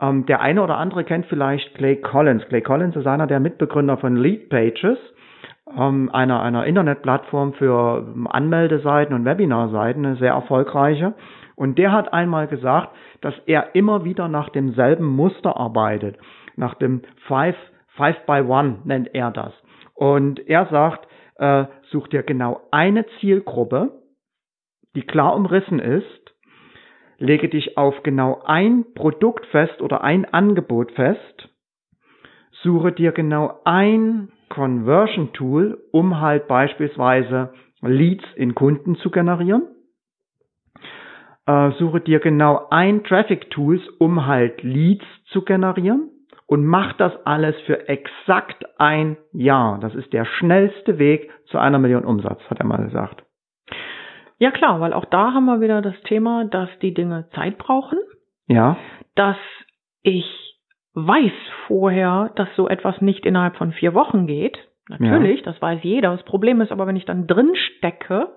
ähm, 0.00 0.26
der 0.26 0.40
eine 0.40 0.60
oder 0.60 0.76
andere 0.76 1.04
kennt 1.04 1.26
vielleicht 1.26 1.72
Clay 1.76 1.94
Collins. 2.00 2.44
Clay 2.48 2.62
Collins 2.62 2.96
ist 2.96 3.06
einer 3.06 3.28
der 3.28 3.38
Mitbegründer 3.38 3.96
von 3.96 4.16
Lead 4.16 4.48
Pages, 4.48 4.98
ähm, 5.78 6.10
einer, 6.12 6.42
einer 6.42 6.66
Internetplattform 6.66 7.52
für 7.52 8.12
Anmeldeseiten 8.28 9.14
und 9.14 9.24
Webinarseiten, 9.24 10.04
eine 10.04 10.16
sehr 10.16 10.32
erfolgreiche. 10.32 11.14
Und 11.54 11.78
der 11.78 11.92
hat 11.92 12.12
einmal 12.12 12.48
gesagt, 12.48 12.90
dass 13.20 13.34
er 13.46 13.76
immer 13.76 14.04
wieder 14.04 14.26
nach 14.26 14.48
demselben 14.48 15.06
Muster 15.06 15.56
arbeitet, 15.56 16.18
nach 16.56 16.74
dem 16.74 17.02
Five 17.28 17.56
Five 17.96 18.26
by 18.26 18.42
One 18.42 18.78
nennt 18.84 19.14
er 19.14 19.30
das. 19.30 19.52
Und 19.94 20.46
er 20.48 20.66
sagt, 20.66 21.06
äh, 21.36 21.64
such 21.90 22.08
dir 22.08 22.22
genau 22.22 22.60
eine 22.70 23.06
Zielgruppe, 23.20 24.02
die 24.94 25.02
klar 25.02 25.34
umrissen 25.34 25.78
ist, 25.78 26.34
lege 27.18 27.48
dich 27.48 27.78
auf 27.78 28.02
genau 28.02 28.42
ein 28.44 28.84
Produkt 28.94 29.46
fest 29.46 29.80
oder 29.80 30.02
ein 30.02 30.26
Angebot 30.26 30.92
fest, 30.92 31.48
suche 32.62 32.92
dir 32.92 33.12
genau 33.12 33.60
ein 33.64 34.30
Conversion 34.48 35.32
Tool, 35.32 35.78
um 35.92 36.20
halt 36.20 36.46
beispielsweise 36.46 37.52
Leads 37.80 38.24
in 38.36 38.54
Kunden 38.54 38.96
zu 38.96 39.10
generieren. 39.10 39.62
äh, 41.46 41.70
suche 41.78 42.00
dir 42.00 42.20
genau 42.20 42.66
ein 42.70 43.04
Traffic 43.04 43.50
Tools, 43.50 43.82
um 43.98 44.26
halt 44.26 44.62
Leads 44.62 45.06
zu 45.26 45.42
generieren 45.42 46.10
und 46.46 46.64
mach 46.64 46.92
das 46.94 47.12
alles 47.24 47.56
für 47.66 47.88
exakt 47.88 48.64
ein 48.78 49.16
Jahr. 49.32 49.78
Das 49.80 49.94
ist 49.94 50.12
der 50.12 50.24
schnellste 50.24 50.98
Weg 50.98 51.30
zu 51.46 51.58
einer 51.58 51.78
Million 51.78 52.04
Umsatz, 52.04 52.40
hat 52.48 52.60
er 52.60 52.66
mal 52.66 52.84
gesagt. 52.84 53.24
Ja 54.38 54.50
klar, 54.50 54.80
weil 54.80 54.92
auch 54.92 55.06
da 55.06 55.32
haben 55.32 55.46
wir 55.46 55.60
wieder 55.60 55.82
das 55.82 55.98
Thema, 56.02 56.44
dass 56.44 56.68
die 56.82 56.94
Dinge 56.94 57.28
Zeit 57.34 57.58
brauchen. 57.58 57.98
Ja. 58.46 58.76
Dass 59.14 59.38
ich 60.02 60.26
weiß 60.94 61.32
vorher, 61.66 62.30
dass 62.36 62.48
so 62.56 62.68
etwas 62.68 63.00
nicht 63.00 63.26
innerhalb 63.26 63.56
von 63.56 63.72
vier 63.72 63.94
Wochen 63.94 64.26
geht. 64.26 64.58
Natürlich, 64.88 65.40
ja. 65.40 65.46
das 65.46 65.60
weiß 65.60 65.80
jeder. 65.82 66.12
Das 66.12 66.24
Problem 66.24 66.60
ist 66.60 66.70
aber, 66.70 66.86
wenn 66.86 66.96
ich 66.96 67.04
dann 67.04 67.26
drin 67.26 67.54
stecke, 67.56 68.28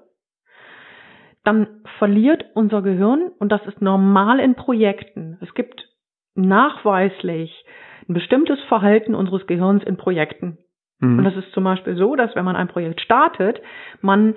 dann 1.43 1.67
verliert 1.99 2.45
unser 2.55 2.81
Gehirn, 2.81 3.31
und 3.39 3.51
das 3.51 3.65
ist 3.65 3.81
normal 3.81 4.39
in 4.39 4.55
Projekten. 4.55 5.37
Es 5.41 5.53
gibt 5.53 5.87
nachweislich 6.35 7.65
ein 8.09 8.13
bestimmtes 8.13 8.59
Verhalten 8.67 9.15
unseres 9.15 9.47
Gehirns 9.47 9.83
in 9.83 9.97
Projekten. 9.97 10.57
Mhm. 10.99 11.19
Und 11.19 11.23
das 11.23 11.35
ist 11.35 11.51
zum 11.53 11.63
Beispiel 11.63 11.95
so, 11.95 12.15
dass 12.15 12.35
wenn 12.35 12.45
man 12.45 12.55
ein 12.55 12.67
Projekt 12.67 13.01
startet, 13.01 13.61
man 14.01 14.35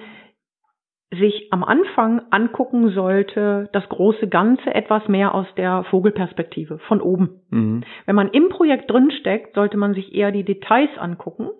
sich 1.11 1.49
am 1.51 1.63
Anfang 1.63 2.23
angucken 2.31 2.91
sollte, 2.91 3.69
das 3.73 3.87
große 3.89 4.29
Ganze 4.29 4.75
etwas 4.75 5.09
mehr 5.09 5.35
aus 5.35 5.47
der 5.57 5.85
Vogelperspektive, 5.91 6.79
von 6.79 7.01
oben. 7.03 7.41
Mhm. 7.51 7.85
Wenn 8.07 8.17
man 8.17 8.29
im 8.29 8.49
Projekt 8.49 8.91
drinsteckt, 8.91 9.55
sollte 9.55 9.77
man 9.77 9.95
sich 9.95 10.15
eher 10.15 10.33
die 10.33 10.45
Details 10.45 10.91
angucken. 10.97 11.51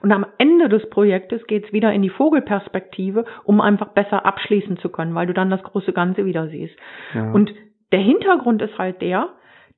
Und 0.00 0.12
am 0.12 0.24
Ende 0.38 0.68
des 0.68 0.88
Projektes 0.90 1.44
geht's 1.48 1.72
wieder 1.72 1.92
in 1.92 2.02
die 2.02 2.10
Vogelperspektive, 2.10 3.24
um 3.42 3.60
einfach 3.60 3.88
besser 3.88 4.24
abschließen 4.24 4.78
zu 4.78 4.88
können, 4.88 5.14
weil 5.16 5.26
du 5.26 5.34
dann 5.34 5.50
das 5.50 5.62
große 5.64 5.92
Ganze 5.92 6.24
wieder 6.24 6.48
siehst. 6.48 6.76
Ja. 7.14 7.32
Und 7.32 7.52
der 7.90 8.00
Hintergrund 8.00 8.62
ist 8.62 8.78
halt 8.78 9.02
der, 9.02 9.30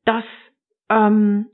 dass 0.05 0.25
ähm, 0.91 1.47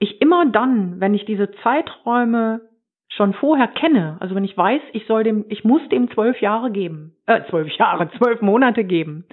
ich 0.00 0.20
immer 0.20 0.46
dann, 0.46 0.98
wenn 0.98 1.14
ich 1.14 1.24
diese 1.26 1.52
Zeiträume 1.62 2.62
schon 3.08 3.34
vorher 3.34 3.68
kenne, 3.68 4.16
also 4.20 4.34
wenn 4.34 4.44
ich 4.44 4.56
weiß, 4.56 4.80
ich 4.92 5.06
soll 5.06 5.22
dem, 5.24 5.44
ich 5.48 5.62
muss 5.62 5.86
dem 5.90 6.10
zwölf 6.10 6.40
Jahre 6.40 6.70
geben, 6.70 7.14
äh, 7.26 7.42
zwölf 7.50 7.70
Jahre, 7.72 8.10
zwölf 8.18 8.40
Monate 8.40 8.82
geben, 8.82 9.26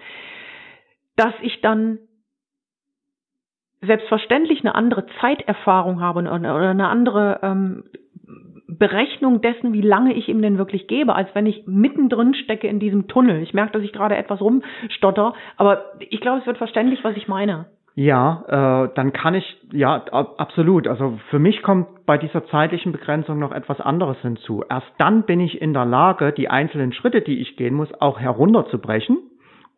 dass 1.15 1.33
ich 1.41 1.61
dann 1.61 1.99
selbstverständlich 3.81 4.59
eine 4.59 4.75
andere 4.75 5.05
Zeiterfahrung 5.21 6.01
habe 6.01 6.19
oder 6.21 6.69
eine 6.69 6.89
andere 6.89 7.39
ähm, 7.43 7.83
Berechnung 8.67 9.41
dessen, 9.41 9.71
wie 9.71 9.81
lange 9.81 10.13
ich 10.13 10.27
ihm 10.27 10.41
denn 10.41 10.57
wirklich 10.57 10.87
gebe, 10.87 11.15
als 11.15 11.29
wenn 11.33 11.45
ich 11.45 11.65
mittendrin 11.65 12.33
stecke 12.33 12.67
in 12.67 12.79
diesem 12.79 13.07
Tunnel. 13.07 13.41
Ich 13.41 13.53
merke, 13.53 13.71
dass 13.73 13.83
ich 13.83 13.93
gerade 13.93 14.17
etwas 14.17 14.41
rumstotter, 14.41 15.33
aber 15.55 15.93
ich 15.99 16.19
glaube, 16.19 16.41
es 16.41 16.45
wird 16.45 16.57
verständlich, 16.57 17.03
was 17.03 17.15
ich 17.15 17.27
meine. 17.27 17.67
Ja, 17.99 18.43
äh, 18.85 18.93
dann 18.93 19.11
kann 19.11 19.33
ich, 19.33 19.57
ja, 19.71 19.95
absolut. 20.11 20.87
Also 20.87 21.17
für 21.31 21.39
mich 21.39 21.63
kommt 21.63 22.05
bei 22.05 22.19
dieser 22.19 22.45
zeitlichen 22.45 22.91
Begrenzung 22.91 23.39
noch 23.39 23.51
etwas 23.51 23.81
anderes 23.81 24.17
hinzu. 24.21 24.63
Erst 24.69 24.85
dann 24.99 25.23
bin 25.23 25.39
ich 25.39 25.59
in 25.59 25.73
der 25.73 25.85
Lage, 25.85 26.31
die 26.31 26.47
einzelnen 26.47 26.93
Schritte, 26.93 27.21
die 27.21 27.39
ich 27.39 27.57
gehen 27.57 27.73
muss, 27.73 27.91
auch 27.99 28.19
herunterzubrechen 28.19 29.17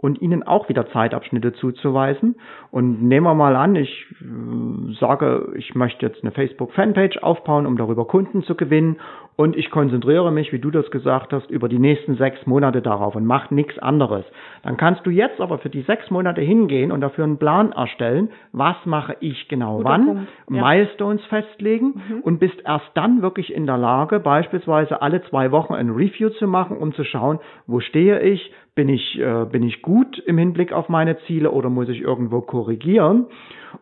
und 0.01 0.21
ihnen 0.21 0.43
auch 0.43 0.69
wieder 0.69 0.89
Zeitabschnitte 0.89 1.53
zuzuweisen. 1.53 2.35
Und 2.71 3.03
nehmen 3.03 3.25
wir 3.25 3.33
mal 3.33 3.55
an, 3.55 3.75
ich 3.75 4.05
äh, 4.21 4.93
sage, 4.99 5.53
ich 5.55 5.75
möchte 5.75 6.05
jetzt 6.05 6.23
eine 6.23 6.31
Facebook-Fanpage 6.31 7.17
aufbauen, 7.21 7.65
um 7.65 7.77
darüber 7.77 8.05
Kunden 8.05 8.43
zu 8.43 8.55
gewinnen 8.55 8.97
und 9.39 9.55
ich 9.55 9.71
konzentriere 9.71 10.33
mich, 10.33 10.51
wie 10.51 10.59
du 10.59 10.69
das 10.69 10.91
gesagt 10.91 11.31
hast, 11.31 11.49
über 11.49 11.69
die 11.69 11.79
nächsten 11.79 12.17
sechs 12.17 12.45
Monate 12.45 12.81
darauf 12.81 13.15
und 13.15 13.25
mache 13.25 13.55
nichts 13.55 13.79
anderes. 13.79 14.25
Dann 14.63 14.75
kannst 14.75 15.05
du 15.05 15.11
jetzt 15.11 15.39
aber 15.39 15.59
für 15.59 15.69
die 15.69 15.81
sechs 15.83 16.09
Monate 16.11 16.41
hingehen 16.41 16.91
und 16.91 16.99
dafür 16.99 17.23
einen 17.23 17.37
Plan 17.37 17.71
erstellen, 17.71 18.31
was 18.51 18.75
mache 18.83 19.15
ich 19.21 19.47
genau 19.47 19.77
Guter 19.77 19.89
wann, 19.89 20.27
ja. 20.49 20.61
Milestones 20.61 21.23
festlegen 21.27 22.01
mhm. 22.09 22.19
und 22.21 22.39
bist 22.39 22.61
erst 22.65 22.91
dann 22.95 23.21
wirklich 23.21 23.53
in 23.53 23.65
der 23.65 23.77
Lage, 23.77 24.19
beispielsweise 24.19 25.01
alle 25.01 25.21
zwei 25.29 25.51
Wochen 25.51 25.73
ein 25.73 25.89
Review 25.89 26.31
zu 26.31 26.45
machen, 26.45 26.75
um 26.75 26.93
zu 26.93 27.05
schauen, 27.05 27.39
wo 27.65 27.79
stehe 27.79 28.19
ich, 28.19 28.51
bin 28.75 28.89
ich, 28.89 29.19
äh, 29.19 29.45
bin 29.45 29.63
ich 29.63 29.81
gut 29.81 30.19
im 30.19 30.37
Hinblick 30.37 30.71
auf 30.71 30.89
meine 30.89 31.17
Ziele 31.19 31.51
oder 31.51 31.69
muss 31.69 31.89
ich 31.89 32.01
irgendwo 32.01 32.41
korrigieren? 32.41 33.27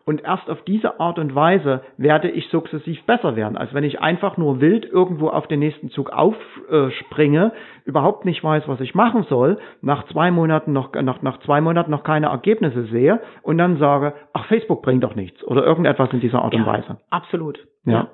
Und 0.04 0.22
erst 0.22 0.50
auf 0.50 0.62
diese 0.62 1.00
Art 1.00 1.18
und 1.18 1.34
Weise 1.34 1.82
werde 1.96 2.30
ich 2.30 2.48
sukzessiv 2.48 3.02
besser 3.04 3.36
werden, 3.36 3.56
als 3.56 3.72
wenn 3.72 3.84
ich 3.84 4.00
einfach 4.00 4.36
nur 4.36 4.60
wild 4.60 4.84
irgendwo 4.84 5.28
auf 5.28 5.46
den 5.46 5.60
nächsten 5.60 5.90
Zug 5.90 6.10
aufspringe, 6.10 7.52
überhaupt 7.84 8.24
nicht 8.24 8.42
weiß, 8.42 8.64
was 8.66 8.80
ich 8.80 8.94
machen 8.94 9.24
soll, 9.28 9.58
nach 9.80 10.06
zwei 10.08 10.30
Monaten 10.30 10.72
noch, 10.72 10.92
nach, 10.92 11.22
nach 11.22 11.38
zwei 11.40 11.60
Monaten 11.60 11.90
noch 11.90 12.04
keine 12.04 12.26
Ergebnisse 12.26 12.84
sehe 12.84 13.20
und 13.42 13.58
dann 13.58 13.78
sage, 13.78 14.14
ach, 14.32 14.46
Facebook 14.46 14.82
bringt 14.82 15.04
doch 15.04 15.14
nichts 15.14 15.42
oder 15.44 15.64
irgendetwas 15.64 16.12
in 16.12 16.20
dieser 16.20 16.42
Art 16.42 16.54
ja, 16.54 16.60
und 16.60 16.66
Weise. 16.66 16.98
Absolut. 17.10 17.58
Ja. 17.84 18.08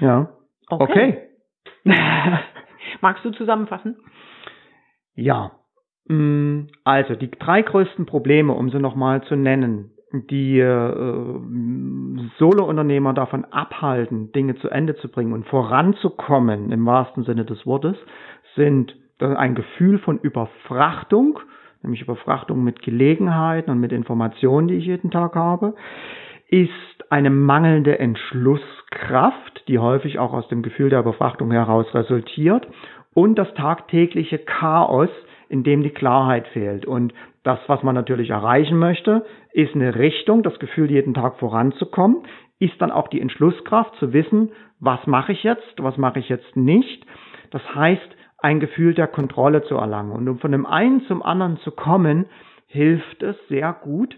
Ja. 0.00 0.28
Okay. 0.68 1.18
okay. 1.84 1.92
Magst 3.00 3.24
du 3.24 3.30
zusammenfassen? 3.30 3.96
Ja. 5.16 5.52
Mm, 6.08 6.68
also 6.84 7.16
die 7.16 7.30
drei 7.30 7.62
größten 7.62 8.06
Probleme, 8.06 8.52
um 8.52 8.70
sie 8.70 8.78
nochmal 8.78 9.22
zu 9.24 9.34
nennen, 9.34 9.90
die 10.12 10.60
äh, 10.60 11.40
Solo-Unternehmer 12.38 13.12
davon 13.12 13.44
abhalten, 13.46 14.30
Dinge 14.32 14.54
zu 14.56 14.68
Ende 14.68 14.96
zu 14.96 15.08
bringen 15.08 15.32
und 15.32 15.46
voranzukommen 15.46 16.70
im 16.70 16.86
wahrsten 16.86 17.24
Sinne 17.24 17.44
des 17.44 17.66
Wortes, 17.66 17.96
sind 18.54 18.94
ein 19.18 19.54
Gefühl 19.54 19.98
von 19.98 20.18
Überfrachtung, 20.18 21.40
nämlich 21.82 22.02
Überfrachtung 22.02 22.62
mit 22.62 22.82
Gelegenheiten 22.82 23.70
und 23.70 23.80
mit 23.80 23.92
Informationen, 23.92 24.68
die 24.68 24.74
ich 24.74 24.86
jeden 24.86 25.10
Tag 25.10 25.34
habe, 25.34 25.74
ist 26.48 26.70
eine 27.10 27.30
mangelnde 27.30 27.98
Entschlusskraft, 27.98 29.64
die 29.68 29.78
häufig 29.78 30.18
auch 30.18 30.32
aus 30.32 30.46
dem 30.48 30.62
Gefühl 30.62 30.90
der 30.90 31.00
Überfrachtung 31.00 31.50
heraus 31.50 31.86
resultiert, 31.94 32.66
und 33.16 33.36
das 33.36 33.52
tagtägliche 33.54 34.38
Chaos, 34.38 35.08
in 35.48 35.64
dem 35.64 35.82
die 35.82 35.90
Klarheit 35.90 36.46
fehlt. 36.48 36.84
Und 36.84 37.14
das, 37.44 37.58
was 37.66 37.82
man 37.82 37.94
natürlich 37.94 38.28
erreichen 38.28 38.78
möchte, 38.78 39.24
ist 39.52 39.74
eine 39.74 39.94
Richtung, 39.94 40.42
das 40.42 40.58
Gefühl, 40.58 40.90
jeden 40.90 41.14
Tag 41.14 41.38
voranzukommen, 41.38 42.24
ist 42.58 42.74
dann 42.78 42.90
auch 42.90 43.08
die 43.08 43.22
Entschlusskraft 43.22 43.96
zu 43.96 44.12
wissen, 44.12 44.52
was 44.80 45.06
mache 45.06 45.32
ich 45.32 45.42
jetzt, 45.44 45.76
was 45.78 45.96
mache 45.96 46.18
ich 46.18 46.28
jetzt 46.28 46.56
nicht. 46.56 47.06
Das 47.52 47.62
heißt, 47.74 48.06
ein 48.36 48.60
Gefühl 48.60 48.92
der 48.92 49.06
Kontrolle 49.06 49.62
zu 49.62 49.76
erlangen. 49.76 50.12
Und 50.12 50.28
um 50.28 50.38
von 50.38 50.52
dem 50.52 50.66
einen 50.66 51.00
zum 51.06 51.22
anderen 51.22 51.56
zu 51.60 51.70
kommen, 51.70 52.26
hilft 52.66 53.22
es 53.22 53.36
sehr 53.48 53.72
gut, 53.72 54.14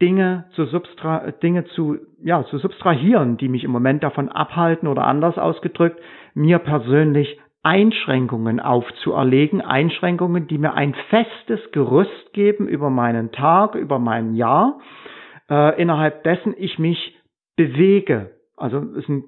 Dinge 0.00 0.44
zu, 0.54 0.66
substra 0.66 1.32
Dinge 1.42 1.64
zu, 1.64 1.96
ja, 2.22 2.44
zu 2.44 2.58
substrahieren, 2.58 3.36
die 3.36 3.48
mich 3.48 3.64
im 3.64 3.72
Moment 3.72 4.04
davon 4.04 4.28
abhalten 4.28 4.86
oder 4.86 5.06
anders 5.06 5.38
ausgedrückt, 5.38 6.00
mir 6.34 6.60
persönlich 6.60 7.40
Einschränkungen 7.66 8.60
aufzuerlegen, 8.60 9.60
Einschränkungen, 9.60 10.46
die 10.46 10.56
mir 10.56 10.74
ein 10.74 10.94
festes 11.10 11.58
Gerüst 11.72 12.32
geben 12.32 12.68
über 12.68 12.90
meinen 12.90 13.32
Tag, 13.32 13.74
über 13.74 13.98
mein 13.98 14.36
Jahr, 14.36 14.78
äh, 15.50 15.82
innerhalb 15.82 16.22
dessen 16.22 16.54
ich 16.56 16.78
mich 16.78 17.16
bewege. 17.56 18.30
Also 18.56 18.78
es 18.96 19.04
sind, 19.06 19.24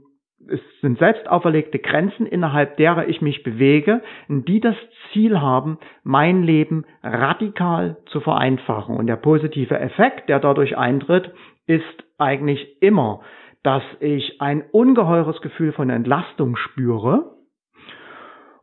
es 0.47 0.61
sind 0.80 1.01
selbst 1.01 1.28
auferlegte 1.28 1.80
Grenzen, 1.80 2.26
innerhalb 2.26 2.76
derer 2.76 3.09
ich 3.09 3.20
mich 3.20 3.43
bewege, 3.43 4.03
die 4.28 4.61
das 4.61 4.76
Ziel 5.12 5.41
haben, 5.41 5.78
mein 6.05 6.45
Leben 6.45 6.84
radikal 7.03 7.97
zu 8.07 8.20
vereinfachen. 8.20 8.97
Und 8.97 9.09
der 9.09 9.16
positive 9.16 9.80
Effekt, 9.80 10.28
der 10.28 10.39
dadurch 10.39 10.78
eintritt, 10.78 11.32
ist 11.66 12.05
eigentlich 12.18 12.80
immer, 12.80 13.20
dass 13.64 13.82
ich 13.99 14.41
ein 14.41 14.62
ungeheures 14.70 15.41
Gefühl 15.41 15.72
von 15.72 15.91
Entlastung 15.91 16.55
spüre, 16.55 17.34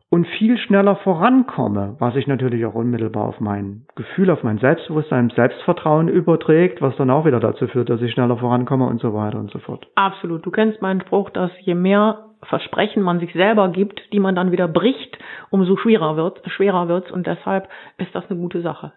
und 0.08 0.26
viel 0.38 0.56
schneller 0.58 0.96
vorankomme, 0.96 1.96
was 1.98 2.14
sich 2.14 2.26
natürlich 2.26 2.64
auch 2.64 2.74
unmittelbar 2.74 3.24
auf 3.26 3.40
mein 3.40 3.86
Gefühl, 3.96 4.30
auf 4.30 4.42
mein 4.44 4.58
Selbstbewusstsein, 4.58 5.30
Selbstvertrauen 5.30 6.08
überträgt, 6.08 6.80
was 6.80 6.96
dann 6.96 7.10
auch 7.10 7.24
wieder 7.24 7.40
dazu 7.40 7.66
führt, 7.66 7.90
dass 7.90 8.00
ich 8.00 8.12
schneller 8.12 8.36
vorankomme 8.36 8.86
und 8.86 9.00
so 9.00 9.14
weiter 9.14 9.38
und 9.38 9.50
so 9.50 9.58
fort. 9.58 9.86
Absolut. 9.96 10.46
Du 10.46 10.50
kennst 10.50 10.80
meinen 10.80 11.00
Spruch, 11.00 11.30
dass 11.30 11.50
je 11.60 11.74
mehr 11.74 12.26
Versprechen 12.42 13.02
man 13.02 13.18
sich 13.18 13.32
selber 13.32 13.68
gibt, 13.70 14.00
die 14.12 14.20
man 14.20 14.36
dann 14.36 14.52
wieder 14.52 14.68
bricht, 14.68 15.18
umso 15.50 15.76
schwerer 15.76 16.16
wird, 16.16 16.40
schwerer 16.50 16.86
wird's 16.86 17.10
und 17.10 17.26
deshalb 17.26 17.68
ist 17.98 18.14
das 18.14 18.30
eine 18.30 18.38
gute 18.38 18.60
Sache. 18.60 18.92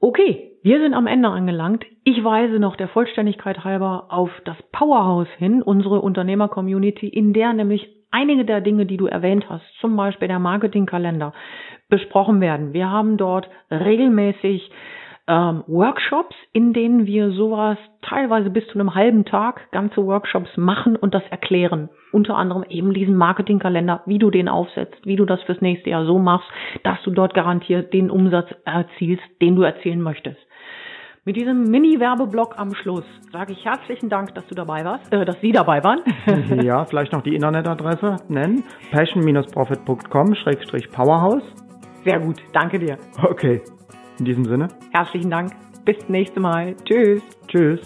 Okay, 0.00 0.52
wir 0.62 0.80
sind 0.80 0.94
am 0.94 1.06
Ende 1.06 1.28
angelangt. 1.28 1.84
Ich 2.04 2.22
weise 2.22 2.58
noch 2.58 2.76
der 2.76 2.88
Vollständigkeit 2.88 3.64
halber 3.64 4.06
auf 4.10 4.30
das 4.44 4.56
Powerhouse 4.72 5.28
hin, 5.38 5.62
unsere 5.62 6.00
Unternehmer-Community, 6.00 7.08
in 7.08 7.32
der 7.32 7.52
nämlich 7.52 7.95
einige 8.10 8.44
der 8.44 8.60
Dinge, 8.60 8.86
die 8.86 8.96
du 8.96 9.06
erwähnt 9.06 9.46
hast, 9.48 9.64
zum 9.80 9.96
Beispiel 9.96 10.28
der 10.28 10.38
Marketingkalender, 10.38 11.32
besprochen 11.88 12.40
werden. 12.40 12.72
Wir 12.72 12.90
haben 12.90 13.16
dort 13.16 13.48
regelmäßig 13.70 14.70
ähm, 15.28 15.64
Workshops, 15.66 16.36
in 16.52 16.72
denen 16.72 17.06
wir 17.06 17.30
sowas 17.32 17.78
teilweise 18.02 18.50
bis 18.50 18.66
zu 18.68 18.74
einem 18.74 18.94
halben 18.94 19.24
Tag 19.24 19.70
ganze 19.72 20.04
Workshops 20.04 20.56
machen 20.56 20.96
und 20.96 21.14
das 21.14 21.24
erklären. 21.30 21.88
Unter 22.12 22.36
anderem 22.36 22.64
eben 22.68 22.94
diesen 22.94 23.16
Marketingkalender, 23.16 24.02
wie 24.06 24.18
du 24.18 24.30
den 24.30 24.48
aufsetzt, 24.48 25.04
wie 25.04 25.16
du 25.16 25.24
das 25.24 25.42
fürs 25.42 25.60
nächste 25.60 25.90
Jahr 25.90 26.06
so 26.06 26.18
machst, 26.18 26.48
dass 26.84 27.02
du 27.02 27.10
dort 27.10 27.34
garantiert 27.34 27.92
den 27.92 28.10
Umsatz 28.10 28.48
erzielst, 28.64 29.24
den 29.42 29.56
du 29.56 29.62
erzielen 29.62 30.00
möchtest. 30.00 30.38
Mit 31.26 31.36
diesem 31.36 31.64
Mini-Werbeblock 31.64 32.56
am 32.56 32.74
Schluss 32.76 33.04
sage 33.32 33.52
ich 33.52 33.64
herzlichen 33.64 34.08
Dank, 34.08 34.32
dass 34.36 34.46
du 34.46 34.54
dabei 34.54 34.84
warst, 34.84 35.12
äh, 35.12 35.24
dass 35.24 35.40
Sie 35.40 35.50
dabei 35.50 35.82
waren. 35.82 35.98
ja, 36.64 36.84
vielleicht 36.84 37.12
noch 37.12 37.22
die 37.22 37.34
Internetadresse 37.34 38.18
nennen. 38.28 38.62
passion-profit.com-powerhouse. 38.92 41.42
Sehr 42.04 42.20
gut, 42.20 42.40
danke 42.52 42.78
dir. 42.78 42.96
Okay, 43.20 43.60
in 44.20 44.24
diesem 44.24 44.44
Sinne. 44.44 44.68
Herzlichen 44.92 45.30
Dank. 45.30 45.50
Bis 45.84 46.08
nächste 46.08 46.38
Mal. 46.38 46.76
Tschüss. 46.84 47.20
Tschüss. 47.48 47.80